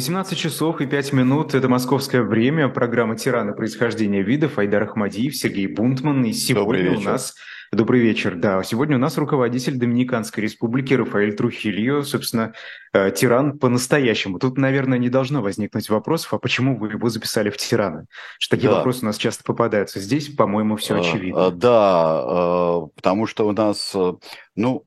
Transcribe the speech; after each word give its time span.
18 0.00 0.38
часов 0.38 0.80
и 0.80 0.86
5 0.86 1.12
минут– 1.12 1.54
это 1.54 1.68
московское 1.68 2.22
время. 2.22 2.70
Программа 2.70 3.16
«Тираны. 3.16 3.52
Происхождение 3.52 4.22
видов». 4.22 4.58
Айдар 4.58 4.84
Ахмадиев, 4.84 5.36
Сергей 5.36 5.66
Бунтман. 5.66 6.24
И 6.24 6.32
сегодня 6.32 6.96
у 6.96 7.00
нас… 7.02 7.34
Добрый 7.70 8.00
вечер. 8.00 8.34
Да, 8.34 8.62
сегодня 8.64 8.96
у 8.96 8.98
нас 8.98 9.18
руководитель 9.18 9.76
Доминиканской 9.76 10.42
республики 10.42 10.94
Рафаэль 10.94 11.36
Трухильо, 11.36 12.00
собственно, 12.00 12.54
э, 12.94 13.12
тиран 13.12 13.58
по-настоящему. 13.58 14.38
Тут, 14.38 14.56
наверное, 14.56 14.96
не 14.96 15.10
должно 15.10 15.42
возникнуть 15.42 15.90
вопросов, 15.90 16.32
а 16.32 16.38
почему 16.38 16.78
вы 16.78 16.92
его 16.92 17.10
записали 17.10 17.50
в 17.50 17.58
тираны? 17.58 18.06
Что 18.38 18.56
такие 18.56 18.70
да. 18.70 18.78
вопросы 18.78 19.02
у 19.02 19.04
нас 19.06 19.18
часто 19.18 19.44
попадаются. 19.44 20.00
Здесь, 20.00 20.30
по-моему, 20.30 20.76
все 20.76 20.94
а, 20.94 21.00
очевидно. 21.00 21.46
А, 21.46 21.50
да, 21.50 22.88
потому 22.96 23.26
что 23.26 23.46
у 23.46 23.52
нас, 23.52 23.92
э, 23.94 24.14
ну, 24.56 24.86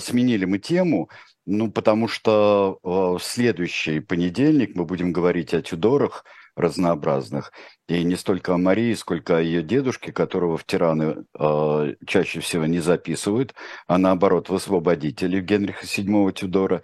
сменили 0.00 0.44
мы 0.44 0.58
тему, 0.58 1.10
ну, 1.44 1.70
потому 1.70 2.06
что 2.06 2.78
э, 2.82 2.88
в 2.88 3.20
следующий 3.20 4.00
понедельник 4.00 4.76
мы 4.76 4.84
будем 4.84 5.12
говорить 5.12 5.54
о 5.54 5.62
Тюдорах 5.62 6.24
разнообразных. 6.54 7.52
И 7.88 8.04
не 8.04 8.16
столько 8.16 8.54
о 8.54 8.58
Марии, 8.58 8.94
сколько 8.94 9.38
о 9.38 9.40
ее 9.40 9.62
дедушке, 9.62 10.12
которого 10.12 10.56
в 10.56 10.64
тираны 10.64 11.24
э, 11.38 11.94
чаще 12.06 12.40
всего 12.40 12.66
не 12.66 12.78
записывают, 12.78 13.54
а 13.88 13.98
наоборот 13.98 14.48
в 14.50 14.54
освободители 14.54 15.40
Генриха 15.40 15.84
VII 15.84 16.32
Тюдора 16.32 16.82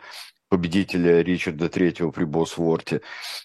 победителя 0.48 1.22
Ричарда 1.22 1.66
III 1.66 2.10
при 2.10 2.24
Босворте. 2.24 3.02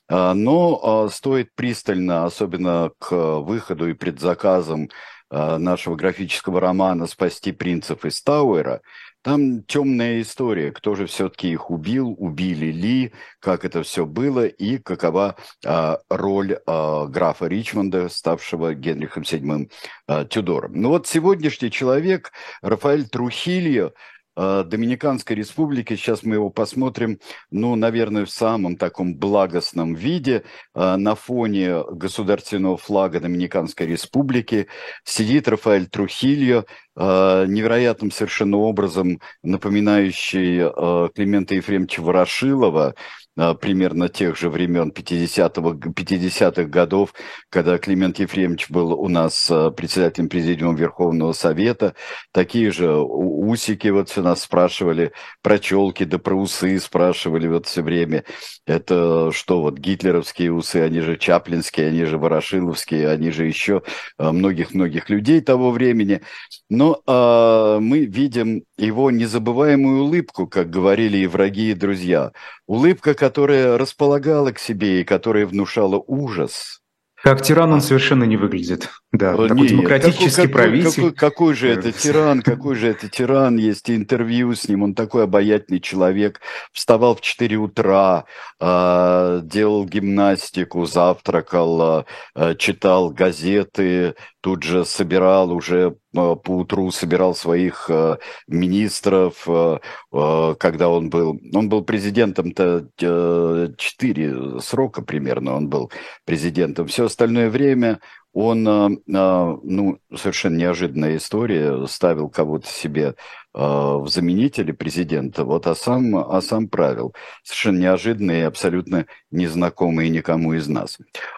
А, 0.07 0.33
но 0.33 0.79
а, 0.81 1.09
стоит 1.09 1.53
пристально, 1.53 2.25
особенно 2.25 2.91
к 2.97 3.39
выходу 3.39 3.89
и 3.89 3.93
предзаказам 3.93 4.89
нашего 5.29 5.95
графического 5.95 6.61
романа 6.61 7.07
«Спасти 7.07 7.51
принцев 7.51 8.05
из 8.05 8.21
Тауэра», 8.21 8.81
там 9.23 9.63
темная 9.63 10.21
история, 10.21 10.71
кто 10.71 10.95
же 10.95 11.07
все-таки 11.07 11.49
их 11.49 11.71
убил, 11.71 12.13
убили 12.17 12.67
ли, 12.67 13.13
как 13.39 13.63
это 13.63 13.81
все 13.81 14.05
было 14.05 14.45
и 14.45 14.77
какова 14.77 15.37
а, 15.65 15.99
роль 16.09 16.59
а, 16.67 17.07
графа 17.07 17.47
Ричмонда, 17.47 18.09
ставшего 18.09 18.73
Генрихом 18.73 19.23
VII 19.23 19.71
а, 20.07 20.25
Тюдором. 20.25 20.73
Ну 20.75 20.89
вот 20.89 21.07
сегодняшний 21.07 21.71
человек, 21.71 22.33
Рафаэль 22.61 23.07
Трухильо, 23.07 23.93
Доминиканской 24.35 25.35
республики. 25.35 25.95
Сейчас 25.95 26.23
мы 26.23 26.35
его 26.35 26.49
посмотрим, 26.49 27.19
ну, 27.51 27.75
наверное, 27.75 28.25
в 28.25 28.29
самом 28.29 28.77
таком 28.77 29.15
благостном 29.15 29.93
виде. 29.93 30.43
Э, 30.73 30.95
на 30.95 31.15
фоне 31.15 31.83
государственного 31.83 32.77
флага 32.77 33.19
Доминиканской 33.19 33.87
республики 33.87 34.67
сидит 35.03 35.47
Рафаэль 35.47 35.87
Трухильо, 35.87 36.65
э, 36.95 37.45
невероятным 37.47 38.11
совершенно 38.11 38.57
образом 38.57 39.19
напоминающий 39.43 41.09
Климента 41.13 41.55
Ефремовича 41.55 42.01
Ворошилова, 42.01 42.95
примерно 43.35 44.09
тех 44.09 44.37
же 44.37 44.49
времен 44.49 44.91
50-х 44.95 45.91
50 45.91 46.69
годов, 46.69 47.13
когда 47.49 47.77
Климент 47.77 48.19
Ефремович 48.19 48.69
был 48.69 48.93
у 48.93 49.07
нас 49.07 49.49
а, 49.49 49.71
председателем 49.71 50.29
Президиума 50.29 50.77
Верховного 50.77 51.33
Совета. 51.33 51.95
Такие 52.31 52.71
же 52.71 52.95
усики 52.95 53.87
вот 53.87 54.09
все 54.09 54.21
нас 54.21 54.43
спрашивали, 54.43 55.13
про 55.41 55.57
челки 55.57 56.03
да 56.03 56.19
про 56.19 56.35
усы 56.35 56.79
спрашивали 56.79 57.47
вот 57.47 57.65
все 57.65 57.81
время. 57.81 58.23
Это 58.67 59.31
что 59.31 59.61
вот 59.61 59.79
гитлеровские 59.79 60.51
усы, 60.51 60.77
они 60.77 61.01
же 61.01 61.17
чаплинские, 61.17 61.87
они 61.87 62.05
же 62.05 62.17
ворошиловские, 62.17 63.09
они 63.09 63.31
же 63.31 63.45
еще 63.45 63.81
а, 64.17 64.31
многих-многих 64.31 65.09
людей 65.09 65.41
того 65.41 65.71
времени. 65.71 66.21
Но 66.69 67.01
э, 67.05 67.79
мы 67.79 68.05
видим 68.05 68.63
его 68.77 69.11
незабываемую 69.11 70.03
улыбку, 70.05 70.47
как 70.47 70.71
говорили 70.71 71.17
и 71.17 71.27
враги, 71.27 71.69
и 71.69 71.75
друзья. 71.75 72.31
Улыбка, 72.65 73.13
которая 73.23 73.77
располагала 73.77 74.51
к 74.51 74.59
себе 74.59 74.99
и 74.99 75.05
которая 75.05 75.45
внушала 75.45 75.95
ужас. 76.07 76.81
Как 77.15 77.41
тиран 77.41 77.71
он 77.71 77.79
совершенно 77.79 78.25
не 78.25 78.35
выглядит. 78.35 78.89
Да, 79.13 79.33
Нет, 79.33 79.49
такой 79.49 79.67
демократический 79.67 80.35
какой, 80.35 80.49
правитель. 80.49 80.95
Какой, 80.95 81.13
какой 81.13 81.53
же 81.53 81.69
это 81.69 81.91
тиран, 81.91 82.41
какой 82.43 82.73
же 82.73 82.87
это 82.87 83.07
тиран, 83.07 83.57
есть 83.57 83.87
интервью 83.91 84.55
с 84.55 84.67
ним, 84.67 84.81
он 84.81 84.95
такой 84.95 85.25
обаятельный 85.25 85.79
человек, 85.79 86.41
вставал 86.71 87.15
в 87.15 87.21
4 87.21 87.55
утра, 87.57 88.25
э, 88.59 89.41
делал 89.43 89.85
гимнастику, 89.85 90.85
завтракал, 90.87 92.07
э, 92.35 92.55
читал 92.55 93.11
газеты, 93.11 94.15
тут 94.41 94.63
же 94.63 94.83
собирал 94.83 95.51
уже 95.51 95.95
по 96.13 96.39
утру 96.47 96.91
собирал 96.91 97.33
своих 97.33 97.85
э, 97.89 98.17
министров, 98.47 99.43
э, 99.47 99.79
э, 100.11 100.55
когда 100.59 100.89
он 100.89 101.09
был, 101.09 101.39
он 101.53 101.69
был 101.69 101.83
президентом-то 101.83 102.87
э, 103.01 103.67
4 103.77 104.59
срока 104.59 105.01
примерно, 105.01 105.55
он 105.55 105.69
был 105.69 105.91
президентом. 106.25 106.87
Все 106.87 107.05
остальное 107.05 107.49
время 107.49 107.99
он, 108.33 108.67
э, 108.67 108.89
э, 109.07 109.57
ну, 109.63 109.99
совершенно 110.13 110.57
неожиданная 110.57 111.17
история, 111.17 111.85
ставил 111.87 112.29
кого-то 112.29 112.67
себе 112.67 113.15
э, 113.53 113.59
в 113.59 114.07
заменители 114.07 114.71
президента, 114.71 115.45
вот, 115.45 115.67
а 115.67 115.75
сам, 115.75 116.15
а 116.15 116.41
сам 116.41 116.67
правил. 116.67 117.13
Совершенно 117.43 117.79
неожиданный 117.79 118.39
и 118.39 118.43
абсолютно 118.43 119.05
незнакомый 119.29 120.09
никому 120.09 120.53
из 120.53 120.67
нас. 120.67 120.97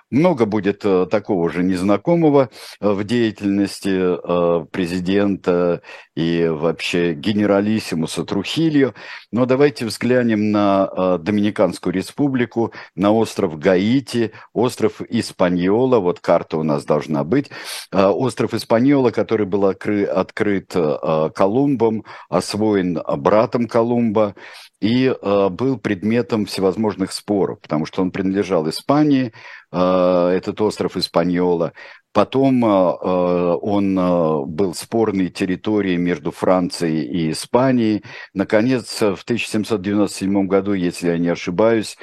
Много 0.09 0.45
будет 0.45 0.79
такого 0.79 1.50
же 1.50 1.63
незнакомого 1.63 2.50
в 2.79 3.03
деятельности 3.03 4.67
президента 4.69 5.81
и 6.15 6.47
вообще 6.47 7.13
генералиссимуса 7.13 8.23
Трухилью. 8.23 8.93
Но 9.31 9.45
давайте 9.45 9.85
взглянем 9.85 10.51
на 10.51 11.17
Доминиканскую 11.17 11.93
республику, 11.93 12.73
на 12.95 13.11
остров 13.11 13.59
Гаити, 13.59 14.31
остров 14.53 15.01
Испаньола. 15.01 15.99
Вот 15.99 16.19
карта 16.19 16.57
у 16.57 16.63
нас 16.63 16.85
должна 16.85 17.23
быть. 17.23 17.49
А, 17.91 18.11
остров 18.11 18.53
Испаньола, 18.53 19.11
который 19.11 19.45
был 19.45 19.65
открыт 19.65 20.71
а, 20.75 21.29
Колумбом, 21.29 22.05
освоен 22.29 22.99
братом 23.17 23.67
Колумба 23.67 24.35
и 24.81 25.13
был 25.21 25.77
предметом 25.79 26.45
всевозможных 26.45 27.11
споров, 27.11 27.59
потому 27.61 27.85
что 27.85 28.01
он 28.01 28.11
принадлежал 28.11 28.69
Испании, 28.69 29.33
этот 29.75 30.61
остров 30.61 30.95
Испаньола. 30.95 31.73
Потом 32.13 32.63
он 32.63 33.95
был 34.47 34.73
спорной 34.73 35.27
территорией 35.27 35.97
между 35.97 36.31
Францией 36.31 37.03
и 37.03 37.31
Испанией. 37.31 38.03
Наконец, 38.33 39.01
в 39.01 39.23
1797 39.23 40.47
году, 40.47 40.72
если 40.72 41.09
я 41.09 41.17
не 41.17 41.27
ошибаюсь, 41.27 41.97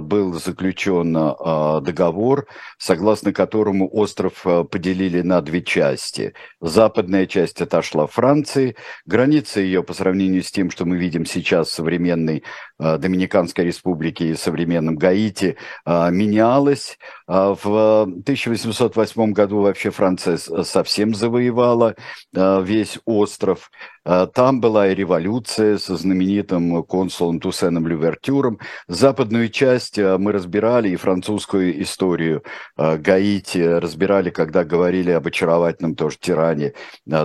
был 0.00 0.32
заключен 0.32 1.16
а, 1.16 1.80
договор, 1.80 2.46
согласно 2.78 3.32
которому 3.32 3.88
остров 3.94 4.44
а, 4.44 4.64
поделили 4.64 5.22
на 5.22 5.40
две 5.40 5.62
части. 5.62 6.34
Западная 6.60 7.26
часть 7.26 7.60
отошла 7.60 8.08
Франции, 8.08 8.74
граница 9.06 9.60
ее 9.60 9.84
по 9.84 9.94
сравнению 9.94 10.42
с 10.42 10.50
тем, 10.50 10.70
что 10.70 10.84
мы 10.84 10.96
видим 10.96 11.24
сейчас 11.24 11.68
в 11.68 11.74
современной 11.74 12.42
Доминиканской 12.78 13.64
республике 13.64 14.28
и 14.30 14.34
современном 14.34 14.96
Гаити, 14.96 15.56
менялась. 15.84 16.96
В 17.26 18.02
1808 18.02 19.32
году 19.32 19.62
вообще 19.62 19.90
Франция 19.90 20.36
совсем 20.36 21.12
завоевала 21.12 21.96
весь 22.32 22.98
остров. 23.04 23.70
Там 24.08 24.62
была 24.62 24.88
и 24.88 24.94
революция 24.94 25.76
со 25.76 25.94
знаменитым 25.98 26.82
консулом 26.84 27.40
Туссеном 27.40 27.86
Лювертюром. 27.86 28.58
Западную 28.86 29.50
часть 29.50 29.98
э, 29.98 30.16
мы 30.16 30.32
разбирали 30.32 30.88
и 30.88 30.96
французскую 30.96 31.82
историю 31.82 32.42
э, 32.78 32.96
Гаити 32.96 33.58
разбирали, 33.58 34.30
когда 34.30 34.64
говорили 34.64 35.10
об 35.10 35.26
очаровательном 35.26 35.94
тоже 35.94 36.16
тиране, 36.18 36.72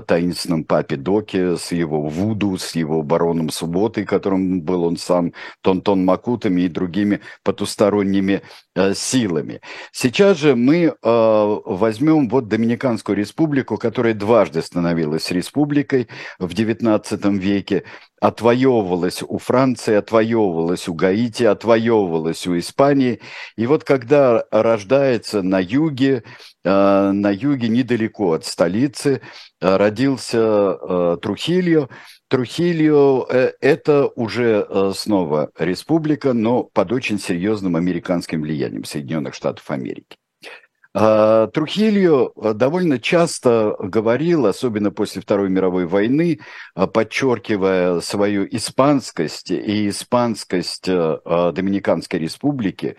таинственном 0.08 0.66
папе 0.66 0.98
Доке 0.98 1.56
с 1.56 1.72
его 1.72 2.02
Вуду, 2.02 2.58
с 2.58 2.76
его 2.76 3.02
бароном 3.02 3.50
Субботой, 3.50 4.04
которым 4.04 4.62
был 4.62 4.84
он 4.84 4.98
сам, 4.98 5.32
Тонтон 5.62 6.04
Макутами 6.04 6.64
и 6.64 6.68
другими 6.68 7.22
потусторонними 7.44 8.42
силами. 8.96 9.62
Сейчас 9.92 10.38
же 10.38 10.56
мы 10.56 10.96
возьмем 11.02 12.28
вот 12.28 12.48
Доминиканскую 12.48 13.16
республику, 13.16 13.78
которая 13.78 14.16
дважды 14.16 14.62
становилась 14.62 15.30
республикой 15.30 16.08
в 16.40 16.54
19 16.54 16.73
XIX 16.74 17.38
веке 17.38 17.84
отвоевывалась 18.24 19.22
у 19.22 19.38
Франции, 19.38 19.96
отвоевывалась 19.96 20.88
у 20.88 20.94
Гаити, 20.94 21.44
отвоевывалась 21.44 22.48
у 22.48 22.58
Испании. 22.58 23.20
И 23.58 23.68
вот 23.68 23.84
когда 23.84 24.46
рождается 24.50 25.42
на 25.42 25.60
юге, 25.60 26.24
э, 26.64 27.12
на 27.12 27.30
юге 27.32 27.68
недалеко 27.68 28.32
от 28.32 28.46
столицы, 28.46 29.20
э, 29.60 29.76
родился 29.76 30.38
э, 30.40 31.18
Трухильо, 31.22 31.90
Трухильо– 32.30 33.26
это 33.62 34.08
уже 34.16 34.68
снова 34.96 35.52
республика, 35.60 36.34
но 36.34 36.64
под 36.64 36.92
очень 36.92 37.20
серьезным 37.20 37.76
американским 37.76 38.42
влиянием 38.42 38.86
Соединенных 38.86 39.36
Штатов 39.36 39.70
Америки. 39.70 40.18
А, 40.96 41.48
Трухильо 41.48 42.32
а, 42.36 42.54
довольно 42.54 43.00
часто 43.00 43.76
говорил, 43.80 44.46
особенно 44.46 44.92
после 44.92 45.22
Второй 45.22 45.50
мировой 45.50 45.88
войны, 45.88 46.40
а, 46.76 46.86
подчеркивая 46.86 48.00
свою 48.02 48.48
испанскость 48.50 49.50
и 49.50 49.90
испанскость 49.90 50.86
Доминиканской 50.86 52.20
республики, 52.20 52.98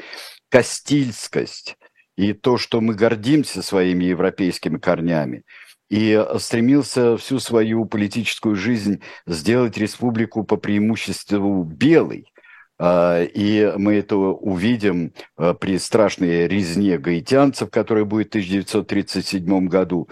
кастильскость 0.49 1.77
и 2.17 2.33
то, 2.33 2.59
что 2.59 2.81
мы 2.81 2.95
гордимся 2.95 3.63
своими 3.63 4.05
европейскими 4.05 4.79
корнями, 4.79 5.45
и 5.89 6.21
стремился 6.39 7.17
всю 7.17 7.39
свою 7.39 7.85
политическую 7.85 8.57
жизнь 8.57 9.03
сделать 9.27 9.77
республику 9.77 10.43
по 10.43 10.57
преимуществу 10.57 11.63
белой, 11.63 12.33
и 12.81 13.73
мы 13.77 13.95
это 13.95 14.17
увидим 14.17 15.13
а, 15.37 15.55
при 15.55 15.79
страшной 15.79 16.49
резне 16.49 16.99
гаитянцев, 16.99 17.71
которая 17.71 18.05
будет 18.05 18.29
в 18.29 18.31
1937 18.31 19.69
году. 19.69 20.09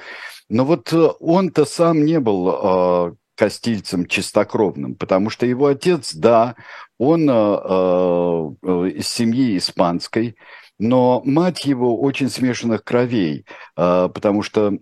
Но 0.48 0.64
вот 0.64 0.92
э, 0.92 1.08
он-то 1.18 1.64
сам 1.64 2.04
не 2.04 2.20
был 2.20 2.48
а, 2.48 3.14
кастильцем 3.34 4.06
чистокровным, 4.06 4.94
потому 4.94 5.28
что 5.30 5.46
его 5.46 5.66
отец, 5.66 6.14
да, 6.14 6.54
он 6.98 7.22
из 7.28 9.08
семьи 9.08 9.56
испанской, 9.56 10.36
но 10.78 11.22
мать 11.24 11.64
его 11.64 12.00
очень 12.00 12.28
смешанных 12.28 12.84
кровей, 12.84 13.44
потому 13.74 14.42
что 14.42 14.78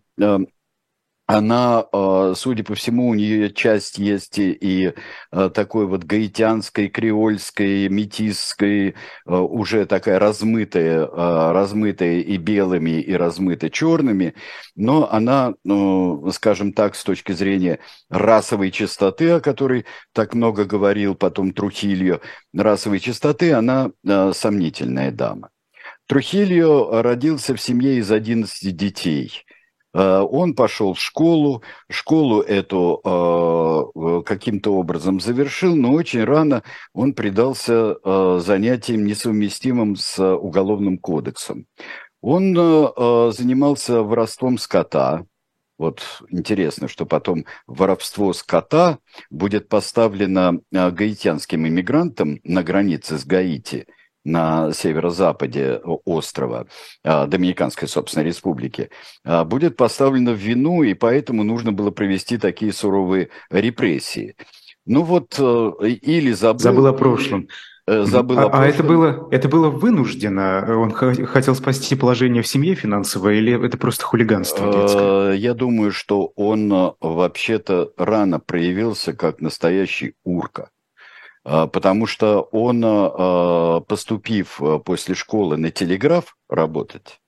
она, 1.36 1.84
а, 1.92 2.34
судя 2.34 2.64
по 2.64 2.74
всему, 2.74 3.08
у 3.08 3.14
нее 3.14 3.52
часть 3.52 3.98
есть 3.98 4.38
и 4.38 4.94
а, 5.30 5.48
такой 5.48 5.86
вот 5.86 6.04
гаитянской, 6.04 6.88
креольской, 6.88 7.88
метисской, 7.88 8.96
а, 9.26 9.40
уже 9.40 9.86
такая 9.86 10.18
размытая, 10.18 11.06
размытая 11.06 12.20
и 12.20 12.36
белыми, 12.36 13.00
и 13.00 13.12
размытая 13.14 13.70
черными, 13.70 14.34
но 14.74 15.10
она, 15.10 15.54
ну, 15.64 16.30
скажем 16.32 16.72
так, 16.72 16.94
с 16.96 17.04
точки 17.04 17.32
зрения 17.32 17.78
расовой 18.08 18.70
чистоты, 18.70 19.30
о 19.30 19.40
которой 19.40 19.86
так 20.12 20.34
много 20.34 20.64
говорил 20.64 21.14
потом 21.14 21.52
Трухильо, 21.52 22.20
расовой 22.52 22.98
чистоты, 22.98 23.52
она 23.52 23.92
сомнительная 24.32 25.10
дама. 25.10 25.50
Трухильо 26.06 27.02
родился 27.02 27.54
в 27.54 27.60
семье 27.60 27.98
из 27.98 28.10
11 28.10 28.76
детей– 28.76 29.44
он 29.92 30.54
пошел 30.54 30.94
в 30.94 31.00
школу, 31.00 31.62
школу 31.88 32.40
эту 32.42 33.00
э, 33.04 34.22
каким-то 34.24 34.74
образом 34.74 35.20
завершил, 35.20 35.74
но 35.74 35.92
очень 35.92 36.24
рано 36.24 36.62
он 36.92 37.12
предался 37.12 37.96
э, 38.02 38.40
занятиям, 38.42 39.04
несовместимым 39.04 39.96
с 39.96 40.22
Уголовным 40.22 40.98
кодексом. 40.98 41.66
Он 42.22 42.54
занимался 42.54 44.02
воровством 44.02 44.58
скота, 44.58 45.24
вот 45.78 46.02
интересно, 46.28 46.86
что 46.88 47.06
потом 47.06 47.46
воровство 47.66 48.34
скота 48.34 48.98
будет 49.30 49.70
поставлено 49.70 50.60
гаитянским 50.70 51.66
иммигрантам 51.66 52.38
на 52.44 52.62
границе 52.62 53.16
с 53.16 53.24
Гаити– 53.24 53.86
на 54.24 54.72
северо-западе 54.72 55.80
острова, 56.04 56.66
а, 57.04 57.26
Доминиканской, 57.26 57.88
собственно, 57.88 58.22
республики, 58.24 58.90
а, 59.24 59.44
будет 59.44 59.76
поставлено 59.76 60.32
в 60.32 60.36
вину, 60.36 60.82
и 60.82 60.94
поэтому 60.94 61.42
нужно 61.44 61.72
было 61.72 61.90
провести 61.90 62.38
такие 62.38 62.72
суровые 62.72 63.30
репрессии. 63.50 64.36
Ну 64.86 65.02
вот, 65.02 65.36
э, 65.38 65.88
или 65.88 66.32
забыл... 66.32 66.58
Забыл 66.58 66.86
о 66.86 66.92
прошлом. 66.92 67.48
Э, 67.86 68.04
забыл 68.04 68.38
а, 68.38 68.44
о 68.44 68.48
прошлом. 68.48 68.64
а 68.64 68.66
это 68.66 68.82
было, 68.82 69.28
это 69.30 69.48
было 69.48 69.68
вынуждено? 69.68 70.64
Он 70.68 70.90
хотел 70.92 71.54
спасти 71.54 71.94
положение 71.94 72.42
в 72.42 72.46
семье 72.46 72.74
финансовое, 72.74 73.34
или 73.34 73.66
это 73.66 73.76
просто 73.78 74.04
хулиганство 74.04 74.72
детское? 74.72 75.32
Э, 75.32 75.36
я 75.36 75.54
думаю, 75.54 75.92
что 75.92 76.32
он 76.34 76.94
вообще-то 77.00 77.92
рано 77.96 78.40
проявился 78.40 79.12
как 79.12 79.40
настоящий 79.40 80.14
урка. 80.24 80.70
А, 81.44 81.66
потому 81.66 82.06
что 82.06 82.42
он, 82.52 82.82
а, 82.84 83.76
а, 83.76 83.80
поступив 83.80 84.60
после 84.84 85.14
школы 85.14 85.56
на 85.56 85.70
телеграф 85.70 86.36
работать, 86.48 87.20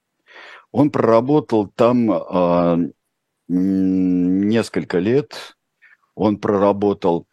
он 0.70 0.90
проработал 0.90 1.66
там 1.66 2.92
несколько 3.48 4.98
лет, 4.98 5.56
он 6.14 6.38
проработал, 6.38 7.26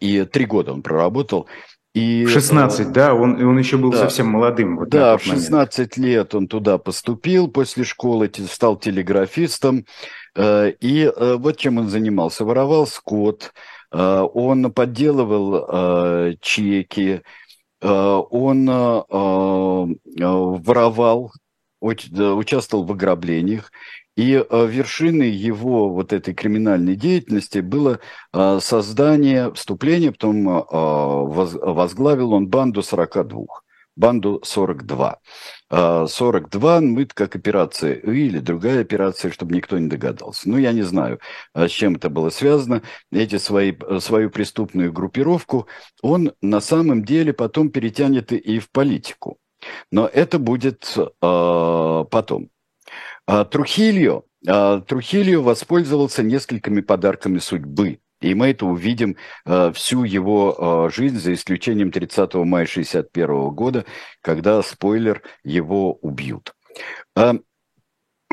и 0.00 0.28
три 0.30 0.44
года 0.44 0.72
он 0.72 0.82
проработал, 0.82 1.48
и, 1.94 2.26
в 2.26 2.28
16, 2.28 2.92
да, 2.92 3.14
он, 3.14 3.42
он 3.42 3.56
еще 3.56 3.78
был 3.78 3.92
да, 3.92 3.98
совсем 3.98 4.26
молодым. 4.26 4.76
Вот 4.76 4.88
да, 4.90 5.16
в 5.16 5.22
16 5.22 5.78
момент. 5.78 5.96
лет 5.96 6.34
он 6.34 6.48
туда 6.48 6.76
поступил 6.76 7.48
после 7.48 7.84
школы, 7.84 8.30
стал 8.50 8.76
телеграфистом. 8.76 9.86
И 10.36 11.12
вот 11.16 11.56
чем 11.56 11.78
он 11.78 11.88
занимался. 11.88 12.44
Воровал 12.44 12.88
скот, 12.88 13.52
Э, 13.52 13.73
он 13.96 14.72
подделывал 14.72 15.66
э, 15.68 16.34
чеки, 16.40 17.22
э, 17.80 17.88
он 17.88 18.66
воровал, 20.66 21.32
участвовал 21.80 22.84
в 22.84 22.92
ограблениях. 22.92 23.70
И 24.16 24.32
вершиной 24.50 25.30
его 25.30 25.90
вот 25.90 26.12
этой 26.12 26.34
криминальной 26.34 26.94
деятельности 26.94 27.58
было 27.58 27.98
создание, 28.32 29.52
вступление, 29.54 30.12
потом 30.12 30.44
возглавил 30.70 32.32
он 32.32 32.46
банду 32.46 32.80
42 32.80 33.44
банду 33.96 34.40
42. 34.44 35.18
42 35.74 36.80
мы 36.80 37.06
как 37.06 37.34
операция 37.36 37.94
или 37.94 38.38
другая 38.38 38.80
операция, 38.80 39.30
чтобы 39.30 39.54
никто 39.54 39.78
не 39.78 39.88
догадался. 39.88 40.48
Ну, 40.48 40.56
я 40.56 40.72
не 40.72 40.82
знаю, 40.82 41.20
а 41.52 41.68
с 41.68 41.70
чем 41.70 41.96
это 41.96 42.08
было 42.10 42.30
связано. 42.30 42.82
Эти 43.10 43.38
свои, 43.38 43.74
свою 43.98 44.30
преступную 44.30 44.92
группировку 44.92 45.66
он 46.02 46.32
на 46.40 46.60
самом 46.60 47.04
деле 47.04 47.32
потом 47.32 47.70
перетянет 47.70 48.32
и 48.32 48.58
в 48.58 48.70
политику. 48.70 49.38
Но 49.90 50.06
это 50.06 50.38
будет 50.38 50.94
э, 50.96 52.04
потом. 52.10 52.50
А 53.26 53.44
Трухильо, 53.44 54.22
э, 54.46 54.82
Трухильо 54.86 55.40
воспользовался 55.40 56.22
несколькими 56.22 56.82
подарками 56.82 57.38
судьбы– 57.38 57.98
и 58.24 58.34
мы 58.34 58.48
это 58.48 58.64
увидим 58.64 59.16
э, 59.44 59.72
всю 59.74 60.04
его 60.04 60.88
э, 60.88 60.94
жизнь, 60.94 61.18
за 61.18 61.34
исключением 61.34 61.90
30 61.90 62.34
мая 62.34 62.64
1961 62.64 63.50
года, 63.50 63.84
когда, 64.22 64.62
спойлер, 64.62 65.22
его 65.44 65.92
убьют. 65.94 66.54
Э, 67.16 67.34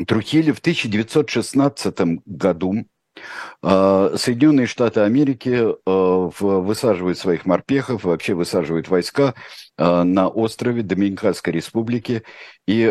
Трухили 0.06 0.50
в 0.50 0.58
1916 0.58 1.94
году 2.24 2.86
Соединенные 3.62 4.66
Штаты 4.66 5.00
Америки 5.00 5.56
а, 5.86 6.30
высаживают 6.40 7.16
своих 7.16 7.46
морпехов, 7.46 8.02
вообще 8.02 8.34
высаживают 8.34 8.88
войска 8.88 9.34
а, 9.76 10.02
на 10.02 10.28
острове 10.28 10.82
Доминиканской 10.82 11.52
Республики, 11.52 12.24
и 12.66 12.84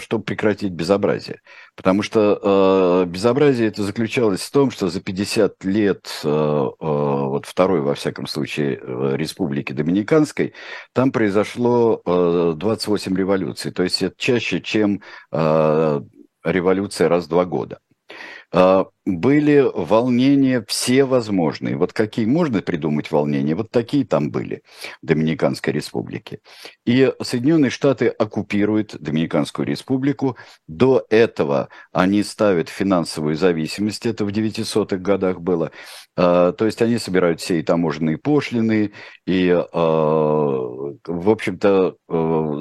чтобы 0.00 0.24
прекратить 0.24 0.72
безобразие. 0.72 1.40
Потому 1.76 2.02
что 2.02 3.04
безобразие 3.06 3.68
это 3.68 3.82
заключалось 3.82 4.40
в 4.40 4.50
том, 4.50 4.70
что 4.70 4.88
за 4.88 5.02
50 5.02 5.62
лет, 5.64 6.20
вот 6.22 7.44
второй, 7.44 7.82
во 7.82 7.94
всяком 7.94 8.26
случае, 8.26 8.80
Республики 9.16 9.74
Доминиканской, 9.74 10.54
там 10.94 11.12
произошло 11.12 12.00
28 12.06 13.14
революций. 13.14 13.72
То 13.72 13.82
есть 13.82 14.02
это 14.02 14.14
чаще, 14.16 14.62
чем 14.62 15.02
революция 16.42 17.10
раз 17.10 17.26
в 17.26 17.28
два 17.28 17.44
года. 17.44 17.78
А, 19.06 19.10
были 19.10 19.60
волнения 19.74 20.64
все 20.68 21.04
возможные. 21.04 21.76
Вот 21.76 21.92
какие 21.92 22.26
можно 22.26 22.62
придумать 22.62 23.10
волнения, 23.10 23.54
вот 23.54 23.70
такие 23.70 24.04
там 24.04 24.30
были 24.30 24.62
в 25.02 25.06
Доминиканской 25.06 25.72
республике. 25.72 26.40
И 26.84 27.12
Соединенные 27.22 27.70
Штаты 27.70 28.08
оккупируют 28.08 28.96
Доминиканскую 29.00 29.66
республику. 29.66 30.36
До 30.68 31.04
этого 31.10 31.68
они 31.92 32.22
ставят 32.22 32.68
финансовую 32.68 33.36
зависимость, 33.36 34.06
это 34.06 34.24
в 34.24 34.28
900-х 34.28 34.96
годах 34.96 35.40
было. 35.40 35.72
А, 36.16 36.52
то 36.52 36.66
есть 36.66 36.82
они 36.82 36.98
собирают 36.98 37.40
все 37.40 37.60
и 37.60 37.62
таможенные 37.62 38.18
пошлины, 38.18 38.92
и, 39.26 39.50
а, 39.50 39.70
в 41.06 41.30
общем-то, 41.30 41.96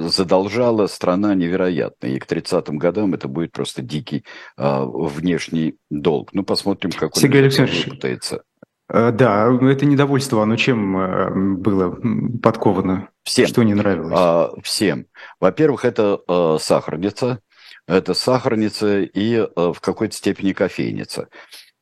задолжала 0.10 0.88
страна 0.88 1.36
невероятно. 1.36 2.08
И 2.08 2.20
к 2.20 2.26
30-м 2.26 2.78
годам 2.78 3.14
это 3.14 3.28
будет 3.28 3.52
просто 3.52 3.82
дикий 3.82 4.24
внешний 4.58 5.76
долг. 5.90 6.29
Ну, 6.34 6.44
посмотрим, 6.44 6.92
как 6.92 7.16
он 7.16 7.22
Сергей 7.22 7.42
Александрович, 7.42 7.90
пытается. 7.90 8.44
Э, 8.90 9.12
да, 9.12 9.50
это 9.62 9.86
недовольство, 9.86 10.44
оно 10.44 10.56
чем 10.56 10.98
э, 10.98 11.56
было 11.58 11.98
подковано? 12.42 13.10
Всем. 13.24 13.48
Что 13.48 13.64
не 13.64 13.74
нравилось? 13.74 14.14
А, 14.16 14.52
всем. 14.64 15.06
Во-первых, 15.40 15.86
это 15.86 16.20
а, 16.28 16.58
сахарница. 16.60 17.40
Это 17.88 18.14
сахарница 18.14 19.02
и 19.02 19.36
а, 19.38 19.74
в 19.74 19.82
какой-то 19.82 20.16
степени 20.16 20.54
кофейница. 20.54 21.30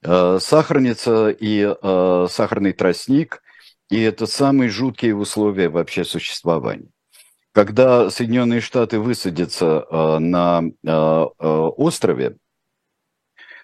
А, 0.03 0.39
сахарница 0.39 1.29
и 1.29 1.63
а, 1.81 2.27
сахарный 2.29 2.73
тростник– 2.73 3.41
и 3.89 4.01
это 4.01 4.25
самые 4.25 4.69
жуткие 4.69 5.15
условия 5.15 5.69
вообще 5.69 6.03
существования. 6.03 6.89
когда 7.53 8.11
Соединенные 8.11 8.61
Штаты 8.61 8.99
высадятся 8.99 9.85
э, 9.89 10.19
на 10.19 10.61
э, 10.61 10.91
острове, 10.91 12.37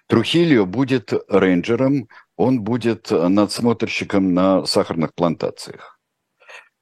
Трухильо 0.06 0.64
будет 0.64 1.12
рейнджером, 1.28 2.08
он 2.36 2.62
будет 2.62 3.10
надсмотрщиком 3.10 4.34
на 4.34 4.66
сахарных 4.66 5.14
плантациях. 5.14 5.98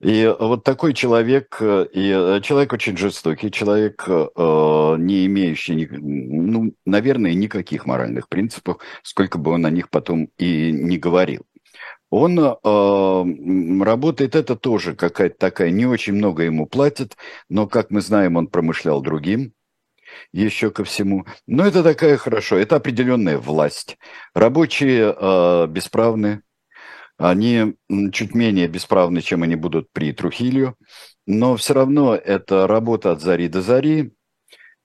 И 0.00 0.35
вот 0.41 0.64
такой 0.64 0.95
человек, 0.95 1.59
и 1.62 2.41
человек 2.43 2.73
очень 2.73 2.97
жестокий, 2.97 3.52
человек, 3.52 4.05
не 4.09 5.26
имеющий, 5.26 5.88
ну, 5.93 6.75
наверное, 6.85 7.35
никаких 7.35 7.87
моральных 7.87 8.29
принципов, 8.29 8.79
сколько 9.05 9.38
бы 9.38 9.52
он 9.52 9.64
о 9.64 9.71
них 9.71 9.91
потом 9.91 10.29
и 10.38 10.73
не 10.73 10.99
говорил. 10.99 11.43
Он 12.11 12.38
э, 12.38 13.85
работает, 13.85 14.35
это 14.35 14.57
тоже 14.57 14.95
какая-то 14.95 15.38
такая, 15.38 15.71
не 15.71 15.87
очень 15.87 16.12
много 16.14 16.43
ему 16.43 16.67
платят, 16.67 17.17
но, 17.49 17.67
как 17.67 17.91
мы 17.91 18.02
знаем, 18.02 18.37
он 18.37 18.49
промышлял 18.49 19.00
другим, 19.00 19.55
еще 20.33 20.71
ко 20.71 20.85
всему. 20.85 21.26
Но 21.47 21.66
это 21.66 21.83
такая 21.83 22.16
хорошо, 22.16 22.57
это 22.57 22.76
определенная 22.76 23.38
власть. 23.38 23.99
Рабочие 24.35 25.14
э, 25.16 25.66
бесправны, 25.69 26.42
они 27.19 27.75
чуть 28.12 28.35
менее 28.35 28.69
бесправны, 28.69 29.21
чем 29.21 29.42
они 29.42 29.57
будут 29.57 29.92
при 29.92 30.12
Трухилью, 30.12 30.76
но 31.26 31.57
все 31.57 31.75
равно 31.75 32.14
это 32.14 32.66
работа 32.66 33.12
от 33.12 33.21
зари 33.21 33.49
до 33.49 33.62
зари, 33.62 34.12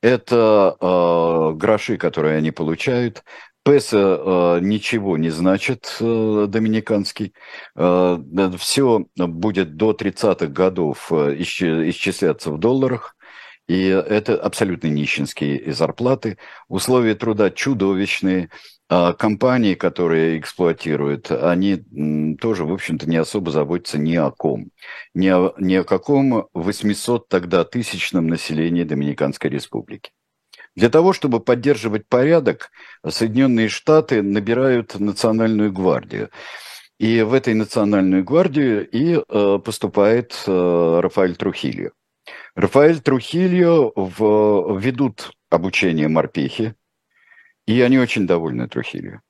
это 0.01 0.77
э, 0.79 1.53
гроши, 1.55 1.98
которые 1.98 2.38
они 2.38 2.51
получают, 2.51 3.24
Песа 3.67 3.98
э, 3.98 4.60
ничего 4.62 5.17
не 5.17 5.29
значит, 5.29 5.98
э, 6.00 6.46
доминиканский. 6.48 7.34
Э, 7.75 8.17
все 8.57 9.05
будет 9.17 9.75
до 9.75 9.91
30-х 9.91 10.48
годов 10.48 11.12
э, 11.12 11.36
исчисляться 11.39 12.51
в 12.51 12.60
долларах. 12.60 13.16
И 13.67 13.88
это 13.88 14.39
абсолютно 14.39 14.88
нищенские 14.88 15.74
зарплаты. 15.74 16.38
Условия 16.69 17.15
труда 17.15 17.50
чудовищные. 17.51 18.50
А 18.89 19.12
компании, 19.12 19.74
которые 19.75 20.39
эксплуатируют, 20.39 21.29
они 21.29 21.75
тоже, 22.39 22.63
в 22.63 22.71
общем-то, 22.71 23.09
не 23.09 23.17
особо 23.17 23.51
заботятся 23.51 23.97
ни 23.97 24.15
о 24.15 24.31
ком. 24.31 24.71
Ни 25.13 25.27
о, 25.27 25.53
ни 25.57 25.75
о 25.75 25.83
каком 25.83 26.47
800 26.53 27.27
тогда 27.27 27.65
тысячном 27.65 28.27
населении 28.27 28.86
Доминиканской 28.86 29.50
Республики. 29.50 30.12
Для 30.77 30.89
того, 30.89 31.12
чтобы 31.12 31.41
поддерживать 31.41 32.07
порядок, 32.07 32.71
Соединенные 33.05 33.67
Штаты 33.67 34.21
набирают 34.21 34.97
национальную 34.97 35.74
гвардию. 35.74 36.29
И 36.97 37.21
в 37.24 37.33
этой 37.33 37.55
национальную 37.55 38.24
гвардию 38.24 38.89
и 38.89 39.15
э, 39.17 39.59
поступает 39.63 40.41
э, 40.47 41.00
Рафаэль 41.01 41.36
Трухильо. 41.36 41.91
Рафаэль 42.58 43.02
Трухильо 43.02 43.92
в, 43.96 44.80
ведут 44.80 45.32
обучение 45.52 46.08
морпехи, 46.08 46.74
и 47.68 47.80
они 47.82 48.00
очень 48.00 48.26
довольны 48.26 48.68
Трухильо. 48.68 49.22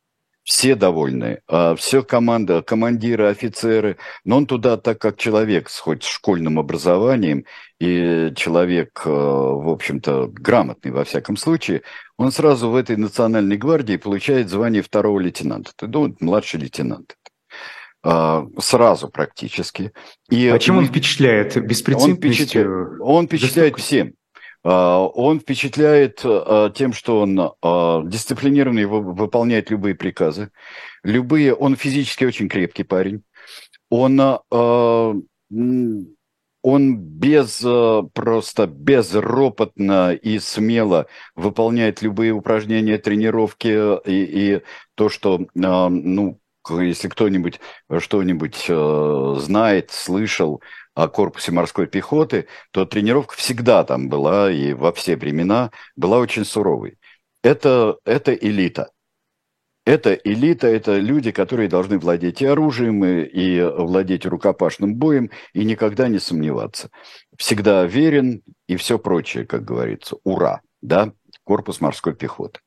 Все 0.43 0.75
довольны, 0.75 1.41
а 1.45 1.75
все 1.75 2.03
команда, 2.03 2.61
командиры, 2.61 3.27
офицеры, 3.27 3.97
но 4.23 4.37
он 4.37 4.45
туда, 4.45 4.77
так 4.77 5.01
как 5.01 5.17
человек 5.17 5.67
с 5.69 5.77
хоть 5.77 6.03
школьным 6.03 6.57
образованием 6.57 7.43
и 7.81 8.31
человек, 8.37 9.01
э, 9.03 9.09
в 9.09 9.67
общем-то, 9.71 10.27
грамотный 10.27 10.91
во 10.91 11.03
всяком 11.03 11.35
случае, 11.35 11.81
он 12.15 12.31
сразу 12.31 12.69
в 12.69 12.77
этой 12.77 12.95
национальной 12.95 13.57
гвардии 13.57 13.97
получает 13.97 14.47
звание 14.47 14.81
второго 14.81 15.19
лейтенанта, 15.19 15.73
ты 15.75 15.87
думаешь, 15.87 16.15
младший 16.21 16.61
лейтенант 16.61 17.17
сразу 18.03 19.09
практически. 19.09 19.91
И 20.29 20.47
а 20.47 20.59
чем 20.59 20.77
он 20.77 20.85
впечатляет? 20.85 21.57
Беспрецедентностью? 21.61 22.13
Он 22.13 22.15
впечатляет, 22.15 23.01
он 23.01 23.25
впечатляет 23.27 23.79
всем. 23.79 24.13
А, 24.69 24.99
он 24.99 25.39
впечатляет 25.39 26.21
а, 26.25 26.69
тем, 26.71 26.91
что 26.91 27.21
он 27.21 27.39
а, 27.39 28.03
дисциплинированный, 28.03 28.85
выполняет 28.85 29.69
любые 29.69 29.95
приказы. 29.95 30.51
Любые, 31.03 31.53
он 31.53 31.77
физически 31.77 32.25
очень 32.25 32.49
крепкий 32.49 32.83
парень. 32.83 33.23
Он, 33.89 34.19
он 36.61 36.97
без, 36.97 37.65
просто 38.13 38.67
безропотно 38.67 40.11
и 40.11 40.39
смело 40.39 41.07
выполняет 41.37 42.01
любые 42.01 42.33
упражнения, 42.33 42.97
тренировки 42.97 44.01
и, 44.05 44.57
и 44.57 44.61
то, 44.95 45.07
что, 45.07 45.47
ну, 45.53 46.39
если 46.69 47.07
кто-нибудь 47.07 47.59
что-нибудь 47.99 48.65
знает, 49.41 49.91
слышал, 49.91 50.61
о 50.97 51.07
корпусе 51.09 51.51
морской 51.51 51.85
пехоты, 51.85 52.47
то 52.71 52.83
тренировка 52.83 53.35
всегда 53.35 53.83
там 53.83 54.09
была 54.09 54.51
и 54.51 54.73
во 54.73 54.91
все 54.91 55.15
времена 55.15 55.69
была 55.95 56.17
очень 56.17 56.43
суровой. 56.43 56.97
Это, 57.43 57.97
это 58.03 58.33
элита. 58.33 58.89
Это 59.85 60.15
элита, 60.15 60.65
это 60.65 60.97
люди, 60.97 61.29
которые 61.29 61.69
должны 61.69 61.99
владеть 61.99 62.41
и 62.41 62.47
оружием, 62.47 63.05
и, 63.05 63.21
и 63.21 63.61
владеть 63.61 64.25
рукопашным 64.25 64.95
боем, 64.95 65.29
и 65.53 65.63
никогда 65.65 66.07
не 66.07 66.17
сомневаться. 66.17 66.89
Всегда 67.37 67.85
верен 67.85 68.41
и 68.67 68.75
все 68.75 68.97
прочее, 68.97 69.45
как 69.45 69.63
говорится. 69.63 70.17
Ура! 70.23 70.61
Да? 70.81 71.13
Корпус 71.43 71.79
морской 71.79 72.15
пехоты. 72.15 72.59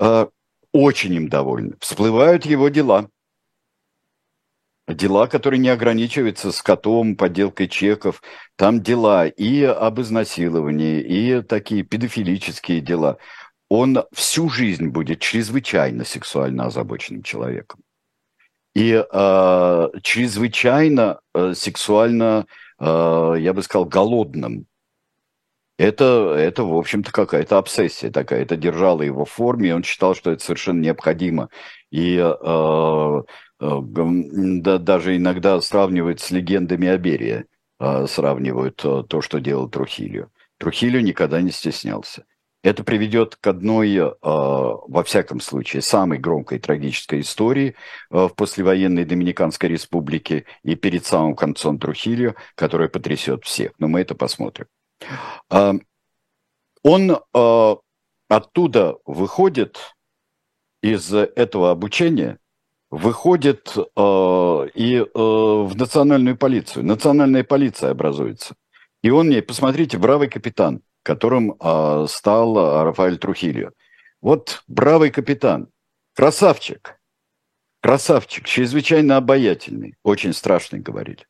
А, 0.00 0.28
очень 0.72 1.14
им 1.14 1.28
довольны. 1.28 1.76
Всплывают 1.78 2.46
его 2.46 2.68
дела– 2.68 3.08
Дела, 4.86 5.26
которые 5.28 5.60
не 5.60 5.70
ограничиваются 5.70 6.52
скотом, 6.52 7.16
подделкой 7.16 7.68
чеков. 7.68 8.22
Там 8.56 8.82
дела 8.82 9.26
и 9.26 9.62
об 9.62 10.00
изнасиловании, 10.00 11.00
и 11.00 11.40
такие 11.40 11.84
педофилические 11.84 12.80
дела. 12.80 13.16
Он 13.70 14.04
всю 14.12 14.50
жизнь 14.50 14.88
будет 14.88 15.20
чрезвычайно 15.20 16.04
сексуально 16.04 16.66
озабоченным 16.66 17.22
человеком. 17.22 17.80
И 18.74 18.92
э, 18.92 19.88
чрезвычайно 20.02 21.20
э, 21.32 21.54
сексуально, 21.54 22.46
э, 22.78 23.34
я 23.38 23.52
бы 23.54 23.62
сказал, 23.62 23.86
голодным. 23.86 24.66
Это, 25.78 26.34
это 26.36 26.64
в 26.64 26.76
общем-то, 26.76 27.10
какая-то 27.10 27.58
обсессия 27.58 28.10
такая. 28.10 28.42
Это 28.42 28.56
держало 28.56 29.02
его 29.02 29.24
в 29.24 29.30
форме, 29.30 29.70
и 29.70 29.72
он 29.72 29.82
считал, 29.82 30.14
что 30.14 30.30
это 30.30 30.44
совершенно 30.44 30.80
необходимо. 30.80 31.48
И 31.90 32.16
э, 32.16 33.22
да, 33.60 34.78
даже 34.78 35.16
иногда 35.16 35.60
сравнивают 35.60 36.20
с 36.20 36.30
легендами 36.30 36.88
Аберия, 36.88 37.46
а, 37.78 38.06
сравнивают 38.06 38.84
э, 38.84 39.04
то, 39.08 39.20
что 39.20 39.40
делал 39.40 39.68
Трухилио. 39.68 40.28
Трухилио 40.58 41.00
никогда 41.00 41.40
не 41.40 41.50
стеснялся. 41.50 42.24
Это 42.62 42.82
приведет 42.82 43.36
к 43.36 43.46
одной, 43.46 43.94
э, 43.96 44.10
во 44.22 45.02
всяком 45.04 45.40
случае, 45.40 45.82
самой 45.82 46.18
громкой 46.18 46.58
трагической 46.58 47.20
истории 47.20 47.74
в 48.10 48.30
послевоенной 48.30 49.04
Доминиканской 49.04 49.68
республике 49.68 50.46
и 50.62 50.74
перед 50.74 51.04
самым 51.04 51.34
концом 51.34 51.78
Трухилио, 51.78 52.34
которая 52.54 52.88
потрясет 52.88 53.44
всех. 53.44 53.72
Но 53.78 53.88
мы 53.88 54.00
это 54.00 54.14
посмотрим. 54.14 54.66
А, 55.50 55.74
он 56.82 57.18
оттуда 58.28 58.96
выходит 59.04 59.78
из 60.82 61.12
этого 61.12 61.70
обучения– 61.70 62.38
выходит 62.94 63.76
э, 63.76 64.68
и 64.74 64.96
э, 64.96 65.04
в 65.14 65.72
национальную 65.76 66.36
полицию. 66.36 66.84
Национальная 66.84 67.44
полиция 67.44 67.90
образуется. 67.90 68.54
И 69.02 69.10
он 69.10 69.26
мне, 69.26 69.42
посмотрите, 69.42 69.98
бравый 69.98 70.28
капитан, 70.28 70.80
которым 71.02 71.56
э, 71.58 72.06
стал 72.08 72.84
Рафаэль 72.84 73.18
Трухильо. 73.18 73.72
Вот 74.20 74.62
бравый 74.68 75.10
капитан, 75.10 75.68
красавчик, 76.14 76.98
красавчик, 77.82 78.46
чрезвычайно 78.46 79.16
обаятельный, 79.16 79.94
очень 80.02 80.32
страшный, 80.32 80.78
говорили. 80.78 81.26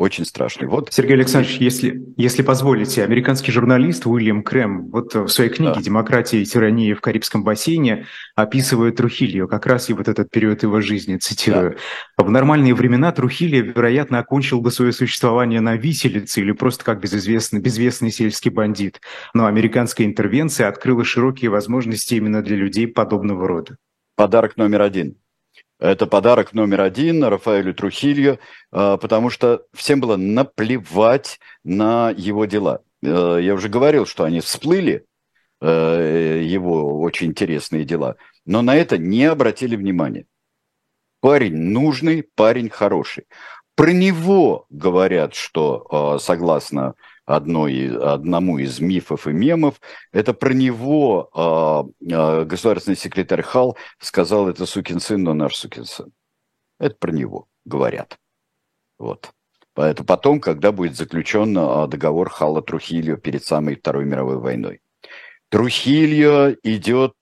Очень 0.00 0.24
страшный. 0.24 0.66
Вот. 0.66 0.90
Сергей 0.90 1.12
Александрович, 1.12 1.58
если, 1.58 2.02
если 2.16 2.40
позволите, 2.40 3.04
американский 3.04 3.52
журналист 3.52 4.06
Уильям 4.06 4.42
Крэм 4.42 4.88
вот 4.88 5.14
в 5.14 5.28
своей 5.28 5.50
книге 5.50 5.74
да. 5.74 5.82
«Демократия 5.82 6.40
и 6.40 6.46
тирания 6.46 6.94
в 6.94 7.02
Карибском 7.02 7.44
бассейне» 7.44 8.06
описывает 8.34 8.96
Трухильо, 8.96 9.46
как 9.46 9.66
раз 9.66 9.90
и 9.90 9.92
вот 9.92 10.08
этот 10.08 10.30
период 10.30 10.62
его 10.62 10.80
жизни, 10.80 11.18
цитирую. 11.18 11.76
Да. 12.16 12.24
«В 12.24 12.30
нормальные 12.30 12.74
времена 12.74 13.12
Трухильо, 13.12 13.60
вероятно, 13.60 14.20
окончил 14.20 14.62
бы 14.62 14.70
свое 14.70 14.92
существование 14.92 15.60
на 15.60 15.76
виселице 15.76 16.40
или 16.40 16.52
просто 16.52 16.82
как 16.82 17.02
безызвестный, 17.02 17.60
безвестный 17.60 18.10
сельский 18.10 18.50
бандит. 18.50 19.02
Но 19.34 19.44
американская 19.44 20.06
интервенция 20.06 20.68
открыла 20.68 21.04
широкие 21.04 21.50
возможности 21.50 22.14
именно 22.14 22.40
для 22.40 22.56
людей 22.56 22.88
подобного 22.88 23.46
рода». 23.46 23.76
Подарок 24.16 24.56
номер 24.56 24.80
один. 24.80 25.16
Это 25.80 26.06
подарок 26.06 26.52
номер 26.52 26.82
один 26.82 27.24
Рафаэлю 27.24 27.72
Трухилью, 27.74 28.38
а, 28.70 28.98
потому 28.98 29.30
что 29.30 29.62
всем 29.72 29.98
было 30.00 30.16
наплевать 30.16 31.40
на 31.64 32.10
его 32.10 32.44
дела. 32.44 32.82
Э, 33.02 33.38
я 33.40 33.54
уже 33.54 33.70
говорил, 33.70 34.04
что 34.04 34.24
они 34.24 34.40
всплыли, 34.40 35.06
э, 35.62 36.42
его 36.44 37.00
очень 37.00 37.28
интересные 37.28 37.84
дела, 37.84 38.16
но 38.44 38.60
на 38.60 38.76
это 38.76 38.98
не 38.98 39.24
обратили 39.24 39.74
внимания. 39.74 40.26
Парень 41.20 41.56
нужный, 41.56 42.28
парень 42.34 42.68
хороший. 42.68 43.24
Про 43.74 43.92
него 43.92 44.66
говорят, 44.68 45.34
что, 45.34 45.86
а, 45.90 46.18
согласно 46.18 46.94
одной, 47.26 47.96
одному 47.96 48.58
из 48.58 48.80
мифов 48.80 49.26
и 49.26 49.32
мемов. 49.32 49.80
Это 50.12 50.34
про 50.34 50.52
него 50.52 51.92
э, 52.00 52.44
государственный 52.44 52.96
секретарь 52.96 53.42
Хал 53.42 53.76
сказал, 53.98 54.48
это 54.48 54.66
сукин 54.66 55.00
сын, 55.00 55.22
но 55.22 55.34
наш 55.34 55.56
сукин 55.56 55.84
сын. 55.84 56.12
Это 56.78 56.96
про 56.96 57.12
него 57.12 57.46
говорят. 57.64 58.18
Вот. 58.98 59.30
Это 59.76 60.04
потом, 60.04 60.40
когда 60.40 60.72
будет 60.72 60.96
заключен 60.96 61.54
договор 61.88 62.28
Хала 62.28 62.60
Трухильо 62.60 63.16
перед 63.16 63.44
самой 63.44 63.76
Второй 63.76 64.04
мировой 64.04 64.38
войной. 64.38 64.80
Трухильо 65.48 66.54
идет 66.62 67.14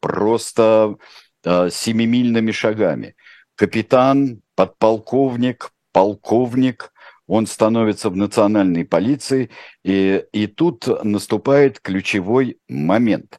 просто 0.00 0.96
семимильными 1.42 2.50
шагами. 2.50 3.14
Капитан, 3.54 4.40
подполковник, 4.54 5.70
полковник, 5.92 6.92
он 7.30 7.46
становится 7.46 8.10
в 8.10 8.16
национальной 8.16 8.84
полиции, 8.84 9.48
и, 9.84 10.24
и 10.32 10.48
тут 10.48 10.88
наступает 11.04 11.78
ключевой 11.78 12.58
момент. 12.68 13.38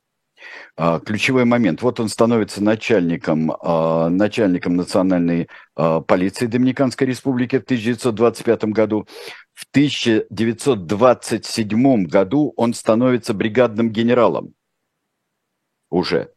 А, 0.77 1.01
ключевой 1.01 1.43
момент. 1.43 1.81
Вот 1.81 1.99
он 1.99 2.07
становится 2.07 2.63
начальником, 2.63 3.51
а, 3.51 4.07
начальником 4.07 4.77
национальной 4.77 5.49
а, 5.75 5.99
полиции 5.99 6.45
Доминиканской 6.45 7.05
Республики 7.05 7.59
в 7.59 7.63
1925 7.63 8.63
году. 8.65 9.05
В 9.51 9.65
1927 9.71 12.05
году 12.05 12.53
он 12.55 12.73
становится 12.73 13.33
бригадным 13.33 13.91
генералом 13.91 14.53
уже. 15.89 16.31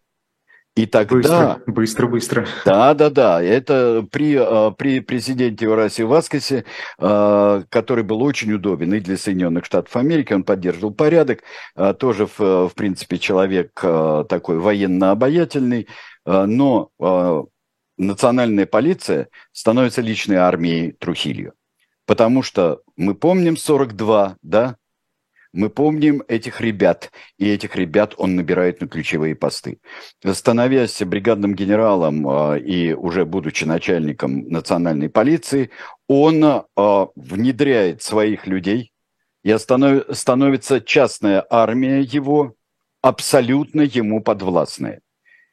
И 0.76 0.86
тогда... 0.86 1.60
Быстро, 1.66 1.72
быстро, 1.72 2.06
быстро. 2.08 2.46
Да, 2.64 2.94
да, 2.94 3.08
да. 3.08 3.40
Это 3.40 4.04
при, 4.10 4.36
а, 4.36 4.72
при 4.72 4.98
президенте 4.98 5.68
Урасе 5.68 6.04
Васкесе, 6.04 6.64
а, 6.98 7.62
который 7.68 8.02
был 8.02 8.22
очень 8.22 8.52
удобен 8.52 8.92
и 8.92 8.98
для 8.98 9.16
Соединенных 9.16 9.64
Штатов 9.66 9.94
Америки, 9.96 10.32
он 10.32 10.42
поддерживал 10.42 10.92
порядок, 10.92 11.44
а, 11.76 11.94
тоже, 11.94 12.26
в, 12.26 12.38
в 12.40 12.72
принципе, 12.74 13.18
человек 13.18 13.72
такой 13.74 14.58
военно-обаятельный, 14.58 15.86
но 16.26 16.90
национальная 17.96 18.66
полиция 18.66 19.28
становится 19.52 20.00
личной 20.00 20.36
армией 20.36 20.92
Трухилью. 20.92 21.54
Потому 22.06 22.42
что 22.42 22.80
мы 22.96 23.14
помним 23.14 23.56
42, 23.56 24.36
да, 24.42 24.76
мы 25.54 25.70
помним 25.70 26.22
этих 26.26 26.60
ребят, 26.60 27.12
и 27.38 27.48
этих 27.48 27.76
ребят 27.76 28.14
он 28.18 28.34
набирает 28.34 28.80
на 28.80 28.88
ключевые 28.88 29.36
посты. 29.36 29.78
Становясь 30.24 31.00
бригадным 31.00 31.54
генералом 31.54 32.28
а, 32.28 32.56
и 32.56 32.92
уже 32.92 33.24
будучи 33.24 33.64
начальником 33.64 34.48
национальной 34.48 35.08
полиции, 35.08 35.70
он 36.08 36.44
а, 36.44 36.64
внедряет 37.14 38.02
своих 38.02 38.48
людей, 38.48 38.92
и 39.44 39.56
становится 39.56 40.80
частная 40.80 41.46
армия 41.48 42.00
его, 42.00 42.54
абсолютно 43.00 43.82
ему 43.82 44.22
подвластная. 44.22 45.02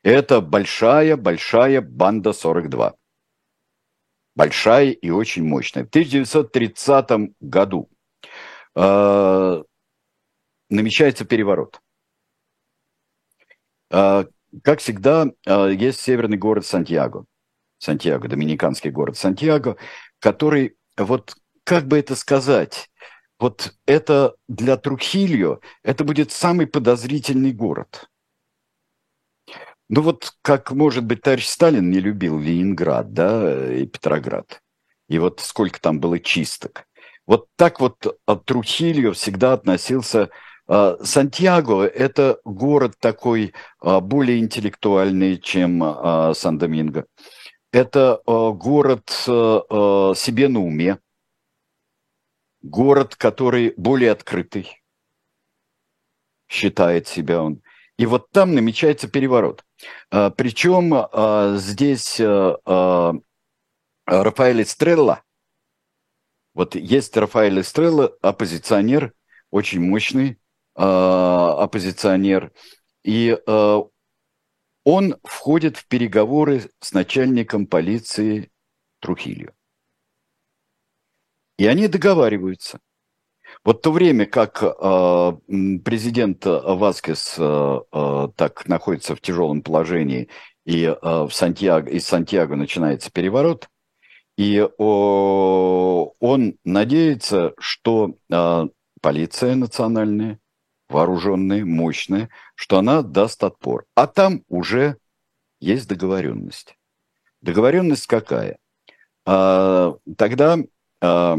Это 0.02 0.42
большая-большая 0.42 1.82
банда 1.82 2.34
42. 2.34 2.96
Большая 4.36 4.92
и 4.92 5.10
очень 5.12 5.44
мощная. 5.44 5.84
В 5.84 5.90
1930 5.90 7.36
году 7.40 7.88
а, 8.74 9.62
намечается 10.72 11.26
переворот. 11.26 11.80
А, 13.92 14.26
как 14.64 14.80
всегда, 14.80 15.28
а, 15.46 15.68
есть 15.68 16.00
северный 16.00 16.38
город 16.38 16.66
Сантьяго. 16.66 17.26
Сантьяго, 17.78 18.28
доминиканский 18.28 18.90
город 18.90 19.18
Сантьяго, 19.18 19.78
который, 20.20 20.76
вот 20.98 21.36
как 21.64 21.88
бы 21.88 22.00
это 22.00 22.16
сказать, 22.16 22.90
вот 23.40 23.74
это 23.86 24.36
для 24.48 24.78
Трухильо, 24.78 25.60
это 25.84 26.04
будет 26.04 26.32
самый 26.32 26.68
подозрительный 26.68 27.52
город. 27.52 28.08
Ну 29.90 30.02
вот 30.02 30.34
как, 30.42 30.72
может 30.72 31.04
быть, 31.04 31.22
товарищ 31.22 31.48
Сталин 31.48 31.90
не 31.90 32.00
любил 32.00 32.40
Ленинград, 32.40 33.14
да, 33.14 33.74
и 33.74 33.86
Петроград. 33.86 34.62
И 35.10 35.20
вот 35.20 35.42
сколько 35.42 35.82
там 35.82 36.00
было 36.00 36.20
чисток. 36.20 36.86
Вот 37.26 37.48
так 37.58 37.80
вот 37.80 37.98
Трухильо 38.46 39.12
всегда 39.14 39.54
относился 39.54 40.30
Сантьяго– 40.72 41.84
это 41.86 42.40
город 42.46 42.96
такой 42.98 43.54
а, 43.82 44.00
более 44.00 44.40
интеллектуальный, 44.40 45.38
чем 45.38 45.84
а, 45.84 46.34
Сан-Доминго. 46.34 47.08
Это 47.74 48.22
город 48.26 49.10
себе 49.10 50.48
на 50.50 50.60
уме, 50.62 51.00
город, 52.62 53.16
который 53.16 53.74
более 53.78 54.12
открытый, 54.12 54.82
считает 56.50 57.08
себя 57.08 57.42
он. 57.42 57.62
И 57.98 58.06
вот 58.06 58.30
там 58.32 58.56
намечается 58.56 59.08
переворот. 59.08 59.64
Причем 60.10 60.94
здесь 61.58 62.20
Рафаэль 64.06 64.66
Стрелла, 64.66 65.24
вот 66.54 66.76
есть 66.76 67.16
Рафаэль 67.16 67.64
Стрелла, 67.64 68.08
оппозиционер, 68.22 69.14
очень 69.50 69.80
мощный, 69.80 70.32
а, 70.32 70.36
оппозиционер, 70.76 72.52
и 73.04 73.38
а, 73.48 73.82
он 74.84 75.16
входит 75.24 75.78
в 75.78 75.88
переговоры 75.88 76.70
с 76.80 76.94
начальником 76.94 77.68
полиции 77.68 78.52
Трухилью. 79.00 79.54
И 81.58 81.68
они 81.68 81.88
договариваются. 81.88 82.80
Вот 83.64 83.82
то 83.82 83.92
время, 83.92 84.26
как 84.26 84.64
э, 84.64 84.68
президент 85.84 86.46
Васкес 86.46 87.36
э, 87.38 87.80
так 88.36 88.68
находится 88.68 89.16
в 89.16 89.22
тяжелом 89.22 89.62
положении, 89.62 90.30
и 90.66 90.86
э, 90.86 90.96
в 91.02 91.32
Сантьяго, 91.32 91.90
из 91.92 92.08
Сантьяго 92.08 92.56
начинается 92.56 93.12
переворот, 93.12 93.68
и 94.38 94.58
э, 94.58 94.68
он 94.78 96.58
надеется, 96.64 97.54
что 97.60 98.16
э, 98.32 98.68
полиция 99.02 99.56
национальная 99.56 100.40
вооруженная, 100.92 101.66
мощная, 101.66 102.30
что 102.56 102.78
она 102.78 103.02
даст 103.02 103.44
отпор. 103.44 103.86
А 103.96 104.08
там 104.08 104.44
уже 104.48 104.98
есть 105.60 105.88
договоренность. 105.88 106.78
Договоренность 107.42 108.08
какая? 108.08 108.58
А, 109.26 109.96
тогда 110.18 110.58
а, 111.02 111.38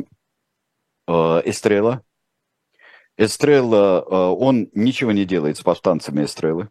а, 1.07 1.43
Эстрела, 1.45 2.03
Эстрела, 3.17 4.01
а, 4.01 4.31
он 4.33 4.69
ничего 4.73 5.12
не 5.12 5.25
делает 5.25 5.59
с 5.59 5.62
повстанцами 5.62 6.25
Эстрелы, 6.25 6.71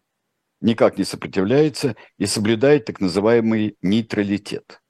никак 0.59 0.97
не 0.97 1.03
сопротивляется 1.03 1.95
и 2.17 2.25
соблюдает 2.25 2.85
так 2.85 2.99
называемый 2.99 3.77
нейтралитет. 3.81 4.81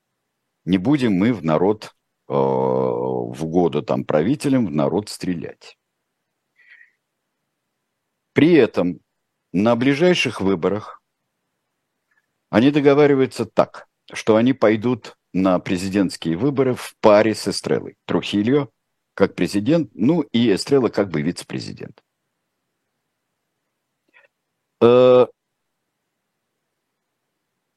Не 0.65 0.77
будем 0.77 1.13
мы 1.13 1.33
в 1.33 1.43
народ 1.43 1.95
а, 2.27 2.33
в 2.33 3.45
году 3.45 3.81
там 3.81 4.05
правителям 4.05 4.67
в 4.67 4.71
народ 4.71 5.09
стрелять. 5.09 5.77
При 8.33 8.53
этом 8.53 8.99
на 9.51 9.75
ближайших 9.75 10.41
выборах 10.41 11.01
они 12.49 12.71
договариваются 12.71 13.45
так, 13.45 13.87
что 14.11 14.35
они 14.35 14.53
пойдут 14.53 15.17
на 15.33 15.59
президентские 15.59 16.37
выборы 16.37 16.75
в 16.75 16.95
паре 16.99 17.33
с 17.33 17.47
Эстрелой. 17.47 17.95
Трухильо 18.05 18.69
как 19.13 19.35
президент, 19.35 19.91
ну 19.93 20.21
и 20.21 20.53
Эстрела 20.53 20.89
как 20.89 21.09
бы 21.09 21.21
вице-президент. 21.21 22.01
Э, 24.81 25.27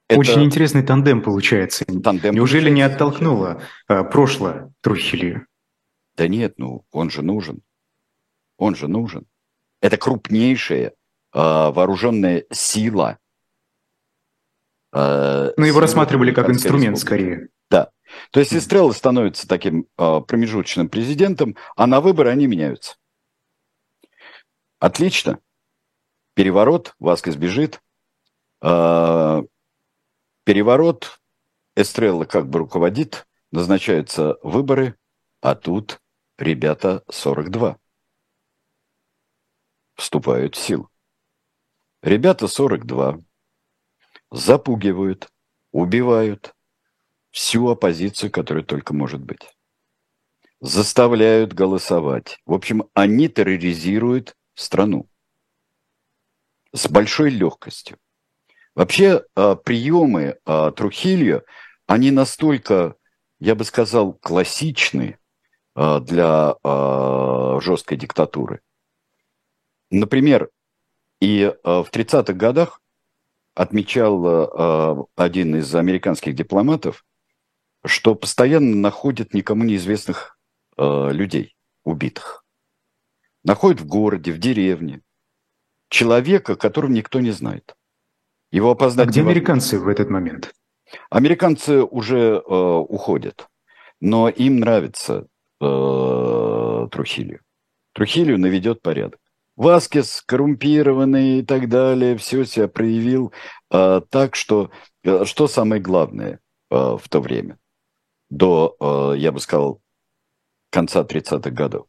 это... 0.08 0.20
Очень 0.20 0.44
интересный 0.44 0.82
тандем 0.82 1.22
получается. 1.22 1.84
Тандем 1.84 2.34
Неужели 2.34 2.68
получается 2.68 2.74
не 2.74 2.82
оттолкнуло 2.82 3.62
а, 3.88 4.04
прошлое 4.04 4.72
Трухилью? 4.80 5.46
Да 6.16 6.28
нет, 6.28 6.54
ну 6.58 6.84
он 6.92 7.10
же 7.10 7.22
нужен. 7.22 7.62
Он 8.56 8.76
же 8.76 8.86
нужен. 8.86 9.26
Это 9.84 9.98
крупнейшая 9.98 10.86
э, 10.86 10.92
вооруженная 11.34 12.46
сила. 12.50 13.18
Э, 14.94 15.50
ну, 15.58 15.64
его 15.66 15.78
рассматривали 15.78 16.32
как 16.32 16.48
инструмент 16.48 16.98
скорее. 16.98 17.50
Да. 17.68 17.90
То 18.30 18.40
есть 18.40 18.54
Эстрелла 18.54 18.92
становится 18.92 19.46
таким 19.46 19.86
э, 19.98 20.20
промежуточным 20.26 20.88
президентом, 20.88 21.54
а 21.76 21.86
на 21.86 22.00
выборы 22.00 22.30
они 22.30 22.46
меняются. 22.46 22.96
Отлично. 24.78 25.38
Переворот, 26.32 26.94
Васкес 26.98 27.36
бежит. 27.36 27.82
Э, 28.62 29.42
переворот, 30.44 31.20
Эстрелла 31.76 32.24
как 32.24 32.48
бы 32.48 32.60
руководит, 32.60 33.26
назначаются 33.52 34.38
выборы, 34.42 34.96
а 35.42 35.54
тут 35.54 36.00
ребята 36.38 37.04
42 37.10 37.76
вступают 39.94 40.54
в 40.56 40.58
силу. 40.58 40.88
Ребята 42.02 42.48
42 42.48 43.20
запугивают, 44.30 45.28
убивают 45.72 46.54
всю 47.30 47.68
оппозицию, 47.68 48.30
которая 48.30 48.64
только 48.64 48.94
может 48.94 49.20
быть. 49.20 49.40
заставляют 50.60 51.52
голосовать. 51.52 52.38
В 52.46 52.54
общем, 52.54 52.84
они 52.94 53.28
терроризируют 53.28 54.34
страну 54.54 55.08
с 56.72 56.88
большой 56.88 57.30
легкостью. 57.30 57.98
Вообще 58.74 59.24
а, 59.34 59.56
приемы 59.56 60.38
а, 60.44 60.70
Трухильо, 60.72 61.42
они 61.86 62.10
настолько, 62.10 62.96
я 63.38 63.54
бы 63.54 63.64
сказал, 63.64 64.14
классичны 64.14 65.18
а, 65.74 66.00
для 66.00 66.56
жесткой 67.60 67.98
диктатуры. 67.98 68.60
Например, 69.94 70.50
и 71.20 71.54
в 71.62 71.86
30-х 71.92 72.32
годах 72.32 72.82
отмечал 73.54 75.08
один 75.14 75.56
из 75.56 75.72
американских 75.74 76.34
дипломатов, 76.34 77.04
что 77.86 78.16
постоянно 78.16 78.74
находят 78.74 79.34
никому 79.34 79.62
неизвестных 79.62 80.36
людей, 80.76 81.54
убитых. 81.84 82.44
Находят 83.44 83.80
в 83.80 83.86
городе, 83.86 84.32
в 84.32 84.38
деревне. 84.38 85.00
Человека, 85.90 86.56
которого 86.56 86.90
никто 86.90 87.20
не 87.20 87.30
знает. 87.30 87.76
Его 88.50 88.72
опознать. 88.72 89.06
А 89.06 89.10
где 89.10 89.20
американцы 89.20 89.78
в 89.78 89.86
этот 89.86 90.10
момент? 90.10 90.52
Американцы 91.08 91.82
уже 91.84 92.18
э, 92.18 92.38
уходят, 92.38 93.48
но 94.00 94.28
им 94.28 94.58
нравится 94.60 95.28
э, 95.60 96.88
Трухилью. 96.90 97.40
Трухилью 97.92 98.38
наведет 98.38 98.82
порядок. 98.82 99.20
Васкес 99.56 100.22
коррумпированный 100.26 101.38
и 101.38 101.42
так 101.42 101.68
далее, 101.68 102.16
все 102.16 102.44
себя 102.44 102.66
проявил 102.68 103.32
э, 103.70 104.00
так, 104.10 104.34
что 104.34 104.70
э, 105.04 105.24
что 105.24 105.46
самое 105.46 105.80
главное 105.80 106.40
э, 106.70 106.76
в 106.76 107.08
то 107.08 107.20
время, 107.20 107.58
до, 108.30 108.76
э, 108.80 109.18
я 109.18 109.30
бы 109.30 109.38
сказал, 109.38 109.80
конца 110.70 111.02
30-х 111.02 111.50
годов. 111.50 111.86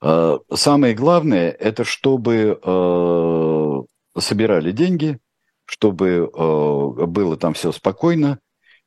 Э, 0.00 0.38
самое 0.54 0.94
главное, 0.94 1.50
это 1.50 1.82
чтобы 1.82 2.60
э, 2.62 4.20
собирали 4.20 4.70
деньги, 4.70 5.18
чтобы 5.64 6.30
э, 6.32 7.06
было 7.06 7.36
там 7.36 7.54
все 7.54 7.72
спокойно, 7.72 8.38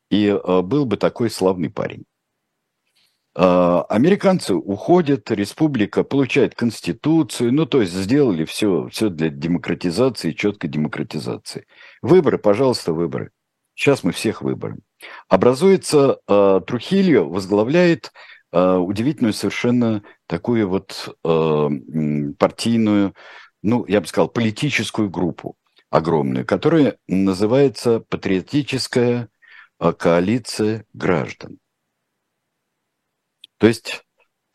и 0.09 0.27
э, 0.27 0.61
был 0.61 0.85
бы 0.85 0.95
такой 0.95 1.29
славный 1.29 1.69
парень. 1.69 2.05
Э, 3.33 3.83
американцы 3.89 4.53
уходят, 4.53 5.31
республика 5.31 6.03
получает 6.03 6.55
конституцию, 6.55 7.53
ну, 7.53 7.65
то 7.65 7.81
есть 7.81 7.93
сделали 7.93 8.45
все, 8.45 8.87
все 8.89 9.09
для 9.09 9.29
демократизации, 9.29 10.31
четкой 10.31 10.69
демократизации. 10.69 11.65
Выборы, 12.01 12.37
пожалуйста, 12.37 12.93
выборы. 12.93 13.31
Сейчас 13.73 14.03
мы 14.03 14.11
всех 14.11 14.41
выборы. 14.41 14.77
Образуется 15.29 16.19
э, 16.27 16.61
Трухильо, 16.67 17.21
возглавляет 17.21 18.11
э, 18.51 18.75
удивительную 18.75 19.33
совершенно 19.33 20.03
такую 20.27 20.67
вот 20.67 21.15
э, 21.23 21.69
партийную, 22.37 23.15
ну, 23.63 23.85
я 23.87 24.01
бы 24.01 24.07
сказал, 24.07 24.27
политическую 24.27 25.09
группу 25.09 25.55
огромную, 25.89 26.45
которая 26.45 26.97
называется 27.07 27.99
«Патриотическая 27.99 29.29
а, 29.77 29.93
коалиция 29.93 30.85
граждан». 30.93 31.60
То 33.61 33.67
есть 33.67 34.03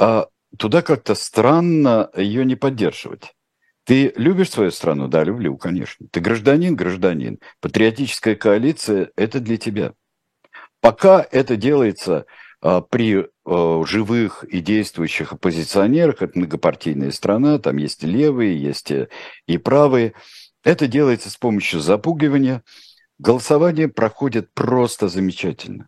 а, 0.01 0.27
туда 0.59 0.83
как-то 0.83 1.14
странно 1.14 2.11
ее 2.16 2.45
не 2.45 2.57
поддерживать. 2.57 3.35
Ты 3.85 4.12
любишь 4.16 4.51
свою 4.51 4.73
страну? 4.73 5.07
Да, 5.07 5.23
люблю, 5.23 5.57
конечно. 5.57 6.09
Ты 6.11 6.19
гражданин? 6.19 6.75
Гражданин. 6.75 7.38
Патриотическая 7.61 8.35
коалиция– 8.35 9.12
это 9.16 9.38
для 9.38 9.59
тебя. 9.59 9.92
Пока 10.81 11.25
это 11.31 11.57
делается 11.57 12.27
а, 12.61 12.81
при 12.81 13.29
а, 13.45 13.85
живых 13.87 14.42
и 14.42 14.61
действующих 14.61 15.33
оппозиционерах, 15.33 16.21
это 16.21 16.37
многопартийная 16.37 17.12
страна, 17.12 17.61
там 17.61 17.77
есть 17.77 18.03
и 18.03 18.09
левые, 18.09 18.61
есть 18.61 18.92
и 19.47 19.59
правые– 19.59 20.14
это 20.66 20.88
делается 20.88 21.31
с 21.31 21.37
помощью 21.37 21.79
запугивания. 21.79 22.64
Голосование 23.21 23.87
проходит 23.87 24.53
просто 24.53 25.07
замечательно, 25.07 25.87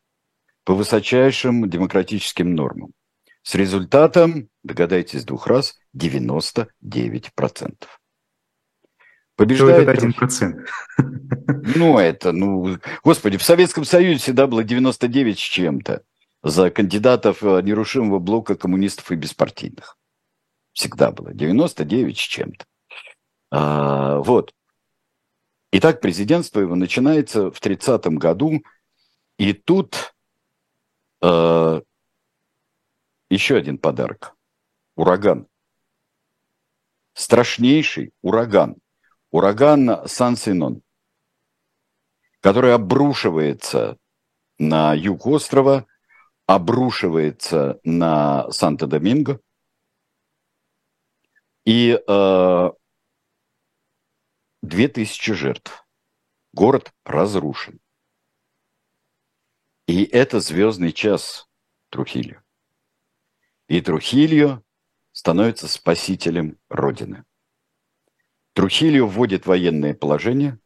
по 0.63 0.73
высочайшим 0.73 1.69
демократическим 1.69 2.55
нормам. 2.55 2.93
С 3.43 3.55
результатом, 3.55 4.49
догадайтесь 4.63 5.25
двух 5.25 5.47
раз, 5.47 5.79
99%. 5.97 6.69
Побеждает 9.37 9.89
один 9.89 10.13
процент. 10.13 10.69
Ну, 11.77 11.99
это, 11.99 12.33
ну, 12.33 12.79
господи, 13.05 13.37
в 13.37 13.43
Советском 13.43 13.85
Союзе 13.85 14.19
всегда 14.19 14.47
было 14.47 14.65
99 14.65 15.39
с 15.39 15.43
чем-то 15.43 16.03
за 16.43 16.71
кандидатов 16.71 17.43
э, 17.43 17.63
нерушимого 17.63 18.19
блока 18.19 18.57
коммунистов 18.57 19.11
и 19.11 19.17
беспартийных. 19.17 19.97
Всегда 20.73 21.11
было 21.11 21.33
99 21.33 22.19
с 22.19 22.21
чем-то. 22.21 22.65
А, 23.51 24.19
вот. 24.19 24.53
Итак, 25.73 26.01
президентство 26.01 26.61
его 26.61 26.75
начинается 26.75 27.51
в 27.51 27.61
30-м 27.61 28.17
году, 28.17 28.63
и 29.39 29.53
тут 29.53 30.15
э, 31.23 31.81
еще 33.31 33.57
один 33.57 33.79
подарок. 33.79 34.37
Ураган. 34.97 35.47
Страшнейший 37.13 38.13
ураган. 38.23 38.77
Ураган 39.31 40.09
Сан-Синон, 40.09 40.83
который 42.41 42.73
обрушивается 42.73 43.99
на 44.59 44.95
юг 44.95 45.27
острова, 45.27 45.87
обрушивается 46.47 47.79
на 47.85 48.49
Санто-Доминго. 48.51 49.41
И 51.67 52.01
э, 52.09 52.71
2000 54.63 55.33
жертв. 55.35 55.87
Город 56.55 56.93
разрушен. 57.05 57.81
И 59.87 60.05
это 60.05 60.41
звездный 60.41 60.93
час 60.93 61.47
Трухильо. 61.91 62.43
И 63.69 63.81
Трухильо 63.81 64.63
становится 65.13 65.69
спасителем 65.69 66.59
Родины. 66.69 67.25
Трухильо 68.55 69.05
вводит 69.05 69.47
военное 69.47 69.95
положение, 69.95 70.59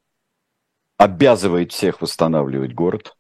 обязывает 0.96 1.72
всех 1.72 2.00
восстанавливать 2.00 2.74
город. 2.74 3.16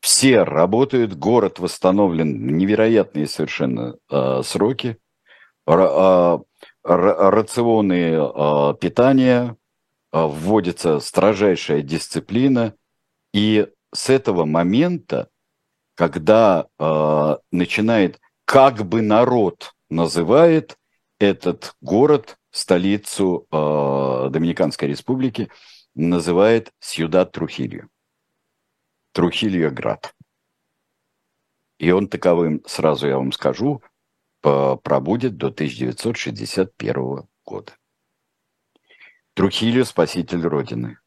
Все 0.00 0.42
работают, 0.42 1.14
город 1.14 1.58
восстановлен 1.58 2.46
в 2.46 2.52
невероятные 2.52 3.26
совершенно 3.26 3.96
э, 4.10 4.42
сроки. 4.44 4.98
Р, 5.66 5.80
э, 5.80 6.38
рационы 6.86 8.16
а, 8.16 8.74
питания, 8.74 9.56
а, 10.12 10.26
вводится 10.28 11.00
строжайшая 11.00 11.82
дисциплина. 11.82 12.74
И 13.32 13.68
с 13.92 14.08
этого 14.08 14.44
момента, 14.44 15.28
когда 15.96 16.68
э, 16.78 17.36
начинает, 17.50 18.20
как 18.44 18.86
бы 18.86 19.02
народ 19.02 19.74
называет 19.90 20.78
этот 21.18 21.74
город, 21.80 22.38
столицу 22.50 23.48
э, 23.50 24.28
Доминиканской 24.30 24.88
республики, 24.88 25.50
называет 25.94 26.70
Сьюдад 26.78 27.32
Трухильо. 27.32 27.88
Трухильо 29.12 29.70
град. 29.70 30.14
И 31.78 31.90
он 31.90 32.08
таковым, 32.08 32.62
сразу 32.66 33.08
я 33.08 33.16
вам 33.16 33.32
скажу, 33.32 33.82
пробудет 34.42 35.36
до 35.36 35.48
1961 35.48 37.26
года. 37.44 37.72
Трухильо– 39.34 39.84
спаситель 39.84 40.42
Родины. 40.42 40.98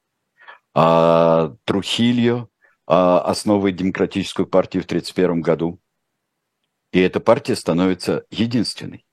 А 0.73 1.55
Трухильо 1.65 2.49
а, 2.89 3.21
основывает 3.21 3.75
демократическую 3.75 4.47
партию 4.47 4.81
в 4.83 4.87
1931 4.87 5.41
году. 5.41 5.79
И 6.91 6.99
эта 6.99 7.19
партия 7.19 7.55
становится 7.55 8.25
единственной. 8.31 9.05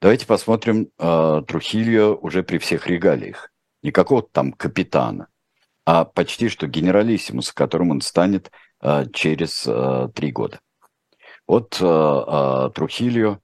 Давайте 0.00 0.26
посмотрим 0.26 0.88
а, 0.98 1.42
Трухильо 1.42 2.14
уже 2.14 2.42
при 2.42 2.56
всех 2.56 2.86
регалиях. 2.86 3.52
Не 3.82 3.92
какого-то 3.92 4.30
там 4.32 4.52
капитана, 4.52 5.28
а 5.84 6.06
почти 6.06 6.48
что 6.48 6.66
генералиссимуса, 6.66 7.54
которым 7.54 7.90
он 7.90 8.00
станет 8.00 8.50
а, 8.80 9.04
через 9.06 9.66
а, 9.68 10.08
три 10.08 10.32
года. 10.32 10.60
Вот 11.46 11.78
э, 11.80 11.84
э, 11.84 12.70
Трухильо, 12.74 13.40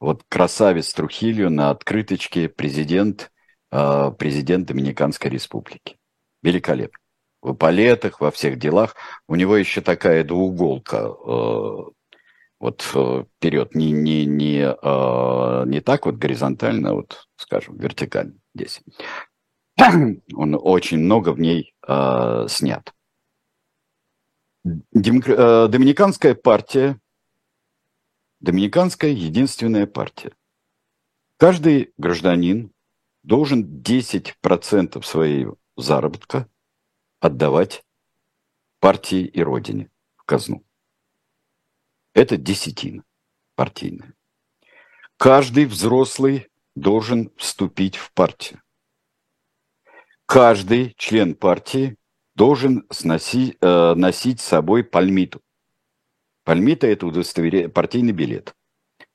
вот 0.00 0.24
красавец 0.28 0.92
Трухильо 0.92 1.48
на 1.48 1.70
открыточке 1.70 2.48
президент, 2.48 3.30
э, 3.70 4.12
президент 4.18 4.66
Доминиканской 4.66 5.30
республики. 5.30 5.96
Великолепно. 6.42 7.03
В 7.44 7.52
палетах, 7.52 8.20
во 8.20 8.30
всех 8.30 8.58
делах. 8.58 8.96
У 9.28 9.34
него 9.34 9.54
еще 9.56 9.82
такая 9.82 10.24
двууголка 10.24 11.08
э, 11.08 11.76
вот 12.58 12.90
э, 12.94 13.24
вперед, 13.36 13.74
не, 13.74 13.92
не, 13.92 14.24
не, 14.24 14.60
э, 14.62 15.64
не 15.66 15.80
так 15.80 16.06
вот 16.06 16.14
горизонтально, 16.14 16.90
а 16.90 16.94
вот, 16.94 17.28
скажем, 17.36 17.76
вертикально 17.76 18.34
здесь. 18.54 18.80
Он 20.34 20.58
очень 20.58 20.98
много 20.98 21.32
в 21.32 21.38
ней 21.38 21.74
снят. 22.48 22.94
Доминиканская 24.64 26.34
партия 26.34 26.98
Доминиканская 28.40 29.10
единственная 29.10 29.86
партия. 29.86 30.32
Каждый 31.36 31.92
гражданин 31.98 32.72
должен 33.22 33.82
10% 33.82 35.02
своего 35.02 35.56
заработка 35.76 36.48
отдавать 37.24 37.82
партии 38.80 39.24
и 39.24 39.42
родине 39.42 39.90
в 40.14 40.24
казну. 40.24 40.62
Это 42.12 42.36
десятина 42.36 43.02
партийная. 43.54 44.12
Каждый 45.16 45.64
взрослый 45.64 46.48
должен 46.74 47.30
вступить 47.38 47.96
в 47.96 48.12
партию. 48.12 48.60
Каждый 50.26 50.94
член 50.98 51.34
партии 51.34 51.96
должен 52.34 52.86
сноси, 52.90 53.56
э, 53.58 53.94
носить 53.94 54.40
с 54.40 54.44
собой 54.44 54.84
пальмиту. 54.84 55.40
Пальмита– 56.44 56.86
это 56.88 57.06
удостоверение, 57.06 57.70
партийный 57.70 58.12
билет. 58.12 58.54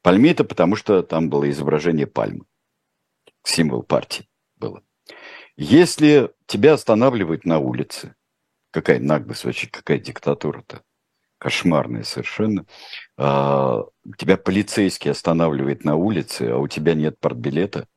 Пальмита, 0.02 0.44
потому 0.44 0.76
что 0.76 1.04
там 1.04 1.30
было 1.30 1.48
изображение 1.52 2.08
пальмы. 2.08 2.46
Символ 3.44 3.84
партии 3.84 4.28
было. 4.56 4.82
Если 5.62 6.34
тебя 6.46 6.76
останавливают 6.76 7.44
на 7.44 7.60
улице, 7.60 8.16
какая 8.72 8.98
наглость 8.98 9.44
вообще, 9.44 9.68
какая 9.68 10.00
диктатура-то, 10.00 10.84
кошмарная 11.38 12.04
совершенно, 12.04 12.66
а, 13.18 13.84
тебя 14.18 14.38
полицейский 14.38 15.12
останавливает 15.12 15.84
на 15.84 15.98
улице, 15.98 16.44
а 16.44 16.60
у 16.60 16.70
тебя 16.70 16.94
нет 16.94 17.20
портбилета, 17.20 17.90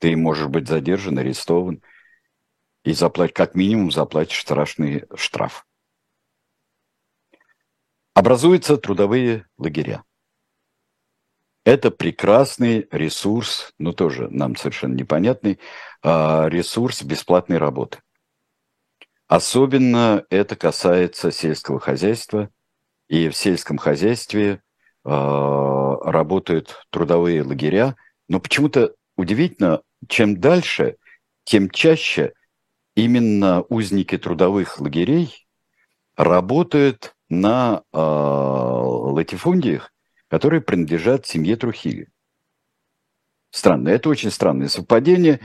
ты 0.00 0.14
можешь 0.18 0.48
быть 0.48 0.68
задержан, 0.68 1.16
арестован 1.16 1.82
и 2.84 2.92
заплатить, 2.92 3.34
как 3.34 3.54
минимум 3.54 3.90
заплатишь 3.90 4.42
страшный 4.42 5.06
штраф. 5.14 5.66
Образуются 8.12 8.76
трудовые 8.76 9.46
лагеря. 9.56 10.04
Это 11.68 11.90
прекрасный 11.90 12.88
ресурс, 12.90 13.74
ну 13.78 13.92
тоже 13.92 14.28
нам 14.30 14.56
совершенно 14.56 14.94
непонятный, 14.94 15.58
а, 16.02 16.46
ресурс 16.48 17.02
бесплатной 17.02 17.58
работы. 17.58 17.98
Особенно 19.26 20.24
это 20.30 20.56
касается 20.56 21.30
сельского 21.30 21.78
хозяйства, 21.78 22.48
и 23.10 23.28
в 23.28 23.36
сельском 23.36 23.76
хозяйстве 23.76 24.62
а, 25.04 25.96
работают 26.10 26.86
трудовые 26.88 27.42
лагеря, 27.42 27.96
но 28.28 28.40
почему-то 28.40 28.94
удивительно, 29.18 29.82
чем 30.08 30.40
дальше, 30.40 30.96
тем 31.44 31.68
чаще 31.68 32.32
именно 32.94 33.60
узники 33.68 34.16
трудовых 34.16 34.80
лагерей 34.80 35.46
работают 36.16 37.14
на 37.28 37.82
э, 37.92 37.98
латифундиях, 37.98 39.92
которые 40.28 40.60
принадлежат 40.60 41.26
семье 41.26 41.56
Трухили. 41.56 42.08
Странно, 43.50 43.88
это 43.88 44.08
очень 44.08 44.30
странное 44.30 44.68
совпадение. 44.68 45.40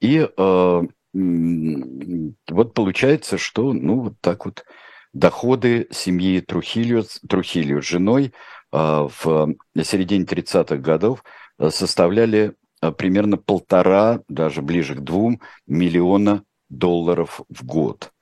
И 0.00 0.18
э, 0.18 0.82
вот 1.12 2.74
получается, 2.74 3.38
что, 3.38 3.72
ну, 3.72 4.00
вот 4.00 4.14
так 4.20 4.44
вот 4.44 4.64
доходы 5.12 5.86
семьи 5.90 6.40
Трухилио, 6.40 7.04
Трухилио 7.28 7.80
с 7.80 7.84
женой 7.84 8.32
э, 8.72 8.72
в 8.72 9.54
середине 9.82 10.24
30-х 10.24 10.76
годов 10.76 11.22
составляли 11.68 12.54
примерно 12.98 13.36
полтора, 13.36 14.20
даже 14.28 14.60
ближе 14.60 14.96
к 14.96 15.00
двум 15.00 15.40
миллиона 15.66 16.42
долларов 16.68 17.40
в 17.48 17.64
год 17.64 18.12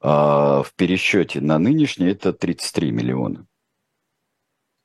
а 0.00 0.62
в 0.62 0.74
пересчете 0.74 1.40
на 1.40 1.58
нынешний 1.58 2.06
это 2.06 2.32
33 2.32 2.92
миллиона. 2.92 3.46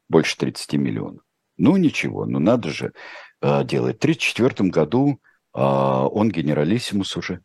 Больше 0.10 0.38
30 0.38 0.74
миллионов. 0.74 1.24
Ну 1.58 1.78
ничего, 1.78 2.26
ну 2.26 2.40
надо 2.40 2.70
же 2.70 2.94
а, 3.42 3.64
делать. 3.64 3.98
В 3.98 4.04
1934 4.04 4.70
году 4.70 5.20
а, 5.54 6.08
он 6.08 6.30
генералиссимус 6.30 7.16
уже. 7.18 7.42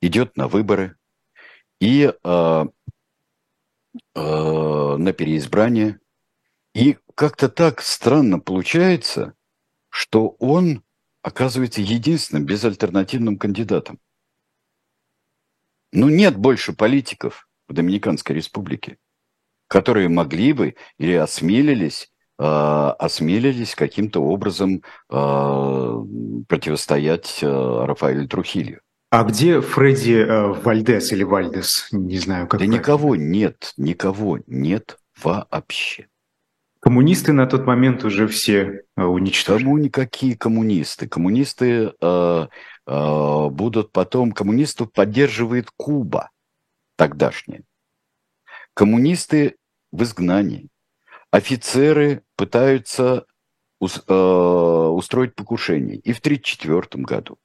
Идет 0.00 0.36
на 0.36 0.48
выборы. 0.48 0.96
И 1.80 2.12
а, 2.22 2.66
а, 4.14 4.96
на 4.96 5.12
переизбрание. 5.12 6.00
И 6.74 6.98
как-то 7.14 7.48
так 7.48 7.80
странно 7.80 8.38
получается, 8.38 9.34
что 9.88 10.36
он 10.38 10.82
оказывается 11.22 11.80
единственным 11.80 12.44
безальтернативным 12.44 13.38
кандидатом. 13.38 13.98
Ну, 15.92 16.08
нет 16.08 16.36
больше 16.36 16.72
политиков 16.72 17.48
в 17.68 17.72
Доминиканской 17.72 18.36
республике, 18.36 18.98
которые 19.68 20.08
могли 20.08 20.52
бы 20.52 20.74
или 20.98 21.12
осмелились 21.14 22.10
э, 22.38 22.42
осмелились 22.44 23.74
каким-то 23.74 24.20
образом 24.22 24.82
э, 25.10 26.04
противостоять 26.48 27.38
э, 27.42 27.46
Рафаэлю 27.46 28.28
Трухилью. 28.28 28.80
А 29.10 29.24
где 29.24 29.60
Фредди 29.60 30.24
э, 30.26 30.52
Вальдес 30.52 31.12
или 31.12 31.22
Вальдес? 31.22 31.88
Не 31.92 32.18
знаю, 32.18 32.46
как. 32.46 32.60
Да 32.60 32.66
правильно. 32.66 32.80
никого 32.80 33.16
нет, 33.16 33.72
никого 33.76 34.40
нет 34.46 34.98
вообще. 35.22 36.08
Коммунисты 36.80 37.32
на 37.32 37.46
тот 37.46 37.66
момент 37.66 38.04
уже 38.04 38.28
все 38.28 38.82
э, 38.96 39.02
уничтожены. 39.02 39.64
Кому 39.64 39.78
никакие 39.78 40.36
коммунисты? 40.36 41.08
Коммунисты 41.08 41.92
э, 42.00 42.46
Э, 42.86 43.48
будут 43.50 43.92
потом... 43.92 44.32
Коммунистов 44.32 44.92
поддерживает 44.92 45.68
Куба 45.76 46.30
тогдашняя. 46.96 47.62
Коммунисты 48.76 49.56
в 49.90 50.02
изгнании. 50.02 50.68
Офицеры 51.30 52.24
пытаются 52.36 53.24
э, 53.80 54.12
устроить 54.12 55.34
покушение. 55.34 55.96
И 55.96 56.12
в 56.12 56.18
1934 56.18 57.02
году 57.02 57.38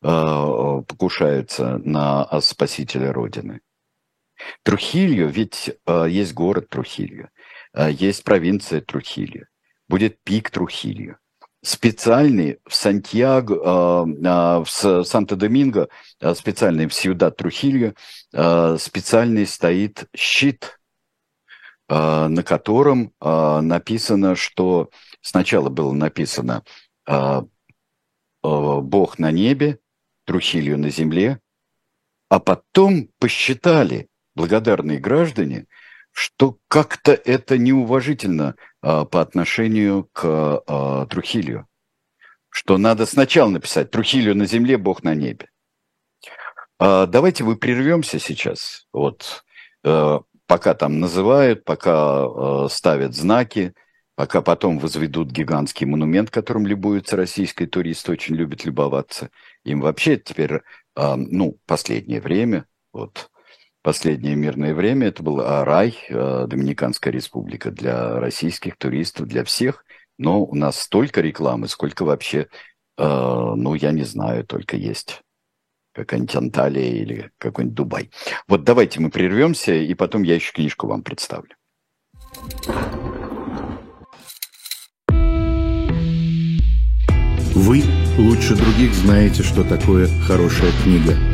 э, 0.00 0.82
покушаются 0.88 1.76
на 1.84 2.40
спасителя 2.40 3.12
Родины. 3.12 3.60
Трухилью, 4.62 5.28
ведь 5.28 5.70
есть 5.86 6.32
город 6.34 6.68
Трухилью, 6.70 7.30
есть 7.72 8.24
провинция 8.24 8.80
Трухилью, 8.80 9.46
будет 9.86 10.20
пик 10.24 10.50
Трухилью 10.50 11.18
специальный 11.64 12.58
в 12.66 12.74
Сантьяго, 12.74 13.60
а, 13.64 14.06
а, 14.24 14.64
в 14.64 14.68
Санто-Доминго, 14.68 15.88
а, 16.20 16.34
специальный 16.34 16.86
в 16.86 16.94
Сьюдад 16.94 17.36
Трухильо, 17.36 17.94
специальный 18.78 19.46
стоит 19.46 20.04
щит, 20.14 20.78
на 21.88 22.42
котором 22.44 23.12
написано, 23.20 24.34
что 24.34 24.90
сначала 25.20 25.68
было 25.68 25.92
написано 25.92 26.64
«Бог 28.42 29.18
на 29.18 29.30
небе», 29.30 29.78
Трухилью 30.26 30.78
на 30.78 30.90
земле, 30.90 31.38
а 32.28 32.40
потом 32.40 33.10
посчитали 33.18 34.08
благодарные 34.34 34.98
граждане, 34.98 35.66
что 36.10 36.58
как-то 36.68 37.12
это 37.12 37.58
неуважительно 37.58 38.56
по 38.84 39.22
отношению 39.22 40.10
к 40.12 40.24
а, 40.66 41.06
Трухилью. 41.06 41.66
Что 42.50 42.76
надо 42.76 43.06
сначала 43.06 43.48
написать 43.48 43.90
«Трухилью 43.90 44.36
на 44.36 44.44
земле, 44.44 44.76
Бог 44.76 45.02
на 45.02 45.14
небе». 45.14 45.48
А, 46.78 47.06
давайте 47.06 47.44
вы 47.44 47.56
прервемся 47.56 48.18
сейчас. 48.18 48.86
Вот 48.92 49.42
а, 49.84 50.20
пока 50.46 50.74
там 50.74 51.00
называют, 51.00 51.64
пока 51.64 52.68
ставят 52.68 53.14
знаки, 53.14 53.72
пока 54.16 54.42
потом 54.42 54.78
возведут 54.78 55.30
гигантский 55.30 55.86
монумент, 55.86 56.30
которым 56.30 56.66
любуются 56.66 57.16
российские 57.16 57.68
туристы, 57.68 58.12
очень 58.12 58.34
любят 58.34 58.66
любоваться. 58.66 59.30
Им 59.64 59.80
вообще 59.80 60.18
теперь, 60.18 60.60
ну, 60.94 61.58
последнее 61.66 62.20
время, 62.20 62.66
вот, 62.92 63.30
последнее 63.84 64.34
мирное 64.34 64.74
время 64.74 65.08
это 65.08 65.22
был 65.22 65.40
рай, 65.40 65.96
э, 66.08 66.46
Доминиканская 66.48 67.12
республика 67.12 67.70
для 67.70 68.18
российских 68.18 68.76
туристов, 68.78 69.28
для 69.28 69.44
всех. 69.44 69.84
Но 70.18 70.42
у 70.42 70.54
нас 70.54 70.80
столько 70.80 71.20
рекламы, 71.20 71.68
сколько 71.68 72.04
вообще, 72.04 72.48
э, 72.96 73.04
ну, 73.04 73.74
я 73.74 73.92
не 73.92 74.04
знаю, 74.04 74.44
только 74.44 74.76
есть 74.76 75.20
какая-нибудь 75.92 76.34
Анталия 76.34 76.90
или 76.90 77.30
какой-нибудь 77.38 77.76
Дубай. 77.76 78.10
Вот 78.48 78.64
давайте 78.64 79.00
мы 79.00 79.10
прервемся, 79.10 79.74
и 79.74 79.92
потом 79.94 80.22
я 80.22 80.34
еще 80.36 80.52
книжку 80.52 80.86
вам 80.86 81.02
представлю. 81.02 81.54
Вы 87.54 87.82
лучше 88.18 88.56
других 88.56 88.94
знаете, 88.94 89.42
что 89.42 89.62
такое 89.62 90.08
хорошая 90.26 90.72
книга– 90.82 91.14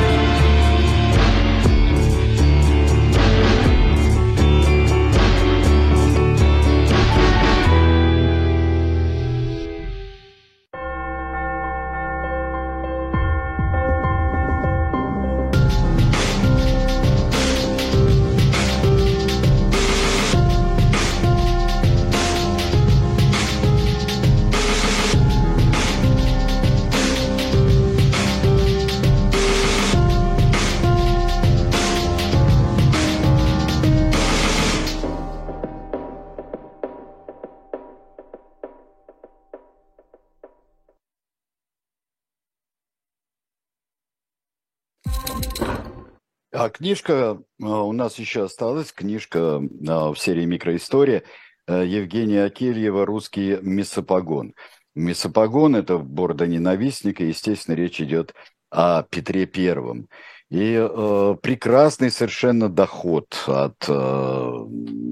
А 46.63 46.69
книжка, 46.69 47.39
у 47.57 47.91
нас 47.91 48.19
еще 48.19 48.43
осталась 48.43 48.91
книжка 48.91 49.59
в 49.59 50.15
серии 50.15 50.45
«Микроистория» 50.45 51.23
Евгения 51.67 52.43
Акельева 52.43 53.03
«Русский 53.03 53.57
месопогон». 53.63 54.53
Месопогон– 54.93 55.75
это 55.77 55.97
борда 55.97 56.45
ненавистника, 56.45 57.23
естественно, 57.23 57.73
речь 57.73 57.99
идет 57.99 58.35
о 58.69 59.01
Петре 59.01 59.47
Первом. 59.47 60.07
И 60.51 60.75
э, 60.77 61.35
прекрасный 61.41 62.11
совершенно 62.11 62.69
доход 62.69 63.43
от 63.47 63.83
э, 63.87 64.65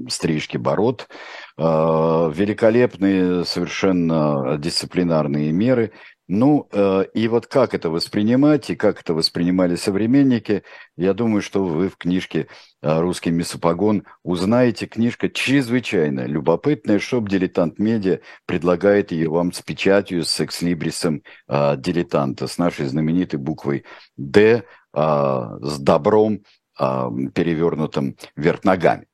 стрижки 0.08 0.56
бород, 0.56 1.08
э, 1.10 1.14
великолепные 1.60 3.44
совершенно 3.44 4.56
дисциплинарные 4.58 5.52
меры. 5.52 5.92
Ну, 6.32 6.68
э, 6.70 7.06
и 7.12 7.26
вот 7.26 7.48
как 7.48 7.74
это 7.74 7.90
воспринимать, 7.90 8.70
и 8.70 8.76
как 8.76 9.00
это 9.00 9.14
воспринимали 9.14 9.74
современники, 9.74 10.62
я 10.96 11.12
думаю, 11.12 11.42
что 11.42 11.64
вы 11.64 11.88
в 11.88 11.96
книжке 11.96 12.46
э, 12.82 13.00
«Русский 13.00 13.32
месопогон» 13.32 14.04
узнаете. 14.22 14.86
Книжка 14.86 15.28
чрезвычайно 15.28 16.26
любопытная. 16.26 17.00
Shop 17.00 17.28
«Дилетант 17.28 17.80
Медиа» 17.80 18.20
предлагает 18.46 19.10
ее 19.10 19.28
вам 19.28 19.52
с 19.52 19.60
печатью, 19.60 20.24
с 20.24 20.40
экслибрисом 20.40 21.24
э, 21.48 21.76
«Дилетанта», 21.76 22.46
с 22.46 22.58
нашей 22.58 22.86
знаменитой 22.86 23.40
буквой 23.40 23.84
«Д», 24.16 24.62
с 24.92 25.78
добром, 25.78 26.40
перевернутым 26.76 28.16
вверх 28.34 28.64
ногами. 28.64 29.06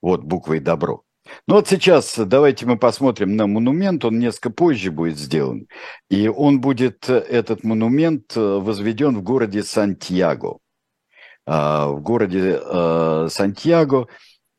Вот 0.00 0.24
буквой 0.24 0.58
«добро». 0.58 1.04
Ну 1.46 1.54
вот 1.54 1.68
сейчас 1.68 2.18
давайте 2.18 2.66
мы 2.66 2.76
посмотрим 2.76 3.36
на 3.36 3.46
монумент, 3.46 4.04
он 4.04 4.18
несколько 4.18 4.50
позже 4.50 4.90
будет 4.90 5.18
сделан. 5.18 5.68
И 6.10 6.28
он 6.28 6.60
будет, 6.60 7.08
этот 7.08 7.64
монумент, 7.64 8.34
возведен 8.34 9.16
в 9.16 9.22
городе 9.22 9.62
Сантьяго. 9.62 10.58
А, 11.46 11.88
в 11.88 12.00
городе 12.00 12.60
Сантьяго. 13.28 14.08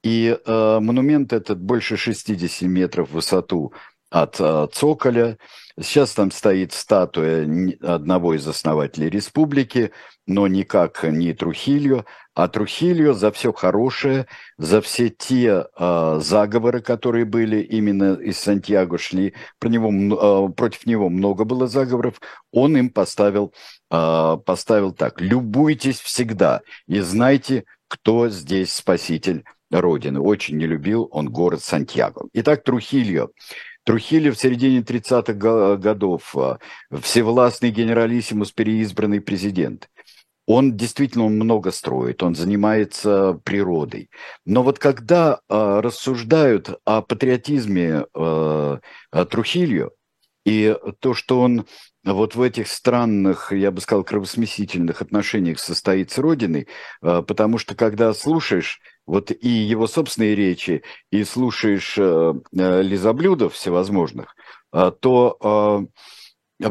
И 0.04 0.38
монумент 0.45 1.32
этот 1.32 1.62
больше 1.62 1.95
60 1.95 2.63
метров 2.63 3.10
в 3.10 3.13
высоту 3.13 3.71
от 4.13 4.73
цоколя. 4.73 5.38
Сейчас 5.82 6.13
там 6.13 6.30
стоит 6.30 6.71
статуя 6.71 7.47
одного 7.82 8.36
из 8.36 8.47
основателей 8.47 9.10
республики, 9.10 9.91
но 10.28 10.47
никак 10.47 11.04
не 11.04 11.34
Трухильо, 11.34 12.06
а 12.36 12.47
Трухильо 12.47 13.13
за 13.13 13.32
все 13.32 13.52
хорошее, 13.52 14.28
за 14.60 14.82
все 14.82 15.10
те 15.10 15.65
э, 15.65 16.19
заговоры, 16.21 16.80
которые 16.82 17.26
были 17.26 17.60
именно 17.62 18.13
из 18.13 18.38
Сантьяго 18.38 18.99
шли, 18.99 19.34
про 19.58 19.69
него, 19.69 19.91
э, 19.91 20.54
против 20.54 20.86
него 20.86 21.10
много 21.10 21.43
было 21.43 21.65
заговоров, 21.65 22.21
он 22.52 22.78
им 22.78 22.91
поставил, 22.91 23.52
э, 23.89 24.38
поставил 24.45 24.91
так, 24.91 25.21
любуйтесь 25.21 25.99
всегда 25.99 26.62
и 26.88 26.99
знайте, 26.99 27.65
кто 27.88 28.30
здесь 28.30 28.73
спаситель 28.73 29.43
Родины. 29.71 30.19
Очень 30.19 30.58
не 30.58 30.67
любил 30.67 31.08
он 31.12 31.30
город 31.30 31.63
Сантьяго. 31.63 32.28
Итак, 32.34 32.63
Трухильо. 32.63 33.30
Трухили 33.86 34.30
в 34.30 34.39
середине 34.39 34.80
30-х 34.80 35.78
годов, 35.78 36.36
а, 36.38 36.60
всевластный 36.91 37.69
генералиссимус, 37.69 38.52
переизбранный 38.52 39.19
президент. 39.19 39.89
Он 40.46 40.76
действительно 40.76 41.26
он 41.26 41.36
много 41.36 41.72
строит, 41.72 42.22
он 42.22 42.36
занимается 42.36 43.39
природой. 43.43 44.10
Но 44.46 44.62
вот 44.62 44.78
когда 44.78 45.39
э, 45.48 45.80
рассуждают 45.80 46.82
о 46.84 47.02
патриотизме 47.02 48.06
э, 48.13 48.78
Трухильо 49.30 49.91
и 50.46 50.76
то, 51.00 51.13
что 51.13 51.39
он 51.39 51.65
вот 52.04 52.36
в 52.36 52.41
этих 52.41 52.67
странных, 52.67 53.54
я 53.54 53.72
бы 53.72 53.80
сказал, 53.80 54.04
кровосмесительных 54.04 55.02
отношениях 55.02 55.60
состоит 55.60 56.12
с 56.12 56.17
Родиной, 56.17 56.67
э, 57.02 57.24
потому 57.26 57.58
что 57.58 57.76
когда 57.76 58.13
слушаешь 58.13 58.82
вот 59.06 59.32
и 59.32 59.50
его 59.50 59.88
собственные 59.88 60.36
речи, 60.36 60.84
и 61.12 61.24
слушаешь 61.24 61.96
э, 61.98 62.34
э, 62.58 62.82
лизоблюдов 62.82 63.54
всевозможных, 63.54 64.36
э, 64.72 64.92
то 65.00 65.88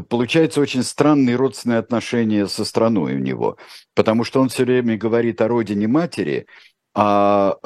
получается 0.09 0.61
очень 0.61 0.83
странные 0.83 1.37
родственные 1.37 1.79
отношения 1.79 2.47
со 2.47 2.65
страной 2.65 3.15
у 3.17 3.19
него, 3.19 3.59
потому 3.95 4.25
что 4.25 4.41
он 4.41 4.49
все 4.49 4.65
время 4.65 4.97
говорит 4.97 5.41
о 5.41 5.49
родине 5.49 5.87
матери, 5.87 6.47
а 6.95 7.57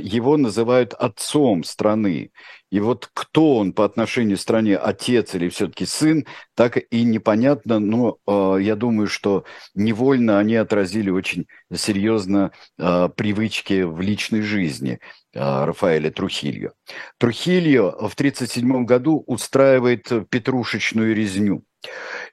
его 0.00 0.36
называют 0.36 0.94
отцом 0.94 1.64
страны. 1.64 2.30
И 2.70 2.80
вот 2.80 3.08
кто 3.14 3.56
он 3.56 3.72
по 3.72 3.84
отношению 3.84 4.36
к 4.36 4.40
стране, 4.40 4.76
отец 4.76 5.34
или 5.34 5.48
все-таки 5.48 5.86
сын, 5.86 6.26
так 6.54 6.78
и 6.90 7.04
непонятно, 7.04 7.78
но 7.78 8.18
э, 8.26 8.58
я 8.60 8.74
думаю, 8.74 9.06
что 9.06 9.44
невольно 9.74 10.38
они 10.38 10.56
отразили 10.56 11.10
очень 11.10 11.46
серьезно 11.72 12.50
э, 12.78 13.08
привычки 13.14 13.82
в 13.82 14.00
личной 14.00 14.42
жизни 14.42 14.98
э, 15.32 15.64
Рафаэля 15.64 16.10
Трухильо. 16.10 16.72
Трухильо 17.18 17.92
в 17.92 18.14
1937 18.14 18.84
году 18.84 19.22
устраивает 19.26 20.10
петрушечную 20.28 21.14
резню. 21.14 21.64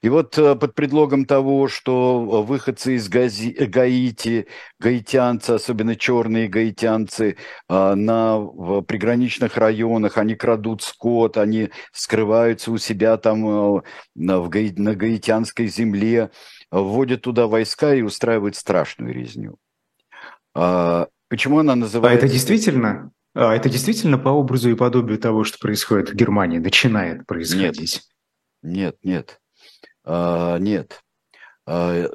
И 0.02 0.10
вот 0.10 0.38
э, 0.38 0.56
под 0.56 0.76
предлогом 0.76 1.26
того, 1.26 1.68
что 1.68 2.44
выходцы 2.44 2.96
из 2.96 3.08
Гази, 3.08 3.52
Гаити, 3.52 4.48
гаитянцы, 4.80 5.52
особенно 5.52 5.96
черные 5.96 6.48
гаитянцы, 6.48 7.38
э, 7.70 7.94
на, 7.96 8.38
в 8.38 8.82
приграничных 8.82 9.58
районах, 9.58 10.18
они 10.24 10.36
крадут 10.36 10.82
скот, 10.82 11.38
они 11.38 11.70
скрываются 11.92 12.72
у 12.72 12.78
себя 12.78 13.18
там 13.18 13.78
э, 13.78 13.82
на, 14.16 14.40
в 14.40 14.50
гаи, 14.50 14.74
на 14.76 14.96
гаитянской 14.96 15.68
земле, 15.68 16.32
вводят 16.72 17.22
туда 17.22 17.48
войска 17.48 17.94
и 17.94 18.02
устраивают 18.02 18.56
страшную 18.56 19.14
резню. 19.14 19.58
А, 20.56 21.08
почему 21.30 21.60
она 21.60 21.76
называется... 21.76 22.26
А 22.26 22.26
это 22.26 22.34
действительно? 22.34 23.12
А 23.36 23.56
это 23.56 23.70
действительно 23.70 24.18
по 24.18 24.30
образу 24.30 24.70
и 24.70 24.76
подобию 24.76 25.18
того, 25.18 25.44
что 25.44 25.58
происходит 25.60 26.12
в 26.12 26.16
Германии, 26.16 26.60
начинает 26.60 27.26
происходить? 27.26 28.02
Нет, 28.62 28.96
нет, 29.04 29.04
нет. 29.04 29.42
А, 30.06 30.58
нет. 30.58 31.02
А, 31.66 32.08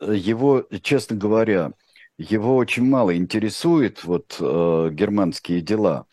его, 0.00 0.66
честно 0.82 1.16
говоря, 1.16 1.72
его 2.18 2.56
очень 2.56 2.84
мало 2.84 3.16
интересует 3.16 4.04
вот 4.04 4.36
а, 4.40 4.90
германские 4.90 5.60
дела. 5.60 6.06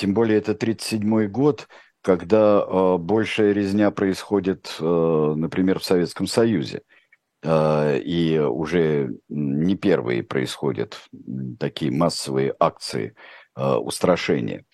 Тем 0.00 0.14
более 0.14 0.38
это 0.38 0.52
1937 0.52 1.26
год, 1.26 1.68
когда 2.00 2.64
э, 2.66 2.96
большая 2.96 3.52
резня 3.52 3.90
происходит, 3.90 4.74
э, 4.80 5.34
например, 5.36 5.78
в 5.78 5.84
Советском 5.84 6.26
Союзе. 6.26 6.80
Э, 7.42 7.98
и 7.98 8.38
уже 8.38 9.10
не 9.28 9.76
первые 9.76 10.22
происходят 10.22 10.96
такие 11.58 11.92
массовые 11.92 12.54
акции 12.58 13.14
э, 13.56 13.74
устрашения. 13.74 14.64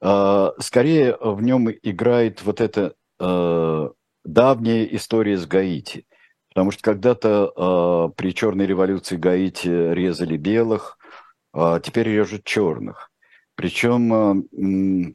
Э, 0.00 0.48
скорее 0.58 1.16
в 1.20 1.40
нем 1.42 1.70
играет 1.70 2.42
вот 2.42 2.60
это 2.60 2.94
э, 3.20 3.88
давняя 4.24 4.84
история 4.86 5.38
с 5.38 5.46
Гаити. 5.46 6.06
Потому 6.48 6.72
что 6.72 6.82
когда-то 6.82 7.52
э, 7.54 8.14
при 8.16 8.34
черной 8.34 8.66
революции 8.66 9.14
Гаити 9.14 9.68
резали 9.68 10.36
белых, 10.36 10.98
а 11.52 11.78
теперь 11.78 12.08
режут 12.08 12.42
черных. 12.42 13.11
Причем 13.62 14.12
э, 14.12 15.14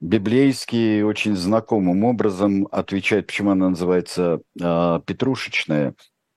библейский 0.00 1.02
очень 1.02 1.36
знакомым 1.36 2.04
образом 2.04 2.66
отвечает, 2.72 3.26
почему 3.26 3.50
она 3.50 3.68
называется 3.68 4.40
э, 4.58 5.00
петрушечная 5.04 5.94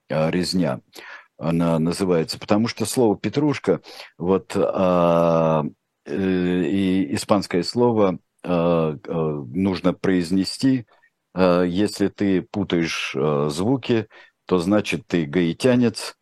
э, 0.10 0.30
резня. 0.30 0.82
Она 1.38 1.80
называется, 1.80 2.38
потому 2.38 2.68
что 2.68 2.86
слово 2.86 3.18
петрушка, 3.18 3.80
вот 4.18 4.58
э, 4.58 5.64
и 6.06 7.16
испанское 7.16 7.64
слово 7.64 8.20
нужно 8.43 9.93
произнести 9.93 10.86
если 11.36 12.08
ты 12.08 12.41
путаешь 12.41 13.14
звуки, 13.52 14.08
то 14.45 14.60
значит 14.60 15.06
ты 15.06 15.26
гаитянец, 15.26 16.16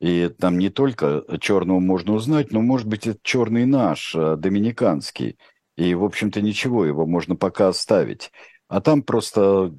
и 0.00 0.28
там 0.28 0.58
не 0.58 0.70
только 0.70 1.24
черного 1.40 1.80
можно 1.80 2.14
узнать, 2.14 2.52
но, 2.52 2.60
может 2.60 2.86
быть, 2.86 3.06
это 3.06 3.18
черный 3.22 3.66
наш, 3.66 4.14
э, 4.14 4.36
доминиканский. 4.36 5.38
И, 5.76 5.94
в 5.94 6.04
общем-то, 6.04 6.40
ничего, 6.40 6.84
его 6.84 7.06
можно 7.06 7.36
пока 7.36 7.68
оставить. 7.68 8.30
А 8.68 8.80
там 8.80 9.02
просто 9.02 9.72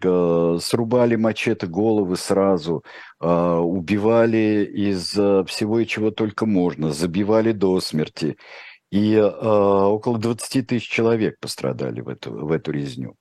срубали 0.61 1.15
мачете 1.15 1.67
головы 1.67 2.15
сразу, 2.15 2.83
убивали 3.19 4.65
из 4.65 5.11
всего 5.11 5.79
и 5.79 5.85
чего 5.85 6.09
только 6.09 6.47
можно, 6.47 6.91
забивали 6.91 7.51
до 7.51 7.79
смерти. 7.81 8.35
И 8.91 9.15
около 9.15 10.17
20 10.17 10.65
тысяч 10.65 10.89
человек 10.89 11.39
пострадали 11.39 12.01
в 12.01 12.09
эту, 12.09 12.31
в 12.31 12.51
эту 12.51 12.71
резню. 12.71 13.15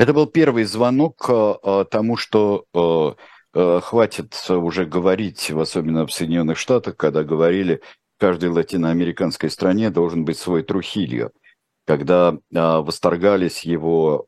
Это 0.00 0.14
был 0.14 0.26
первый 0.26 0.64
звонок 0.64 1.26
э, 1.28 1.54
э, 1.62 1.84
тому, 1.90 2.16
что 2.16 2.64
э, 2.72 3.14
хватит 3.52 4.34
уже 4.48 4.86
говорить, 4.86 5.50
особенно 5.50 6.06
в 6.06 6.12
Соединенных 6.12 6.58
Штатах, 6.58 6.96
когда 6.96 7.24
говорили, 7.24 7.80
в 8.16 8.20
каждой 8.20 8.50
латиноамериканской 8.50 9.50
стране 9.50 9.90
должен 9.90 10.24
быть 10.24 10.38
свой 10.38 10.62
Трухильо, 10.62 11.30
когда 11.86 12.38
восторгались 12.50 13.62
его 13.62 14.26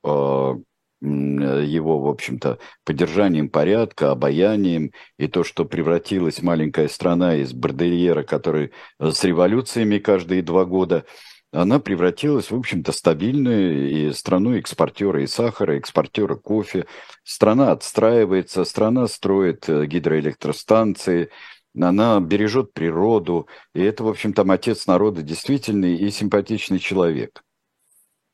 его, 1.03 1.99
в 1.99 2.09
общем-то, 2.09 2.59
поддержанием 2.85 3.49
порядка, 3.49 4.13
обаянием, 4.13 4.93
и 5.19 5.27
то, 5.27 5.43
что 5.43 5.65
превратилась 5.65 6.43
маленькая 6.43 6.87
страна 6.89 7.35
из 7.37 7.53
бордельера, 7.53 8.23
который 8.23 8.71
э, 9.01 9.11
с 9.11 9.25
революциями 9.25 9.99
каждые 9.99 10.43
два 10.43 10.65
года, 10.65 11.05
она 11.53 11.79
превратилась, 11.79 12.51
в 12.51 12.57
общем-то, 12.57 12.93
стабильную 12.93 13.91
и 13.91 14.13
страну 14.13 14.57
экспортера 14.57 15.23
и 15.23 15.27
сахара, 15.27 15.77
экспортера 15.77 16.35
кофе. 16.35 16.87
Страна 17.25 17.73
отстраивается, 17.73 18.65
страна 18.65 19.07
строит 19.07 19.69
э, 19.69 19.85
гидроэлектростанции, 19.87 21.31
она 21.79 22.21
бережет 22.21 22.73
природу, 22.73 23.49
и 23.75 23.83
это, 23.83 24.05
в 24.05 24.09
общем, 24.09 24.33
там 24.33 24.51
отец 24.51 24.87
народа 24.87 25.23
действительный 25.23 25.97
и 25.97 26.11
симпатичный 26.11 26.79
человек. 26.79 27.45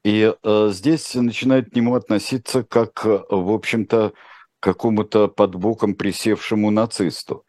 И 0.05 0.33
э, 0.43 0.69
здесь 0.73 1.15
начинают 1.15 1.71
к 1.71 1.75
нему 1.75 1.95
относиться 1.97 2.63
как, 2.63 3.05
э, 3.05 3.21
в 3.29 3.53
общем-то, 3.53 4.13
какому-то 4.61 5.29
под 5.29 5.55
боком 5.57 5.95
присевшему 5.95 6.71
нацисту. 6.71 7.45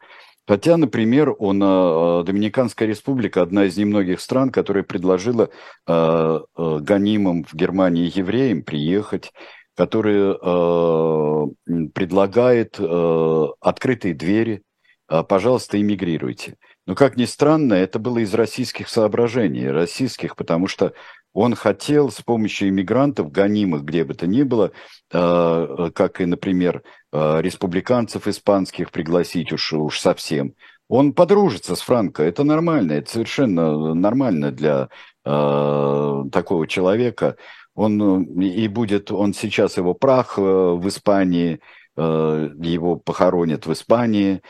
Хотя, 0.50 0.76
например, 0.76 1.32
он, 1.38 1.62
э, 1.62 2.24
Доминиканская 2.26 2.88
республика, 2.88 3.40
одна 3.40 3.66
из 3.66 3.76
немногих 3.76 4.20
стран, 4.20 4.50
которая 4.50 4.82
предложила 4.82 5.48
э, 5.86 6.40
э, 6.56 6.78
гонимым 6.80 7.44
в 7.44 7.54
Германии 7.54 8.10
евреям 8.12 8.64
приехать, 8.64 9.30
которая 9.76 10.32
э, 10.32 11.46
предлагает 11.94 12.80
э, 12.80 13.46
открытые 13.60 14.14
двери, 14.14 14.64
э, 15.08 15.22
пожалуйста, 15.22 15.80
эмигрируйте. 15.80 16.56
Но, 16.90 16.96
как 16.96 17.16
ни 17.16 17.24
странно, 17.24 17.74
это 17.74 18.00
было 18.00 18.18
из 18.18 18.34
российских 18.34 18.88
соображений, 18.88 19.68
российских, 19.68 20.34
потому 20.34 20.66
что 20.66 20.92
он 21.32 21.54
хотел 21.54 22.10
с 22.10 22.20
помощью 22.20 22.68
иммигрантов, 22.68 23.30
гонимых 23.30 23.84
где 23.84 24.02
бы 24.02 24.14
то 24.14 24.26
ни 24.26 24.42
было, 24.42 24.72
э, 25.12 25.90
как 25.94 26.20
и, 26.20 26.26
например, 26.26 26.82
э, 27.12 27.42
республиканцев 27.42 28.26
испанских 28.26 28.90
пригласить 28.90 29.52
уж, 29.52 29.72
уж 29.72 30.00
совсем, 30.00 30.54
он 30.88 31.12
подружится 31.12 31.76
с 31.76 31.80
Франко. 31.80 32.24
Это 32.24 32.42
нормально, 32.42 32.94
это 32.94 33.08
совершенно 33.08 33.94
нормально 33.94 34.50
для 34.50 34.88
э, 35.24 36.24
такого 36.32 36.66
человека. 36.66 37.36
Он 37.76 38.40
и 38.40 38.66
будет, 38.66 39.12
он 39.12 39.32
сейчас 39.32 39.76
его 39.76 39.94
прах 39.94 40.38
в 40.38 40.88
Испании, 40.88 41.60
его 42.00 42.96
похоронят 42.96 43.66
в 43.66 43.72
Испании 43.72 44.42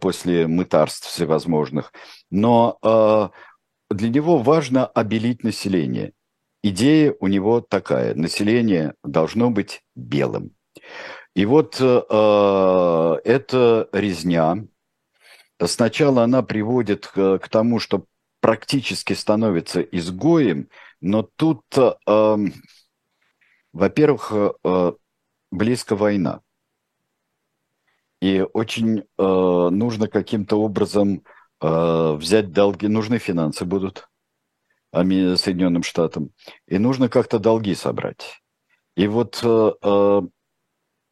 после 0.00 0.46
мытарств 0.46 1.08
всевозможных. 1.08 1.92
Но 2.30 2.78
для 3.90 4.08
него 4.08 4.38
важно 4.38 4.86
обелить 4.86 5.44
население. 5.44 6.12
Идея 6.62 7.14
у 7.20 7.28
него 7.28 7.60
такая. 7.60 8.14
Население 8.14 8.94
должно 9.04 9.50
быть 9.50 9.82
белым. 9.94 10.54
И 11.34 11.46
вот 11.46 11.76
э, 11.80 12.02
э 12.10 13.16
эта 13.24 13.88
резня, 13.92 14.66
сначала 15.64 16.24
она 16.24 16.42
приводит 16.42 17.06
к, 17.06 17.40
тому, 17.50 17.78
что 17.78 18.06
практически 18.40 19.12
становится 19.12 19.80
изгоем, 19.80 20.68
но 21.00 21.22
тут, 21.22 21.62
э, 21.76 21.92
эм, 22.06 22.54
во-первых, 23.72 24.32
э, 24.32 24.92
близко 25.50 25.96
война. 25.96 26.40
И 28.20 28.44
очень 28.52 29.00
э, 29.00 29.02
нужно 29.70 30.08
каким-то 30.08 30.60
образом 30.60 31.22
э, 31.60 32.12
взять 32.18 32.52
долги, 32.52 32.88
нужны 32.88 33.18
финансы 33.18 33.64
будут. 33.64 34.08
Соединенным 34.90 35.82
Штатам, 35.82 36.30
и 36.66 36.78
нужно 36.78 37.10
как-то 37.10 37.38
долги 37.38 37.74
собрать. 37.74 38.40
И 38.96 39.06
вот 39.06 39.40
э, 39.42 39.70
э 39.82 40.22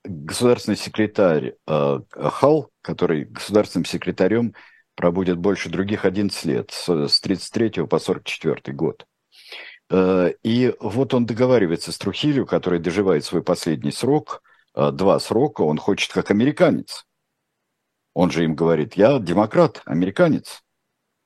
государственный 0.08 0.76
секретарь 0.76 1.54
э, 1.66 2.00
Хал, 2.10 2.70
который 2.80 3.24
государственным 3.24 3.84
секретарем 3.84 4.54
пробудет 4.94 5.36
больше 5.36 5.68
других 5.68 6.04
11 6.04 6.44
лет, 6.44 6.70
с, 6.70 7.08
с 7.08 7.20
33 7.20 7.86
по 7.86 7.98
44 7.98 8.74
год. 8.74 9.04
Э, 9.90 10.32
и 10.42 10.74
вот 10.80 11.12
он 11.12 11.26
договаривается 11.26 11.92
с 11.92 11.98
Трухилью, 11.98 12.46
который 12.46 12.78
доживает 12.78 13.24
свой 13.24 13.42
последний 13.42 13.92
срок, 13.92 14.42
два 14.76 15.18
срока, 15.18 15.62
он 15.62 15.78
хочет 15.78 16.12
как 16.12 16.30
американец. 16.30 17.06
Он 18.14 18.30
же 18.30 18.44
им 18.44 18.54
говорит, 18.54 18.94
я 18.94 19.18
демократ, 19.18 19.82
американец, 19.84 20.62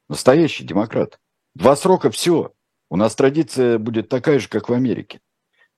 настоящий 0.09 0.64
демократ. 0.64 1.18
Два 1.55 1.76
срока 1.76 2.11
все. 2.11 2.53
У 2.90 2.96
нас 2.96 3.14
традиция 3.14 3.78
будет 3.78 4.09
такая 4.09 4.38
же, 4.38 4.48
как 4.48 4.68
в 4.68 4.72
Америке. 4.72 5.20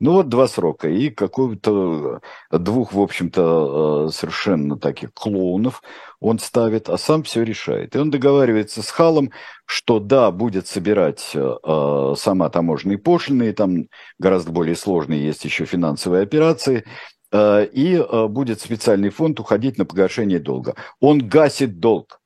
Ну 0.02 0.14
вот 0.14 0.28
два 0.28 0.48
срока 0.48 0.88
и 0.88 1.10
какого-то 1.10 2.22
двух, 2.50 2.92
в 2.92 3.00
общем-то, 3.00 4.08
э, 4.08 4.12
совершенно 4.12 4.76
таких 4.76 5.14
клоунов 5.14 5.80
он 6.18 6.40
ставит, 6.40 6.88
а 6.88 6.98
сам 6.98 7.22
все 7.22 7.44
решает. 7.44 7.94
И 7.94 7.98
он 8.00 8.10
договаривается 8.10 8.82
с 8.82 8.90
Халом, 8.90 9.30
что 9.64 10.00
да, 10.00 10.32
будет 10.32 10.66
собирать 10.66 11.30
э, 11.34 12.14
сама 12.16 12.48
таможенные 12.48 12.98
пошлины, 12.98 13.50
и 13.50 13.52
там 13.52 13.86
гораздо 14.18 14.50
более 14.50 14.74
сложные 14.74 15.24
есть 15.24 15.44
еще 15.44 15.66
финансовые 15.66 16.24
операции, 16.24 16.78
э, 16.78 16.84
и 17.32 17.94
э, 17.96 18.26
будет 18.28 18.60
специальный 18.60 19.10
фонд 19.10 19.40
уходить 19.40 19.78
на 19.78 19.84
погашение 19.86 20.38
долга. 20.38 20.74
Он 21.00 21.18
гасит 21.26 21.80
долг. 21.80 22.20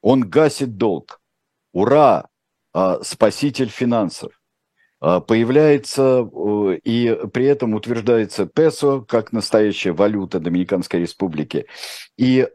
Он 0.00 0.20
гасит 0.20 0.76
долг. 0.76 1.20
Ура! 1.72 2.28
А, 2.72 3.02
спаситель 3.02 3.68
финансов. 3.68 4.32
А, 5.00 5.20
появляется 5.20 6.28
и 6.84 7.18
при 7.32 7.46
этом 7.46 7.74
утверждается 7.74 8.46
песо 8.46 9.00
как 9.00 9.32
настоящая 9.32 9.92
валюта 9.92 10.38
Доминиканской 10.38 11.00
республики. 11.00 11.66
И 12.16 12.46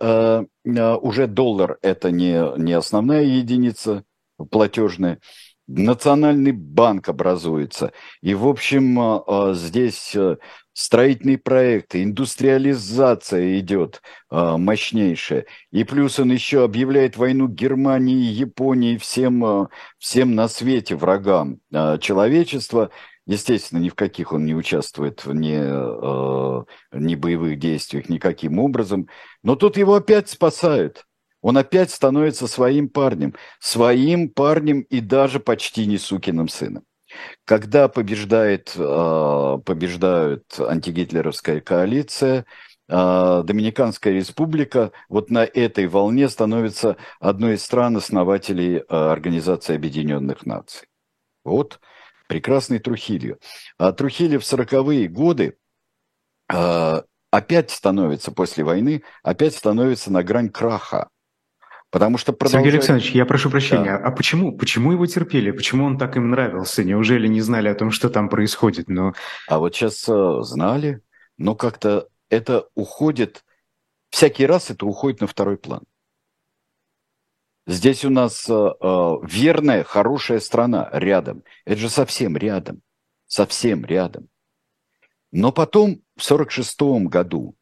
уже 0.65 1.27
доллар 1.27 1.77
это 1.81 2.11
не, 2.11 2.57
не 2.57 2.73
основная 2.73 3.23
единица 3.23 4.03
платежная. 4.49 5.19
Национальный 5.67 6.51
банк 6.51 7.07
образуется. 7.07 7.93
И, 8.21 8.33
в 8.33 8.47
общем, 8.47 9.53
здесь 9.55 10.15
строительные 10.73 11.37
проекты, 11.37 12.03
индустриализация 12.03 13.59
идет 13.59 14.01
э, 14.31 14.57
мощнейшая. 14.57 15.45
И 15.71 15.83
плюс 15.83 16.19
он 16.19 16.31
еще 16.31 16.63
объявляет 16.63 17.15
войну 17.15 17.47
Германии, 17.47 18.31
Японии, 18.31 18.97
всем, 18.97 19.45
э, 19.45 19.67
всем 19.99 20.35
на 20.35 20.47
свете 20.47 20.95
врагам 20.95 21.59
э, 21.71 21.97
человечества. 21.99 22.89
Естественно, 23.25 23.79
ни 23.79 23.89
в 23.89 23.95
каких 23.95 24.33
он 24.33 24.45
не 24.45 24.55
участвует 24.55 25.25
ни, 25.25 25.55
э, 25.55 26.63
ни 26.93 27.15
боевых 27.15 27.59
действиях 27.59 28.09
никаким 28.09 28.59
образом. 28.59 29.07
Но 29.43 29.55
тут 29.55 29.77
его 29.77 29.95
опять 29.95 30.29
спасают. 30.29 31.05
Он 31.41 31.57
опять 31.57 31.91
становится 31.91 32.47
своим 32.47 32.89
парнем. 32.89 33.35
Своим 33.59 34.29
парнем 34.29 34.81
и 34.81 35.01
даже 35.01 35.39
почти 35.39 35.85
не 35.85 35.97
сукиным 35.97 36.47
сыном. 36.47 36.83
Когда 37.45 37.87
побеждает, 37.87 38.73
а, 38.77 39.57
побеждает 39.59 40.43
антигитлеровская 40.59 41.61
коалиция, 41.61 42.45
а, 42.89 43.43
Доминиканская 43.43 44.13
республика 44.13 44.91
вот 45.09 45.29
на 45.29 45.43
этой 45.43 45.87
волне 45.87 46.29
становится 46.29 46.97
одной 47.19 47.55
из 47.55 47.63
стран-основателей 47.63 48.83
а, 48.87 49.11
Организации 49.11 49.75
Объединенных 49.75 50.45
Наций. 50.45 50.87
Вот 51.43 51.79
прекрасный 52.27 52.79
Трухилью. 52.79 53.39
А 53.77 53.91
Трухилью 53.91 54.39
в 54.39 54.43
40-е 54.43 55.07
годы 55.07 55.57
опять 56.47 57.71
становится 57.71 58.31
после 58.31 58.63
войны, 58.63 59.03
опять 59.23 59.55
становится 59.55 60.11
на 60.11 60.23
грань 60.23 60.49
краха. 60.49 61.09
Потому 61.93 62.17
что 62.17 62.33
продолжает... 62.33 62.65
Сергей 62.65 62.77
Александрович, 62.79 63.11
я 63.11 63.23
прошу 63.23 63.51
прощения, 63.51 63.99
да. 63.99 64.07
а 64.07 64.09
почему, 64.09 64.57
почему 64.57 64.93
его 64.93 65.05
терпели? 65.05 65.51
Почему 65.51 65.85
он 65.85 65.99
так 65.99 66.17
им 66.17 66.31
нравился? 66.31 66.83
Неужели 66.83 67.27
не 67.27 67.39
знали 67.39 67.67
о 67.67 67.75
том, 67.75 67.91
что 67.91 68.09
там 68.09 68.29
происходит? 68.29 68.89
Но... 68.89 69.13
А 69.47 69.59
вот 69.59 69.75
сейчас 69.75 70.09
э, 70.09 70.41
знали, 70.41 71.01
но 71.37 71.53
как-то 71.53 72.07
это 72.29 72.67
уходит, 72.73 73.45
всякий 74.09 74.47
раз 74.47 74.71
это 74.71 74.87
уходит 74.87 75.21
на 75.21 75.27
второй 75.27 75.55
план. 75.55 75.83
Здесь 77.67 78.03
у 78.03 78.09
нас 78.09 78.49
э, 78.49 78.53
э 78.53 79.13
верная, 79.21 79.83
хорошая 79.83 80.39
страна 80.39 80.89
рядом. 80.93 81.43
Это 81.63 81.79
же 81.79 81.89
совсем 81.89 82.35
рядом. 82.35 82.81
Совсем 83.27 83.85
рядом. 83.85 84.29
Но 85.31 85.51
потом, 85.51 86.01
в 86.15 86.25
1946 86.25 87.07
году, 87.07 87.55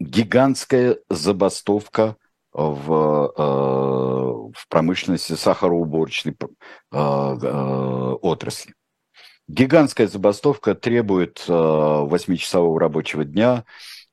гигантская 0.00 0.98
забастовка 1.08 2.16
в, 2.54 3.32
э, 3.36 3.42
в 4.56 4.68
промышленности 4.68 5.32
сахароуборочной 5.32 6.36
э, 6.40 6.46
э, 6.92 8.16
отрасли. 8.22 8.74
Гигантская 9.48 10.06
забастовка 10.06 10.74
требует 10.74 11.44
8-часового 11.46 12.80
рабочего 12.80 13.26
дня, 13.26 13.64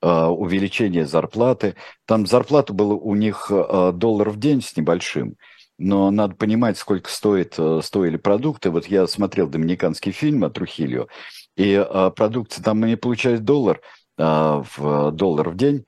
увеличения 0.02 1.06
зарплаты. 1.06 1.76
Там 2.06 2.28
зарплата 2.28 2.74
была 2.74 2.96
у 2.96 3.16
них 3.16 3.50
доллар 3.50 4.30
в 4.30 4.38
день 4.38 4.62
с 4.62 4.76
небольшим. 4.76 5.38
но 5.78 6.12
надо 6.12 6.36
понимать, 6.36 6.78
сколько 6.78 7.10
стоит, 7.10 7.58
стоили 7.82 8.18
продукты. 8.18 8.72
Вот 8.72 8.88
я 8.88 9.08
смотрел 9.08 9.48
доминиканский 9.48 10.12
фильм 10.12 10.44
о 10.44 10.50
Трухилью, 10.50 11.08
и 11.56 11.82
продукция 12.18 12.62
там 12.62 12.84
они 12.84 12.98
получают 12.98 13.46
доллар, 13.46 13.80
в 14.18 15.12
доллар 15.14 15.50
в 15.50 15.56
день, 15.56 15.86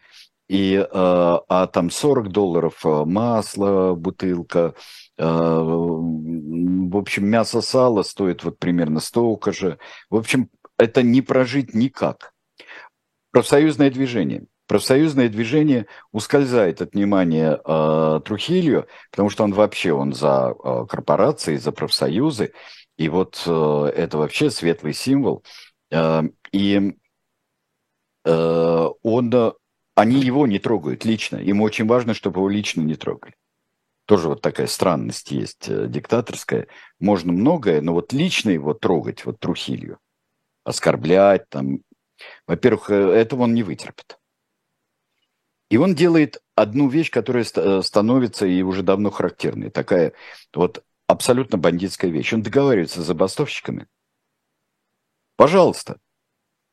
и, 0.54 0.76
э, 0.76 0.86
а 0.94 1.68
там 1.74 1.90
40 1.90 2.30
долларов 2.30 2.86
э, 2.86 3.06
масло, 3.06 3.96
бутылка, 3.96 4.76
э, 5.18 5.26
в 5.26 6.96
общем, 6.96 7.26
мясо 7.26 7.60
сало 7.62 8.04
стоит 8.04 8.44
вот 8.44 8.60
примерно 8.60 9.00
столько 9.00 9.52
же. 9.52 9.80
В 10.12 10.16
общем, 10.16 10.50
это 10.78 11.02
не 11.02 11.24
прожить 11.24 11.74
никак. 11.74 12.34
Профсоюзное 13.32 13.90
движение. 13.90 14.46
Профсоюзное 14.68 15.28
движение 15.28 15.88
ускользает 16.12 16.84
от 16.84 16.94
внимания 16.94 17.60
э, 17.66 18.22
Трухилью, 18.24 18.86
потому 19.10 19.32
что 19.32 19.46
он 19.46 19.54
вообще 19.54 19.92
он 19.92 20.14
за 20.14 20.54
э, 20.64 20.86
корпорации, 20.88 21.56
за 21.56 21.72
профсоюзы, 21.72 22.54
и 22.96 23.10
вот 23.10 23.42
э, 23.48 23.92
это 23.96 24.20
вообще 24.20 24.52
светлый 24.52 24.94
символ. 24.94 25.44
Э, 25.90 26.22
и 26.52 26.96
э, 28.24 28.88
он, 29.02 29.54
они 29.96 30.20
его 30.20 30.48
не 30.48 30.60
трогают 30.60 31.06
лично. 31.06 31.38
Им 31.38 31.62
очень 31.62 31.88
важно, 31.88 32.14
чтобы 32.14 32.40
его 32.40 32.50
лично 32.50 32.82
не 32.82 32.96
трогали. 32.96 33.36
Тоже 34.06 34.28
вот 34.28 34.42
такая 34.42 34.68
странность 34.68 35.32
есть 35.32 35.70
э, 35.70 35.88
диктаторская. 35.88 36.68
Можно 37.00 37.32
многое, 37.32 37.82
но 37.82 37.94
вот 37.94 38.12
лично 38.12 38.50
его 38.50 38.74
трогать, 38.74 39.26
вот 39.26 39.40
Трухилью, 39.40 40.00
оскорблять, 40.66 41.48
там, 41.50 41.80
во-первых, 42.46 42.90
э, 42.90 42.96
этого 42.96 43.44
он 43.44 43.54
не 43.54 43.64
вытерпит. 43.64 44.18
И 45.70 45.78
он 45.78 45.96
делает 45.96 46.42
одну 46.56 46.90
вещь, 46.90 47.12
которая 47.12 47.46
э, 47.56 47.82
становится 47.82 48.46
и 48.46 48.62
уже 48.62 48.84
давно 48.84 49.10
характерной. 49.10 49.70
Такая 49.70 50.14
вот 50.54 50.84
абсолютно 51.08 51.58
бандитская 51.58 52.12
вещь. 52.12 52.34
Он 52.34 52.42
договаривается 52.42 53.02
с 53.02 53.06
забастовщиками. 53.06 53.88
Пожалуйста, 55.38 56.00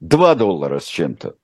2 0.00 0.34
доллара 0.34 0.80
с 0.80 0.86
чем-то. 0.86 1.36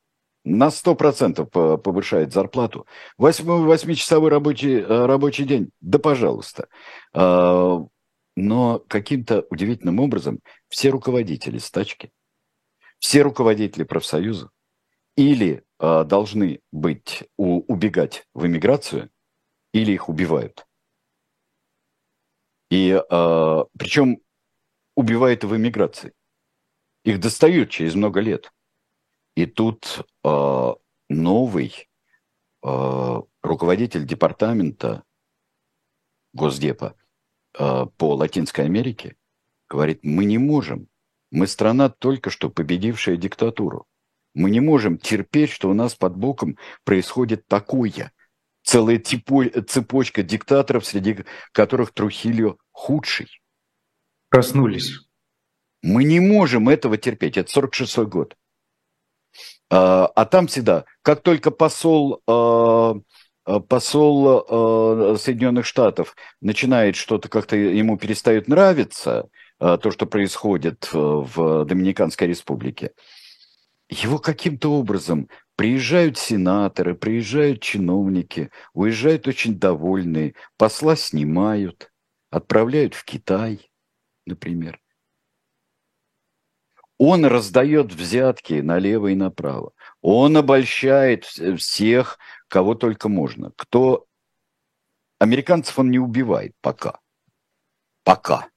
На 0.47 0.69
100% 0.69 1.79
повышает 1.79 2.33
зарплату. 2.33 2.87
8-часовой 3.19 4.31
рабочий, 4.31 4.77
э, 4.77 5.07
рабочий 5.07 5.45
день. 5.45 5.71
Да, 5.81 5.99
пожалуйста. 5.99 6.69
А, 7.13 7.85
но 8.37 8.79
каким-то 8.87 9.45
удивительным 9.51 9.99
образом 9.99 10.39
все 10.69 10.91
руководители 10.91 11.59
стачки, 11.59 12.13
все 13.01 13.23
руководители 13.23 13.83
профсоюза 13.83 14.51
или 15.17 15.65
э, 15.81 16.05
должны 16.05 16.61
быть 16.71 17.25
убегать 17.37 18.25
в 18.33 18.47
эмиграцию, 18.47 19.11
или 19.73 19.91
их 19.91 20.09
убивают. 20.09 20.65
И 22.71 22.91
э, 22.91 23.65
причем 23.77 24.19
убивают 24.95 25.43
в 25.43 25.57
эмиграции. 25.57 26.13
Их 27.05 27.19
достают 27.19 27.71
через 27.71 27.97
много 27.97 28.21
лет. 28.21 28.53
И 29.37 29.45
тут 29.45 30.07
э, 30.25 30.75
новый 31.11 31.89
э, 32.65 33.21
руководитель 33.43 34.07
департамента 34.07 35.05
Госдепа 36.33 36.97
э, 37.59 37.87
по 37.99 38.15
Латинской 38.15 38.65
Америке 38.65 39.17
говорит, 39.69 40.01
мы 40.03 40.25
не 40.25 40.39
можем, 40.39 40.89
мы 41.31 41.47
страна 41.47 41.91
только 41.91 42.31
что 42.31 42.49
победившая 42.49 43.17
диктатуру. 43.17 43.87
Мы 44.33 44.51
не 44.51 44.61
можем 44.61 44.97
терпеть, 44.97 45.51
что 45.51 45.69
у 45.69 45.75
нас 45.75 45.95
под 45.95 46.17
боком 46.17 46.57
происходит 46.85 47.47
такое. 47.47 48.13
Целая 48.63 48.99
цепочка 48.99 50.23
диктаторов, 50.23 50.87
среди 50.87 51.25
которых 51.53 51.93
Трухильо 51.93 52.57
худший. 52.73 53.29
Проснулись. 54.31 55.07
Мы 55.83 56.05
не 56.05 56.21
можем 56.21 56.69
этого 56.69 56.97
терпеть. 56.97 57.37
Это 57.37 57.61
46-й 57.61 58.07
год. 58.07 58.35
А, 59.71 60.07
а 60.07 60.25
там 60.27 60.47
всегда, 60.47 60.85
как 61.03 61.23
только 61.23 61.51
посол, 61.51 62.23
а, 62.27 62.95
а 63.45 63.61
посол 63.61 65.17
Соединенных 65.19 65.67
Штатов 65.67 66.17
начинает 66.41 66.97
что-то 66.97 67.29
как-то 67.29 67.57
ему 67.57 67.97
перестает 67.97 68.49
нравиться, 68.49 69.29
то, 69.59 69.91
что 69.91 70.05
происходит 70.05 70.89
в 70.93 71.65
Доминиканской 71.65 72.27
Республике, 72.27 72.91
его 73.89 74.19
каким-то 74.19 74.73
образом 74.73 75.29
приезжают 75.55 76.19
сенаторы, 76.19 76.95
приезжают 76.95 77.63
чиновники, 77.63 78.51
уезжают 78.75 79.27
очень 79.27 79.59
довольные, 79.59 80.35
посла 80.57 80.97
снимают, 80.97 81.91
отправляют 82.31 82.95
в 82.95 83.05
Китай, 83.05 83.71
например. 84.27 84.81
Он 86.99 87.25
раздает 87.27 87.93
взятки 87.93 88.55
налево 88.55 89.09
и 89.09 89.15
направо. 89.15 89.73
Он 90.01 90.37
обольщает 90.37 91.25
всех, 91.25 92.19
кого 92.49 92.75
только 92.75 93.09
можно. 93.09 93.53
Кто 93.57 94.07
американцев 95.19 95.79
он 95.79 95.91
не 95.91 95.99
убивает 95.99 96.55
пока. 96.61 97.01
Пока 98.03 98.49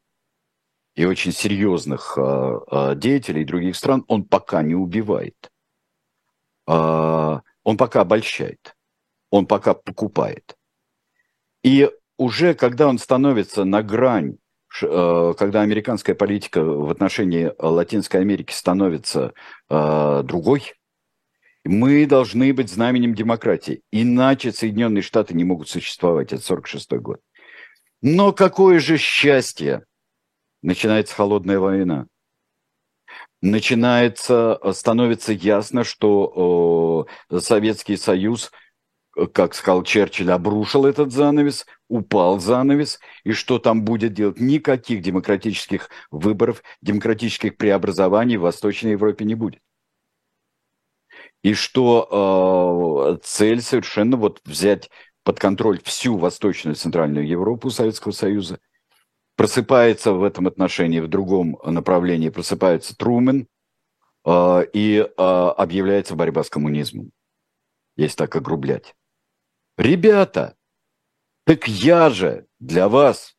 и 1.00 1.06
очень 1.06 1.32
серьезных 1.32 2.18
э, 2.18 2.94
деятелей 2.98 3.46
других 3.46 3.78
стран 3.78 4.04
он 4.10 4.26
пока 4.26 4.62
не 4.62 4.76
убивает. 4.76 5.50
Э, 6.68 7.40
он 7.64 7.78
пока 7.78 8.02
обольщает. 8.02 8.76
Он 9.30 9.46
пока 9.46 9.74
покупает. 9.74 10.58
И 11.64 11.90
уже 12.18 12.54
когда 12.54 12.90
он 12.90 12.98
становится 12.98 13.64
на 13.64 13.82
грань, 13.82 14.40
когда 14.72 15.62
американская 15.62 16.16
политика 16.16 16.64
в 16.64 16.90
отношении 16.92 17.52
Латинской 17.58 18.22
Америки 18.22 18.54
становится 18.54 19.34
э, 19.70 20.22
другой, 20.24 20.74
мы 21.66 22.06
должны 22.06 22.54
быть 22.54 22.70
знаменем 22.70 23.14
демократии. 23.14 23.82
Иначе 23.92 24.52
Соединенные 24.52 25.02
Штаты 25.02 25.34
не 25.34 25.44
могут 25.44 25.70
существовать. 25.70 26.34
Это 26.34 26.44
46 26.44 26.92
год. 26.94 27.20
Но 28.02 28.32
какое 28.32 28.80
же 28.80 28.98
счастье, 28.98 29.84
начинается 30.62 31.16
холодная 31.16 31.60
война. 31.60 32.08
Начинается, 33.42 34.58
э, 34.62 34.74
становится 34.74 35.34
ясно, 35.34 35.84
что 35.84 37.08
э, 37.30 37.40
Советский 37.40 37.98
Союз, 37.98 38.48
э, 38.48 38.52
как 39.34 39.54
сказал 39.54 39.84
Черчилль, 39.84 40.32
обрушил 40.32 40.86
этот 40.86 41.12
занавес, 41.12 41.66
упал 41.88 42.40
занавес, 42.40 43.00
и 43.24 43.34
что 43.34 43.60
там 43.60 43.84
будет 43.84 44.14
делать? 44.14 44.40
Никаких 44.40 45.02
демократических 45.02 45.90
выборов, 46.12 46.64
демократических 46.82 47.58
преобразований 47.58 48.38
в 48.38 48.42
Восточной 48.42 48.92
Европе 48.92 49.26
не 49.26 49.36
будет. 49.36 49.62
И 51.42 51.54
что 51.54 53.18
э, 53.22 53.26
цель 53.26 53.62
совершенно 53.62 54.18
вот 54.18 54.42
взять 54.46 54.90
под 55.24 55.40
контроль 55.40 55.80
всю 55.84 56.18
Восточную 56.18 56.76
и 56.76 56.78
Центральную 56.78 57.28
Европу 57.28 57.70
Советского 57.70 58.12
Союза– 58.12 58.60
просыпается 59.40 60.12
в 60.12 60.24
этом 60.24 60.48
отношении, 60.48 61.00
в 61.00 61.08
другом 61.08 61.58
направлении 61.64 62.28
просыпается 62.28 62.94
Трумен, 62.94 63.48
э, 64.26 64.66
и 64.74 64.98
э, 64.98 65.06
объявляется 65.16 66.16
борьба 66.16 66.44
с 66.44 66.50
коммунизмом, 66.50 67.12
если 67.96 68.18
так 68.18 68.36
огрублять. 68.36 68.96
Ребята, 69.80 70.58
так 71.46 71.70
я 71.70 72.10
же 72.10 72.48
для 72.60 72.90
вас, 72.90 73.38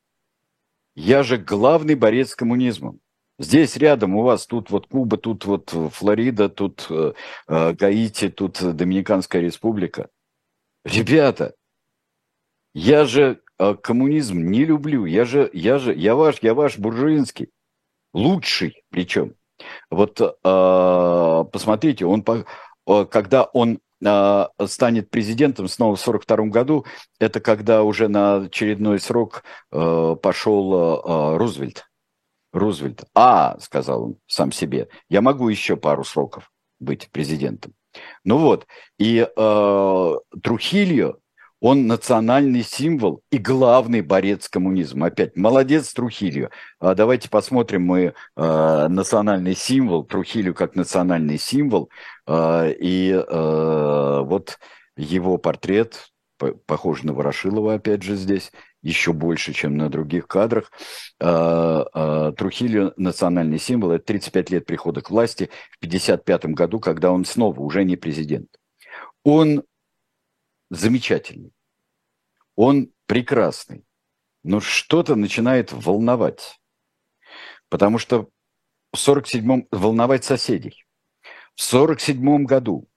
я 0.94 1.22
же 1.22 1.36
главный 1.36 1.96
борец 1.96 2.30
с 2.30 2.34
коммунизмом. 2.34 3.00
Здесь 3.38 3.76
рядом 3.76 4.16
у 4.16 4.22
вас 4.22 4.46
тут 4.46 4.70
вот 4.70 4.86
Куба, 4.86 5.18
тут 5.18 5.44
вот 5.44 5.68
Флорида, 5.68 6.48
тут 6.48 6.86
э, 6.88 7.12
э 7.46 7.72
Гаити, 7.74 8.30
тут 8.30 8.58
Доминиканская 8.74 9.42
республика. 9.42 10.08
Ребята, 10.82 11.54
я 12.72 13.04
же 13.04 13.42
а, 13.58 13.74
коммунизм 13.74 14.38
не 14.38 14.64
люблю. 14.64 15.04
Я 15.04 15.26
же, 15.26 15.50
я 15.52 15.76
же, 15.76 15.94
я 15.94 16.14
ваш, 16.14 16.38
я 16.40 16.54
ваш 16.54 16.78
буржуинский. 16.78 17.50
Лучший 18.14 18.82
причем. 18.88 19.34
Вот 19.90 20.18
э, 20.22 21.44
посмотрите, 21.52 22.06
он, 22.06 22.24
когда 22.86 23.44
он 23.44 23.74
э, 23.74 23.89
станет 24.02 25.10
президентом 25.10 25.68
снова 25.68 25.96
в 25.96 26.02
1942 26.02 26.46
году, 26.46 26.86
это 27.18 27.40
когда 27.40 27.82
уже 27.82 28.08
на 28.08 28.36
очередной 28.36 28.98
срок 28.98 29.44
э, 29.70 30.16
пошел 30.22 30.74
э, 30.74 31.36
Рузвельт. 31.36 31.86
Рузвельт. 32.52 33.04
А, 33.14 33.58
сказал 33.60 34.04
он 34.04 34.16
сам 34.26 34.52
себе, 34.52 34.88
я 35.08 35.20
могу 35.20 35.48
еще 35.48 35.76
пару 35.76 36.04
сроков 36.04 36.50
быть 36.78 37.10
президентом. 37.10 37.74
Ну 38.24 38.38
вот, 38.38 38.66
и 38.98 39.26
э, 39.36 40.14
Трухильо 40.42 41.16
он 41.60 41.86
национальный 41.86 42.62
символ 42.62 43.22
и 43.30 43.36
главный 43.36 44.00
борец 44.00 44.44
с 44.46 44.48
коммунизмом. 44.48 45.04
Опять, 45.04 45.36
молодец 45.36 45.92
Трухилью. 45.92 46.50
А 46.78 46.94
давайте 46.94 47.28
посмотрим 47.28 47.84
мы 47.84 48.14
э, 48.36 48.86
национальный 48.88 49.54
символ, 49.54 50.04
Трухилью 50.04 50.54
как 50.54 50.74
национальный 50.74 51.38
символ. 51.38 51.90
Э, 52.26 52.72
и 52.72 53.12
э, 53.12 54.20
вот 54.24 54.58
его 54.96 55.36
портрет, 55.36 56.08
похож 56.66 57.02
на 57.02 57.12
Ворошилова 57.12 57.74
опять 57.74 58.02
же 58.02 58.16
здесь, 58.16 58.50
еще 58.82 59.12
больше, 59.12 59.52
чем 59.52 59.76
на 59.76 59.90
других 59.90 60.26
кадрах. 60.26 60.72
Трухильо– 61.18 62.94
национальный 62.96 63.58
символ. 63.58 63.90
Это 63.90 64.06
35 64.06 64.50
лет 64.50 64.64
прихода 64.64 65.02
к 65.02 65.10
власти 65.10 65.50
в 65.72 65.84
1955 65.84 66.46
году, 66.54 66.80
когда 66.80 67.12
он 67.12 67.26
снова 67.26 67.60
уже 67.60 67.84
не 67.84 67.96
президент. 67.96 68.48
Он 69.22 69.64
замечательный, 70.70 71.52
он 72.56 72.92
прекрасный, 73.06 73.84
но 74.42 74.60
что-то 74.60 75.16
начинает 75.16 75.72
волновать. 75.72 76.60
Потому 77.68 77.98
что 77.98 78.30
в 78.92 78.96
47-м 78.96 79.68
волновать 79.70 80.24
соседей. 80.24 80.84
В 81.54 81.62
47 81.62 82.44
году 82.44 82.88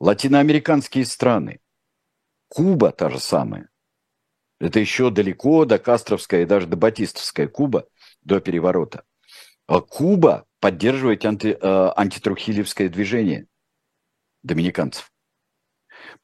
латиноамериканские 0.00 1.04
страны, 1.04 1.60
Куба 2.48 2.90
та 2.90 3.10
же 3.10 3.20
самая, 3.20 3.68
это 4.58 4.80
еще 4.80 5.10
далеко 5.10 5.64
до 5.64 5.78
Кастровская 5.78 6.42
и 6.42 6.46
даже 6.46 6.66
до 6.66 6.76
Батистовская 6.76 7.48
Куба, 7.48 7.86
до 8.22 8.40
переворота. 8.40 9.04
А 9.66 9.80
Куба 9.80 10.46
поддерживает 10.58 11.24
анти, 11.24 11.56
э, 11.60 11.92
антитрухилевское 11.96 12.88
движение 12.88 13.46
доминиканцев. 14.42 15.09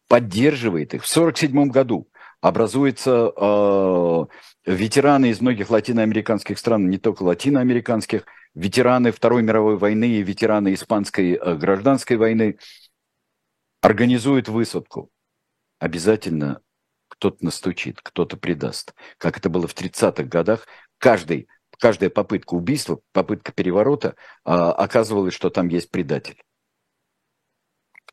Поддерживает 0.08 0.94
их. 0.94 1.04
В 1.04 1.10
1947 1.10 1.70
году 1.70 2.08
образуются 2.40 3.32
э, 3.36 4.26
ветераны 4.66 5.30
из 5.30 5.40
многих 5.40 5.70
латиноамериканских 5.70 6.58
стран, 6.58 6.88
не 6.88 6.98
только 6.98 7.22
латиноамериканских, 7.22 8.24
ветераны 8.54 9.12
Второй 9.12 9.42
мировой 9.42 9.76
войны 9.76 10.08
и 10.08 10.22
ветераны 10.22 10.74
Испанской 10.74 11.32
э, 11.32 11.54
гражданской 11.56 12.16
войны 12.16 12.58
организуют 13.80 14.48
высадку. 14.48 15.10
Обязательно 15.78 16.60
кто-то 17.08 17.44
настучит, 17.44 18.00
кто-то 18.02 18.36
предаст. 18.36 18.94
Как 19.18 19.38
это 19.38 19.48
было 19.48 19.66
в 19.66 19.74
30-х 19.74 20.24
годах, 20.24 20.66
каждый, 20.98 21.48
каждая 21.78 22.10
попытка 22.10 22.54
убийства, 22.54 23.00
попытка 23.12 23.52
переворота, 23.52 24.16
а, 24.44 24.72
оказывалось, 24.72 25.34
что 25.34 25.50
там 25.50 25.68
есть 25.68 25.90
предатель. 25.90 26.42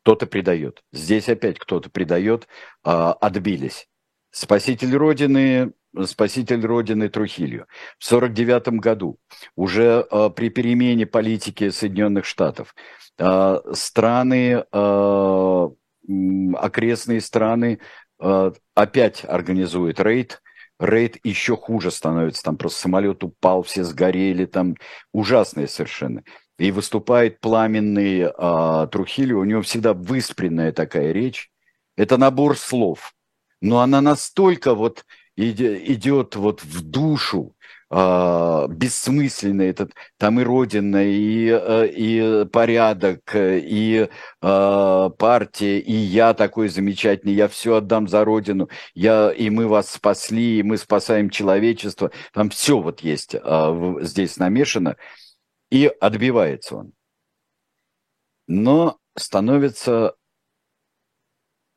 Кто-то 0.04 0.28
предает. 0.28 0.82
Здесь 0.91 1.30
опять 1.30 1.60
кто-то 1.60 1.89
предает, 1.89 2.47
а, 2.84 3.14
отбились. 3.14 3.88
Спаситель 4.32 4.95
Родины, 4.95 5.74
спаситель 6.06 6.66
Родины 6.66 7.10
Трухилью. 7.10 7.68
В 7.99 8.06
1949 8.06 8.80
году, 8.82 9.18
уже 9.56 10.06
а, 10.12 10.30
при 10.30 10.49
перемене 10.49 11.06
политики 11.06 11.70
Соединенных 11.70 12.26
Штатов, 12.26 12.76
а, 13.18 13.62
страны, 13.74 14.66
а, 14.72 15.70
окрестные 16.56 17.22
страны 17.22 17.80
Э, 18.24 18.51
опять 18.74 19.26
организует 19.26 19.99
рейд, 19.99 20.41
рейд 20.80 21.18
еще 21.26 21.58
хуже 21.58 21.91
становится, 21.91 22.43
там 22.43 22.58
просто 22.58 22.80
самолет 22.80 23.24
упал, 23.24 23.64
все 23.64 23.84
сгорели, 23.84 24.45
там 24.45 24.76
ужасные 25.12 25.68
совершенно. 25.68 26.24
И 26.64 26.72
выступает 26.72 27.41
пламенный 27.41 28.26
а, 28.26 28.88
Трухилио, 28.88 29.39
у 29.39 29.43
него 29.43 29.61
всегда 29.64 29.93
выспренная 29.93 30.72
такая 30.72 31.11
речь. 31.11 31.51
Это 31.97 32.16
набор 32.16 32.57
слов, 32.57 33.14
но 33.59 33.82
она 33.82 33.99
настолько 33.99 34.74
вот 34.74 35.03
идет 35.36 36.38
вот 36.38 36.64
в 36.64 36.82
душу, 36.82 37.53
э, 37.91 38.68
бессмысленный 38.70 39.68
этот, 39.68 39.91
там 40.18 40.39
и 40.39 40.43
Родина, 40.43 41.03
и, 41.05 41.49
э, 41.49 41.88
и 41.88 42.45
порядок, 42.45 43.36
и 43.36 44.07
э, 44.41 45.09
партия, 45.18 45.80
и 45.80 45.93
я 45.93 46.34
такой 46.34 46.70
замечательный, 46.70 47.34
я 47.34 47.49
все 47.49 47.76
отдам 47.76 48.07
за 48.07 48.24
Родину, 48.24 48.70
я, 48.95 49.32
и 49.32 49.49
мы 49.49 49.68
вас 49.68 49.91
спасли, 49.91 50.59
и 50.59 50.64
мы 50.64 50.78
спасаем 50.78 51.30
человечество. 51.30 52.11
Там 52.32 52.49
все 52.49 52.80
вот 52.80 53.01
есть 53.01 53.36
э, 53.36 53.95
здесь 54.01 54.38
намешано, 54.38 54.95
и 55.74 55.88
отбивается 55.88 56.76
он. 56.76 56.93
Но 58.45 58.99
становится 59.17 60.15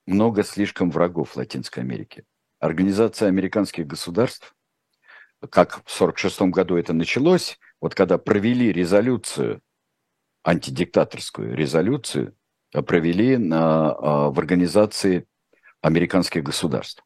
много 0.07 0.43
слишком 0.45 0.91
врагов 0.91 1.31
в 1.31 1.37
Латинской 1.37 1.83
Америке. 1.83 2.27
Организация 2.61 3.29
американских 3.29 3.87
государств 3.87 4.55
как 5.51 5.77
в 5.85 6.01
1946 6.01 6.43
году 6.53 6.77
это 6.77 6.93
началось, 6.93 7.59
вот 7.81 7.95
когда 7.95 8.19
провели 8.19 8.71
резолюцию, 8.71 9.63
антидиктаторскую 10.45 11.55
резолюцию, 11.55 12.37
провели 12.87 13.39
на, 13.39 13.93
а, 13.93 14.31
в 14.31 14.39
организации 14.39 15.27
американских 15.81 16.43
государств. 16.43 17.03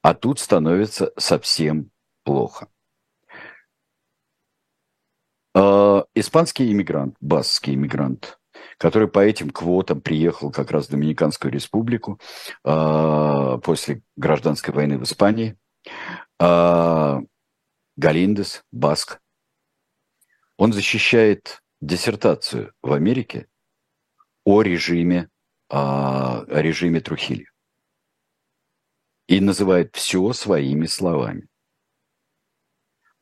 А 0.00 0.14
тут 0.14 0.38
становится 0.38 1.12
совсем 1.18 1.90
плохо. 2.22 2.68
А, 5.54 6.04
испанский 6.14 6.70
иммигрант, 6.72 7.16
баскский 7.20 7.74
иммигрант, 7.74 8.38
который 8.78 9.08
по 9.08 9.20
этим 9.20 9.50
квотам 9.50 10.00
приехал 10.00 10.50
как 10.50 10.70
раз 10.70 10.86
в 10.86 10.90
Доминиканскую 10.90 11.52
республику 11.52 12.20
после 12.62 14.02
гражданской 14.16 14.74
войны 14.74 14.98
в 14.98 15.04
Испании, 15.04 15.56
Галиндес, 17.96 18.64
Баск. 18.72 19.20
Он 20.56 20.72
защищает 20.72 21.62
диссертацию 21.80 22.72
в 22.82 22.92
Америке 22.92 23.48
о 24.44 24.62
режиме, 24.62 25.30
о 25.68 26.44
режиме 26.48 27.00
Трухили. 27.00 27.46
И 29.26 29.40
называет 29.40 29.94
все 29.94 30.32
своими 30.32 30.86
словами. 30.86 31.48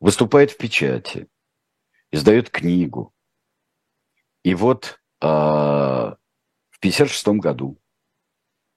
Выступает 0.01 0.51
в 0.51 0.57
печати, 0.57 1.29
издает 2.13 2.51
книгу. 2.51 3.13
И 4.45 4.55
вот 4.55 5.01
а, 5.21 6.17
в 6.71 6.79
1956 6.79 7.29
году 7.41 7.79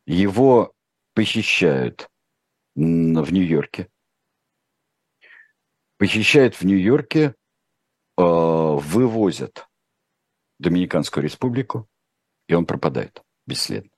его 0.05 0.73
похищают 1.13 2.09
в 2.75 2.79
Нью-Йорке 2.79 3.89
похищают 5.97 6.55
в 6.55 6.63
Нью-Йорке, 6.63 7.35
э, 8.17 8.21
вывозят 8.21 9.67
в 10.59 10.63
Доминиканскую 10.63 11.23
республику, 11.23 11.87
и 12.47 12.53
он 12.53 12.65
пропадает 12.65 13.23
бесследно. 13.45 13.91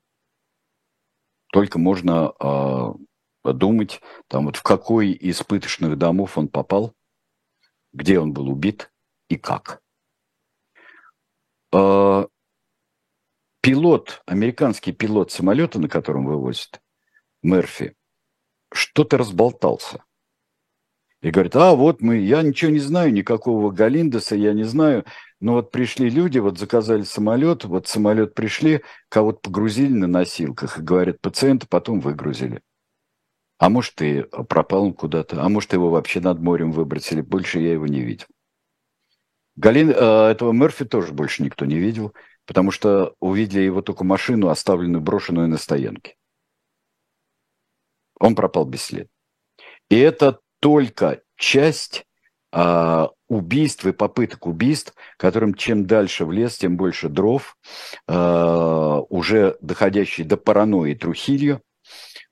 Только 1.52 1.80
можно 1.80 2.34
э, 2.40 3.54
думать, 3.54 4.02
там 4.28 4.46
вот 4.46 4.58
в 4.58 4.64
какой 4.64 5.12
из 5.12 5.42
пыточных 5.44 5.98
домов 5.98 6.38
он 6.38 6.48
попал, 6.50 6.94
где 7.94 8.20
он 8.20 8.34
был 8.34 8.50
убит 8.50 8.92
и 9.30 9.38
как. 9.38 9.82
Э, 11.73 12.28
пилот, 13.61 14.21
американский 14.25 14.93
пилот 14.93 15.32
самолета, 15.32 15.80
на 15.80 15.89
котором 15.89 16.25
вывозят, 16.25 16.82
Мерфи, 17.43 17.95
что-то 18.71 19.17
разболтался 19.17 20.03
и 21.21 21.32
говорит, 21.32 21.55
а 21.55 21.73
вот 21.73 22.01
мы, 22.01 22.17
я 22.17 22.41
ничего 22.41 22.71
не 22.71 22.80
знаю, 22.80 23.11
никакого 23.11 23.71
Галиндеса 23.71 24.36
я 24.36 24.53
не 24.53 24.63
знаю, 24.63 25.03
но 25.39 25.53
вот 25.53 25.71
пришли 25.71 26.09
люди, 26.09 26.39
вот 26.39 26.59
заказали 26.59 27.03
самолет, 27.03 27.65
вот 27.65 27.88
самолет 27.88 28.34
пришли, 28.34 28.82
кого-то 29.09 29.39
погрузили 29.41 29.93
на 29.93 30.07
носилках, 30.07 30.80
и 30.80 30.82
говорят, 30.82 31.19
пациента 31.21 31.67
потом 31.67 31.99
выгрузили. 31.99 32.61
А 33.57 33.69
может, 33.69 33.99
и 34.01 34.23
пропал 34.47 34.86
он 34.86 34.93
куда-то, 34.93 35.43
а 35.43 35.49
может, 35.49 35.73
его 35.73 35.89
вообще 35.89 36.19
над 36.19 36.39
морем 36.39 36.71
выбросили, 36.71 37.21
больше 37.21 37.59
я 37.59 37.73
его 37.73 37.88
не 37.88 38.01
видел. 38.01 38.28
Галин, 39.58 39.89
э, 39.89 39.93
этого 39.93 40.51
Мерфи 40.51 40.86
тоже 40.86 41.14
больше 41.14 41.43
никто 41.43 41.66
не 41.66 41.78
видел, 41.78 42.14
потому 42.45 42.72
что 42.72 43.16
увидели 43.20 43.62
его 43.62 43.82
только 43.82 44.03
машину, 44.03 44.49
оставленную, 44.49 45.01
брошенную 45.01 45.47
на 45.47 45.58
стоянке. 45.58 46.16
Он 48.20 48.36
пропал 48.36 48.66
бесследно. 48.66 49.10
И 49.89 49.97
это 49.97 50.39
только 50.60 51.22
часть 51.36 52.05
а, 52.51 53.10
убийств 53.28 53.86
и 53.86 53.91
попыток 53.91 54.47
убийств, 54.47 54.93
которым 55.18 55.53
чем 55.53 55.86
дальше 55.86 56.26
в 56.26 56.32
лес, 56.32 56.58
тем 56.58 56.78
больше 56.78 57.10
дров, 57.10 57.58
а, 58.08 58.99
уже 59.10 59.58
доходящий 59.62 60.24
до 60.24 60.38
паранойи 60.38 60.93
Трухилью. 60.93 61.62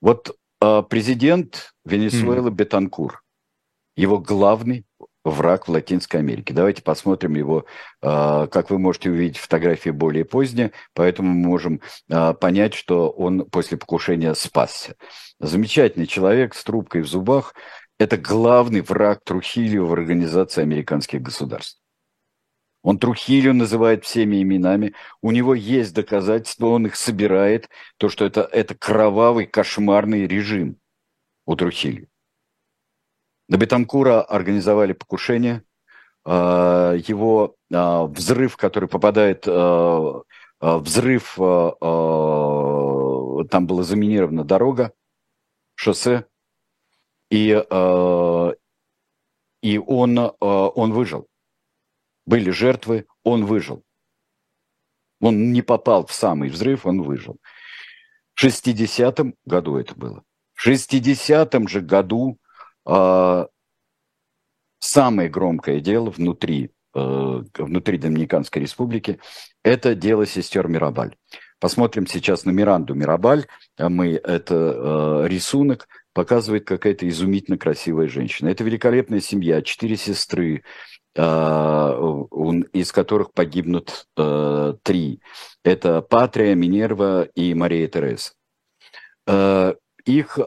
Вот 0.02 0.36
а, 0.62 0.82
президент 0.82 1.74
Венесуэлы 1.84 2.50
mm. 2.50 2.54
Бетанкур, 2.54 3.24
его 3.96 4.20
главный 4.20 4.86
враг 5.26 5.68
в 5.68 5.72
Латинской 5.72 6.20
Америке. 6.22 6.54
Давайте 6.54 6.82
посмотрим 6.82 7.36
его, 7.36 7.66
а, 8.02 8.48
как 8.48 8.70
вы 8.70 8.80
можете 8.80 9.10
увидеть 9.10 9.38
фотографии 9.38 9.90
более 9.90 10.24
поздние, 10.24 10.72
поэтому 10.94 11.34
мы 11.34 11.48
можем 11.48 11.82
а, 12.10 12.34
понять, 12.34 12.76
что 12.76 13.10
он 13.10 13.46
после 13.50 13.78
покушения 13.78 14.34
спасся. 14.36 14.96
Замечательный 15.40 16.06
человек 16.06 16.54
с 16.54 16.64
трубкой 16.64 17.02
в 17.02 17.08
зубах, 17.08 17.56
это 17.98 18.18
главный 18.18 18.82
враг 18.82 19.22
Трухилио 19.24 19.86
в 19.86 19.94
организации 19.94 20.62
американских 20.62 21.22
государств. 21.22 21.82
Он 22.84 23.00
Трухилио 23.00 23.54
называет 23.54 24.06
всеми 24.06 24.44
именами. 24.44 24.94
У 25.24 25.32
него 25.32 25.56
есть 25.56 25.96
доказательства, 25.96 26.68
он 26.68 26.86
их 26.86 26.96
собирает. 26.96 27.68
То, 27.98 28.10
что 28.10 28.26
это, 28.26 28.42
это 28.42 28.76
кровавый, 28.76 29.48
кошмарный 29.48 30.28
режим 30.28 30.78
у 31.48 31.56
Трухилио. 31.56 32.06
На 33.48 33.58
Бетанкура 33.58 34.22
организовали 34.22 34.94
покушение. 34.94 35.64
Его 36.26 37.56
взрыв, 37.70 38.58
который 38.58 38.90
попадает, 38.90 39.46
взрыв, 40.60 41.36
там 43.50 43.68
была 43.68 43.84
заминирована 43.84 44.44
дорога, 44.44 44.94
шоссе, 45.76 46.26
и, 47.30 47.50
и 49.62 49.78
он, 49.78 50.18
он 50.40 50.94
выжил. 50.94 51.28
Были 52.26 52.50
жертвы, 52.50 53.06
он 53.24 53.46
выжил. 53.46 53.84
Он 55.22 55.52
не 55.52 55.62
попал 55.62 56.06
в 56.08 56.14
самый 56.14 56.50
взрыв, 56.50 56.86
он 56.88 57.04
выжил. 57.04 57.38
В 58.34 58.44
60-м 58.44 59.36
году 59.46 59.78
это 59.78 59.96
было. 59.96 60.24
В 60.54 60.68
60-м 60.68 61.68
же 61.68 61.82
году 61.82 62.38
э, 62.38 62.45
самое 64.80 65.30
громкое 65.30 65.80
дело 65.80 66.10
внутри, 66.10 66.72
э, 66.94 67.44
внутри 67.58 67.98
Доминиканской 67.98 68.62
республики– 68.62 69.20
это 69.64 69.96
дело 69.96 70.26
сестер 70.26 70.68
Мирабаль. 70.68 71.16
Посмотрим 71.60 72.06
сейчас 72.06 72.46
на 72.46 72.52
Миранду 72.52 72.94
Мирабаль. 72.94 73.46
Мы, 73.80 74.14
это 74.24 75.24
э, 75.24 75.28
рисунок, 75.28 75.88
показывает 76.16 76.66
какая-то 76.66 77.08
изумительно 77.10 77.58
красивая 77.58 78.08
женщина. 78.08 78.48
Это 78.48 78.64
великолепная 78.64 79.20
семья, 79.20 79.62
четыре 79.62 79.98
сестры, 79.98 80.64
а, 81.18 81.94
из 82.72 82.92
которых 82.92 83.34
погибнут 83.34 84.08
э, 84.18 84.74
три. 84.84 85.22
Это 85.64 86.02
Патрия, 86.02 86.56
Минерва 86.56 87.24
и 87.24 87.54
Мария 87.54 87.88
Тереза. 87.88 88.32
Э, 89.28 89.76
их 90.06 90.40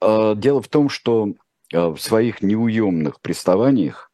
э, 0.00 0.34
дело 0.36 0.62
в 0.62 0.68
том, 0.68 0.88
что 0.88 1.34
в 1.70 1.96
своих 1.98 2.42
неуемных 2.42 3.20
приставаниях 3.20 4.10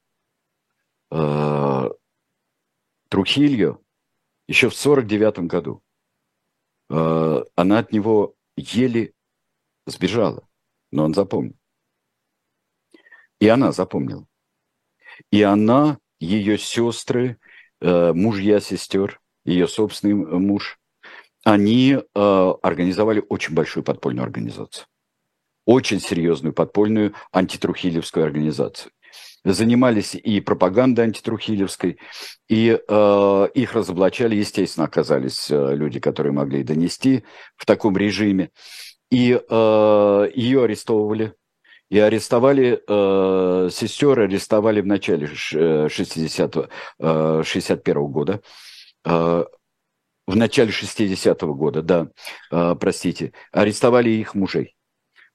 Трухильо 3.08 3.78
еще 4.48 4.68
в 4.68 4.74
49 4.74 5.38
году 5.40 5.82
она 6.88 7.78
от 7.78 7.92
него 7.92 8.34
еле 8.56 9.14
сбежала, 9.86 10.48
но 10.90 11.04
он 11.04 11.14
запомнил. 11.14 11.56
И 13.40 13.48
она 13.48 13.72
запомнила. 13.72 14.26
И 15.30 15.42
она, 15.42 15.98
ее 16.18 16.58
сестры, 16.58 17.38
э, 17.80 18.12
мужья 18.12 18.60
сестер, 18.60 19.20
ее 19.44 19.68
собственный 19.68 20.14
муж, 20.14 20.78
они 21.44 21.92
э, 21.92 22.00
организовали 22.62 23.22
очень 23.28 23.54
большую 23.54 23.84
подпольную 23.84 24.24
организацию. 24.24 24.86
Очень 25.66 26.00
серьезную 26.00 26.52
подпольную 26.52 27.14
антитрухилевскую 27.32 28.24
организацию. 28.24 28.92
Занимались 29.44 30.14
и 30.14 30.40
пропагандой 30.40 31.04
антитрухилевской, 31.04 31.98
и 32.48 32.78
э, 32.86 33.48
их 33.54 33.74
разоблачали, 33.74 34.36
естественно, 34.36 34.86
оказались 34.86 35.50
э, 35.50 35.74
люди, 35.74 36.00
которые 36.00 36.32
могли 36.32 36.62
донести 36.62 37.24
в 37.56 37.66
таком 37.66 37.96
режиме. 37.96 38.50
И 39.10 39.32
э, 39.32 40.30
ее 40.34 40.64
арестовывали, 40.64 41.34
и 41.90 41.98
арестовали, 41.98 42.82
э, 42.88 43.68
сестер 43.70 44.20
арестовали 44.20 44.80
в 44.80 44.86
начале 44.86 45.26
60 45.26 46.70
э, 46.98 47.42
61 47.44 47.96
-го 47.96 48.08
года. 48.08 48.40
Э, 49.04 49.44
в 50.26 50.36
начале 50.36 50.70
60-го 50.70 51.54
года, 51.54 51.82
да, 51.82 52.08
э, 52.50 52.74
простите, 52.80 53.32
арестовали 53.52 54.08
их 54.10 54.34
мужей. 54.34 54.74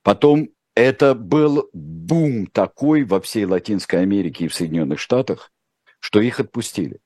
Потом 0.04 0.50
это 0.76 1.16
был 1.16 1.70
бум 1.74 2.48
такой 2.48 3.04
во 3.04 3.20
всей 3.22 3.46
Латинской 3.46 4.02
Америке 4.02 4.46
и 4.46 4.48
в 4.48 4.56
Соединенных 4.56 5.00
Штатах, 5.00 5.52
что 6.00 6.22
их 6.22 6.40
отпустили. 6.40 7.00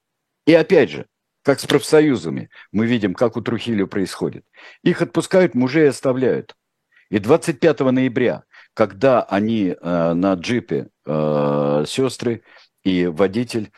И 0.46 0.54
опять 0.54 0.90
же, 0.90 1.08
как 1.44 1.60
с 1.60 1.66
профсоюзами, 1.66 2.50
мы 2.72 2.86
видим, 2.86 3.14
как 3.14 3.36
у 3.36 3.42
Трухилио 3.42 3.88
происходит. 3.88 4.46
Их 4.84 5.02
отпускают, 5.02 5.56
мужей 5.56 5.90
оставляют. 5.90 6.56
И 7.10 7.20
25 7.20 7.80
ноября 7.80 8.44
когда 8.74 9.22
они 9.24 9.76
э, 9.80 10.14
на 10.14 10.34
джипе, 10.34 10.90
э, 11.06 11.86
сестры 11.88 12.44
и 12.84 13.06
водитель 13.06 13.72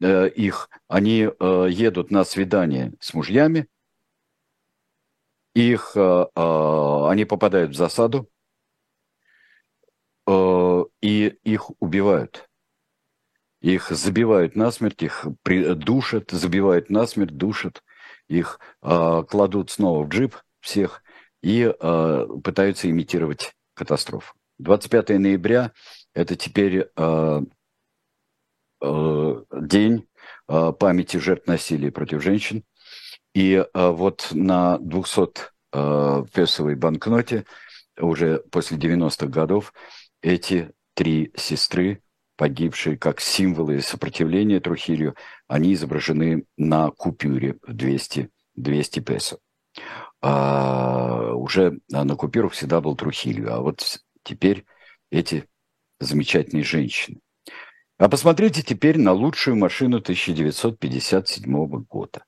э, 0.00 0.28
их, 0.28 0.70
они 0.88 1.28
э, 1.28 1.66
едут 1.70 2.10
на 2.10 2.24
свидание 2.24 2.94
с 3.00 3.12
мужьями, 3.12 3.68
их, 5.54 5.92
э, 5.94 6.00
э, 6.34 7.08
они 7.08 7.24
попадают 7.24 7.72
в 7.72 7.76
засаду, 7.76 8.28
и 10.28 11.38
их 11.44 11.70
убивают. 11.80 12.48
Их 13.60 13.90
забивают 13.90 14.54
насмерть, 14.54 15.02
их 15.02 15.26
душат, 15.44 16.30
забивают 16.30 16.90
насмерть, 16.90 17.36
душат, 17.36 17.82
их 18.28 18.60
э, 18.82 19.22
кладут 19.28 19.70
снова 19.70 20.04
в 20.04 20.08
джип 20.08 20.36
всех 20.60 21.02
и 21.42 21.62
э, 21.62 22.26
пытаются 22.44 22.88
имитировать 22.88 23.54
катастрофу. 23.74 24.34
25 24.58 25.10
ноября– 25.20 25.72
это 26.14 26.36
теперь 26.36 26.88
э, 26.94 27.40
э, 28.80 29.42
день 29.52 30.08
э, 30.48 30.72
памяти 30.78 31.16
жертв 31.16 31.46
насилия 31.46 31.90
против 31.90 32.22
женщин. 32.22 32.64
И 33.34 33.54
э, 33.54 33.90
вот 33.90 34.28
на 34.32 34.78
200 34.78 35.50
э, 35.72 36.24
песовой 36.32 36.76
банкноте 36.76 37.44
уже 37.98 38.38
после 38.50 38.78
90-х 38.78 39.26
годов 39.26 39.72
эти 40.22 40.72
три 40.94 41.32
сестры, 41.36 42.02
погибшие 42.36 42.96
как 42.96 43.20
символы 43.20 43.80
сопротивления 43.80 44.60
Трухилью, 44.60 45.16
они 45.46 45.74
изображены 45.74 46.44
на 46.56 46.90
купюре 46.90 47.58
в 47.62 47.72
200, 47.72 48.30
200 48.54 49.00
песо. 49.00 49.38
А, 50.20 51.32
уже 51.34 51.78
на 51.88 52.16
купюрах 52.16 52.52
всегда 52.52 52.80
был 52.80 52.96
Трухилью, 52.96 53.54
а 53.54 53.60
вот 53.60 54.00
теперь 54.22 54.64
эти 55.10 55.48
замечательные 56.00 56.64
женщины. 56.64 57.20
А 57.98 58.08
посмотрите 58.08 58.62
теперь 58.62 58.98
на 58.98 59.12
лучшую 59.12 59.56
машину 59.56 59.96
1957 59.96 61.84
года. 61.84 62.24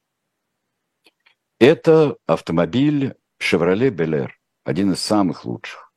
Это 1.60 2.16
автомобиль 2.26 3.14
Chevrolet 3.40 3.90
Bel 3.90 4.24
Air, 4.24 4.30
один 4.64 4.92
из 4.92 5.00
самых 5.00 5.44
лучших, 5.44 5.89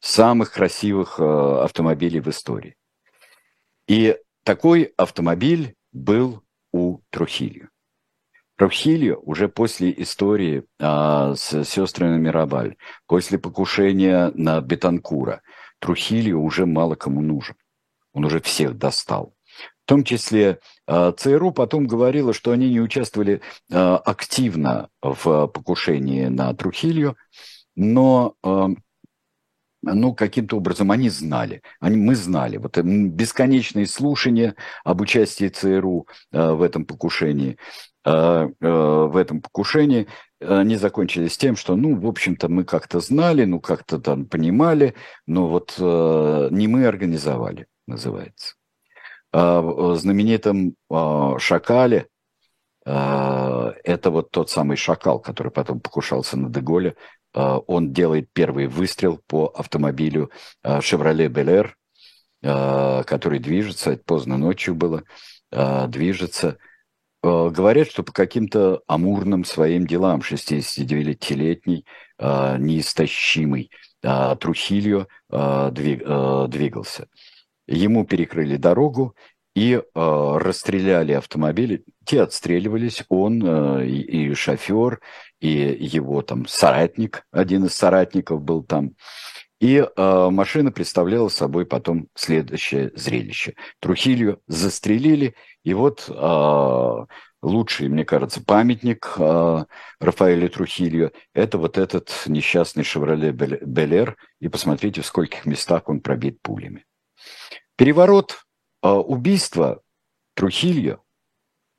самых 0.00 0.52
красивых 0.52 1.20
э, 1.20 1.60
автомобилей 1.62 2.20
в 2.20 2.28
истории. 2.28 2.76
И 3.86 4.16
такой 4.44 4.92
автомобиль 4.96 5.74
был 5.92 6.42
у 6.72 7.00
Трухильо. 7.10 7.68
Трухильо 8.56 9.16
уже 9.16 9.48
после 9.48 9.90
истории 9.96 10.64
а, 10.78 11.34
с 11.34 11.64
сестрами 11.64 12.18
Мирабаль, 12.18 12.76
после 13.06 13.38
покушения 13.38 14.30
на 14.34 14.60
Бетанкура, 14.60 15.40
Трухильо 15.78 16.36
уже 16.36 16.66
мало 16.66 16.94
кому 16.94 17.22
нужен. 17.22 17.56
Он 18.12 18.26
уже 18.26 18.40
всех 18.40 18.76
достал. 18.76 19.34
В 19.84 19.88
том 19.88 20.04
числе 20.04 20.60
а, 20.86 21.12
ЦРУ 21.12 21.52
потом 21.52 21.86
говорила, 21.86 22.34
что 22.34 22.52
они 22.52 22.68
не 22.68 22.80
участвовали 22.80 23.40
а, 23.72 23.96
активно 23.96 24.90
в 25.00 25.46
покушении 25.46 26.26
на 26.26 26.52
Трухилью, 26.52 27.16
но 27.74 28.34
ну, 29.82 30.14
каким-то 30.14 30.56
образом 30.56 30.90
они 30.90 31.08
знали, 31.08 31.62
они, 31.80 31.96
мы 31.96 32.14
знали. 32.14 32.58
Вот 32.58 32.76
бесконечные 32.78 33.86
слушания 33.86 34.54
об 34.84 35.00
участии 35.00 35.48
ЦРУ 35.48 36.06
в 36.32 36.62
этом 36.62 36.84
покушении. 36.84 37.56
Э, 38.02 38.48
э, 38.60 38.66
в 38.66 39.14
этом 39.16 39.42
покушении, 39.42 40.06
они 40.40 40.76
закончились 40.76 41.36
тем, 41.36 41.54
что, 41.54 41.76
ну, 41.76 42.00
в 42.00 42.06
общем-то, 42.06 42.48
мы 42.48 42.64
как-то 42.64 43.00
знали, 43.00 43.44
ну, 43.44 43.60
как-то 43.60 43.98
там 43.98 44.24
понимали, 44.24 44.94
но 45.26 45.48
вот 45.48 45.74
э, 45.78 46.48
не 46.50 46.66
мы 46.66 46.86
организовали, 46.86 47.66
называется. 47.86 48.54
А 49.32 49.60
в 49.60 49.96
знаменитом 49.96 50.74
«Шакале», 51.38 52.08
это 52.84 54.10
вот 54.10 54.30
тот 54.32 54.50
самый 54.50 54.76
шакал, 54.76 55.20
который 55.20 55.52
потом 55.52 55.78
покушался 55.78 56.36
на 56.36 56.48
Деголе, 56.48 56.96
он 57.32 57.92
делает 57.92 58.28
первый 58.32 58.66
выстрел 58.66 59.20
по 59.26 59.46
автомобилю 59.46 60.30
«Шевроле 60.80 61.28
Белер», 61.28 61.76
который 62.42 63.38
движется, 63.38 63.96
поздно 64.04 64.36
ночью 64.36 64.74
было, 64.74 65.04
движется– 65.50 66.58
Э, 67.22 67.50
говорят, 67.50 67.88
что 67.88 68.02
по 68.02 68.12
каким-то 68.12 68.82
амурным 68.86 69.44
своим 69.44 69.86
делам 69.86 70.20
69-летний 70.20 71.84
э, 72.18 72.56
неистощимый 72.58 73.70
Трухильо 74.02 75.08
двигался. 75.28 77.08
Ему 77.66 78.06
перекрыли 78.06 78.56
дорогу 78.56 79.14
и 79.54 79.82
расстреляли 79.94 81.12
автомобили. 81.12 81.84
Те 82.04 82.22
отстреливались, 82.22 83.04
он 83.08 83.82
и, 83.82 84.00
и 84.00 84.34
шофер, 84.34 85.00
и 85.40 85.48
его 85.48 86.22
там 86.22 86.46
соратник, 86.46 87.24
один 87.32 87.64
из 87.64 87.74
соратников 87.74 88.42
был 88.42 88.62
там. 88.62 88.94
И 89.60 89.76
э, 89.76 90.28
машина 90.30 90.72
представляла 90.72 91.28
собой 91.28 91.66
потом 91.66 92.08
следующее 92.14 92.92
зрелище. 92.94 93.54
Трухилью 93.78 94.40
застрелили, 94.46 95.34
и 95.64 95.74
вот 95.74 96.06
э, 96.08 97.06
лучший, 97.42 97.88
мне 97.88 98.06
кажется, 98.06 98.42
памятник 98.42 99.12
э, 99.18 99.64
Рафаэлю 100.00 100.48
Трухилью– 100.48 101.12
это 101.34 101.58
вот 101.58 101.76
этот 101.76 102.10
несчастный 102.26 102.84
«Шевроле 102.84 103.32
Белер», 103.32 104.16
и 104.40 104.48
посмотрите, 104.48 105.02
в 105.02 105.06
скольких 105.06 105.44
местах 105.44 105.90
он 105.90 106.00
пробит 106.00 106.40
пулями. 106.40 106.86
Переворот, 107.76 108.32
э, 108.32 108.36
убийство 108.88 109.82
Трухилью 110.34 111.02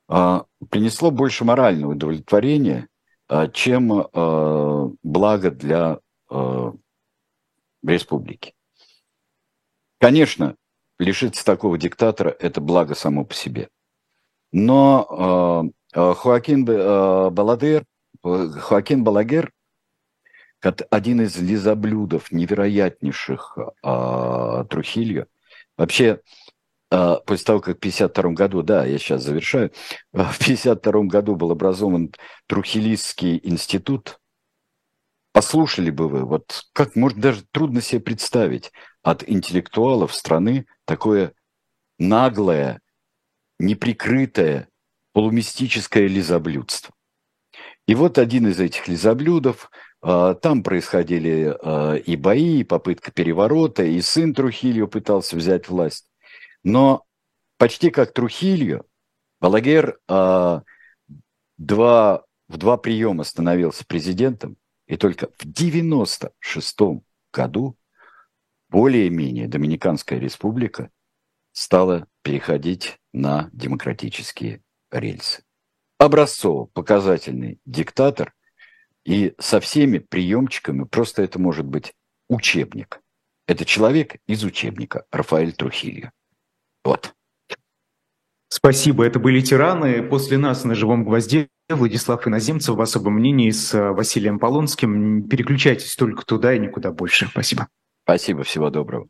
э, 0.08 0.40
принесло 0.70 1.10
больше 1.10 1.44
морального 1.44 1.92
удовлетворения, 1.92 2.88
э, 3.28 3.50
чем 3.52 4.08
благо 5.02 5.50
для 5.50 5.98
республики. 7.84 8.54
Конечно, 9.98 10.56
лишиться 10.98 11.44
такого 11.44 11.76
диктатора– 11.76 12.34
это 12.40 12.60
благо 12.60 12.94
само 12.94 13.24
по 13.24 13.34
себе– 13.34 13.68
но 14.52 15.72
Хоакин 15.94 16.64
Баладер, 16.64 17.84
э, 18.24 18.48
Хоакин 18.48 19.02
Балагер, 19.02 19.50
один 20.90 21.22
из 21.22 21.36
лизоблюдов 21.38 22.30
невероятнейших 22.30 23.58
Трухильо, 23.82 25.26
вообще 25.76 26.20
после 27.26 27.44
того, 27.44 27.60
как 27.60 27.76
в 27.76 27.78
1952 27.78 28.32
году, 28.32 28.62
да, 28.62 28.84
я 28.84 28.98
сейчас 28.98 29.22
завершаю, 29.22 29.70
в 30.12 30.36
1952 30.36 31.02
году 31.04 31.36
был 31.36 31.50
образован 31.50 32.12
Трухилистский 32.46 33.40
институт, 33.42 34.20
послушали 35.32 35.90
бы 35.90 36.08
вы, 36.08 36.24
вот 36.24 36.64
как, 36.72 36.94
может, 36.94 37.18
даже 37.18 37.44
трудно 37.50 37.80
себе 37.80 38.00
представить 38.00 38.72
от 39.02 39.28
интеллектуалов 39.28 40.14
страны 40.14 40.66
такое 40.84 41.32
наглое, 41.98 42.80
неприкрытое 43.58 44.68
полумистическое 45.12 46.06
лизоблюдство. 46.06 46.94
И 47.86 47.94
вот 47.94 48.18
один 48.18 48.46
из 48.46 48.60
этих 48.60 48.88
лизоблюдов, 48.88 49.70
а, 50.00 50.34
там 50.34 50.62
происходили 50.62 51.56
а, 51.62 51.94
и 51.94 52.16
бои, 52.16 52.60
и 52.60 52.64
попытка 52.64 53.10
переворота, 53.10 53.82
и 53.84 54.00
сын 54.00 54.34
Трухильо 54.34 54.86
пытался 54.86 55.36
взять 55.36 55.68
власть. 55.68 56.06
Но 56.64 57.04
почти 57.58 57.90
как 57.90 58.12
Трухильо, 58.12 58.84
Балагер 59.40 59.98
а, 60.08 60.62
два, 61.58 62.24
в 62.48 62.56
два 62.56 62.76
приема 62.76 63.24
становился 63.24 63.84
президентом, 63.84 64.56
и 64.86 64.96
только 64.96 65.28
в 65.38 65.44
96 65.44 66.78
году 67.32 67.76
более-менее 68.68 69.48
Доминиканская 69.48 70.18
республика 70.18 70.90
стала 71.52 72.06
переходить 72.22 72.98
на 73.12 73.50
демократические 73.52 74.62
рельсы. 74.90 75.42
Образцово-показательный 75.98 77.60
диктатор 77.64 78.34
и 79.04 79.34
со 79.38 79.60
всеми 79.60 79.98
приемчиками, 79.98 80.84
просто 80.84 81.22
это 81.22 81.38
может 81.38 81.66
быть 81.66 81.92
учебник. 82.28 83.00
Это 83.46 83.64
человек 83.64 84.16
из 84.26 84.44
учебника 84.44 85.04
Рафаэль 85.10 85.52
Трухильо. 85.52 86.12
Вот. 86.84 87.12
Спасибо. 88.48 89.04
Это 89.04 89.18
были 89.18 89.40
«Тираны». 89.40 90.02
После 90.02 90.36
нас 90.36 90.64
на 90.64 90.74
«Живом 90.74 91.04
гвозде» 91.04 91.48
Владислав 91.70 92.28
Иноземцев 92.28 92.76
в 92.76 92.80
особом 92.80 93.14
мнении 93.14 93.50
с 93.50 93.72
э, 93.72 93.92
Василием 93.92 94.38
Полонским. 94.38 95.26
Переключайтесь 95.26 95.96
только 95.96 96.26
туда 96.26 96.54
и 96.54 96.58
никуда 96.58 96.92
больше. 96.92 97.28
Спасибо. 97.28 97.68
Спасибо. 98.04 98.42
Всего 98.42 98.68
доброго. 98.68 99.08